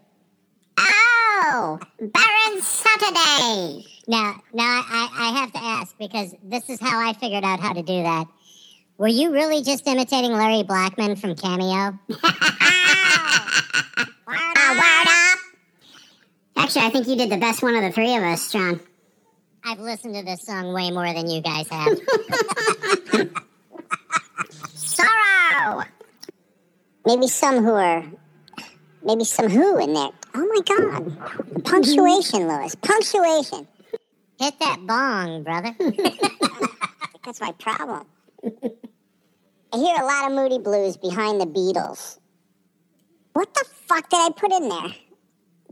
Oh, 0.79 1.79
Baron 1.99 2.63
Saturday. 2.63 3.85
Now, 4.09 4.43
now 4.53 4.83
I, 4.87 5.09
I 5.15 5.41
have 5.41 5.53
to 5.53 5.59
ask 5.63 5.97
because 5.99 6.35
this 6.43 6.69
is 6.69 6.81
how 6.81 6.99
I 7.01 7.13
figured 7.15 7.45
out 7.45 7.61
how 7.61 7.73
to 7.73 7.83
do 7.83 8.03
that. 8.03 8.27
Were 8.99 9.09
you 9.09 9.33
really 9.33 9.63
just 9.63 9.87
imitating 9.87 10.33
Larry 10.33 10.63
Blackmon 10.65 11.19
from 11.19 11.35
Cameo? 11.35 11.99
Ah, 14.33 14.75
word. 14.77 15.20
Actually, 16.61 16.83
I 16.83 16.91
think 16.91 17.09
you 17.09 17.17
did 17.17 17.31
the 17.31 17.39
best 17.39 17.63
one 17.63 17.75
of 17.75 17.83
the 17.83 17.91
three 17.91 18.15
of 18.17 18.23
us, 18.23 18.53
John. 18.53 18.81
I've 19.65 19.81
listened 19.81 20.15
to 20.15 20.23
this 20.23 20.43
song 20.43 20.75
way 20.75 20.91
more 20.91 21.11
than 21.11 21.31
you 21.31 21.41
guys 21.41 21.67
have. 21.69 21.99
Sorrow. 24.75 25.85
Maybe 27.07 27.29
some 27.29 27.65
who 27.65 27.73
are, 27.73 28.05
maybe 29.03 29.25
some 29.25 29.49
who 29.49 29.79
in 29.79 29.95
there. 29.95 30.11
Oh 30.35 30.47
my 30.47 30.61
God! 30.69 31.65
Punctuation, 31.65 32.47
Lewis. 32.47 32.75
Punctuation. 32.75 33.67
Hit 34.39 34.59
that 34.59 34.87
bong, 34.87 35.43
brother. 35.43 35.75
That's 37.25 37.41
my 37.41 37.53
problem. 37.53 38.05
I 38.45 39.77
hear 39.79 39.97
a 39.97 40.05
lot 40.05 40.31
of 40.31 40.37
Moody 40.37 40.59
Blues 40.59 40.99
behind 40.99 41.41
the 41.41 41.47
Beatles. 41.47 42.19
What 43.33 43.55
the 43.55 43.65
fuck 43.87 44.11
did 44.11 44.19
I 44.19 44.29
put 44.37 44.53
in 44.53 44.69
there? 44.69 45.10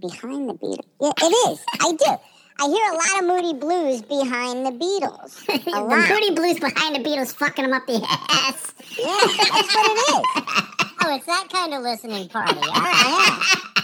Behind 0.00 0.48
the 0.48 0.54
Beatles. 0.54 0.86
Yeah, 1.00 1.12
it 1.16 1.50
is. 1.52 1.60
I 1.80 1.92
do. 1.92 2.16
I 2.60 2.66
hear 2.66 2.90
a 2.90 2.94
lot 2.94 3.22
of 3.22 3.28
Moody 3.44 3.58
Blues 3.58 4.02
behind 4.02 4.66
the 4.66 4.70
Beatles. 4.72 5.48
A 5.48 5.58
the 5.70 5.80
lot. 5.80 6.08
Moody 6.08 6.34
Blues 6.34 6.58
behind 6.58 6.96
the 6.96 7.00
Beatles 7.00 7.32
fucking 7.34 7.64
them 7.64 7.72
up 7.72 7.86
the 7.86 8.04
ass. 8.30 8.74
Yeah, 8.98 9.06
that's 9.06 9.74
what 9.74 9.86
it 9.86 10.14
is. 10.14 10.64
Oh, 11.00 11.14
it's 11.14 11.26
that 11.26 11.46
kind 11.50 11.72
of 11.72 11.82
listening 11.82 12.28
party. 12.28 12.56
All 12.58 12.72
right. 12.72 13.74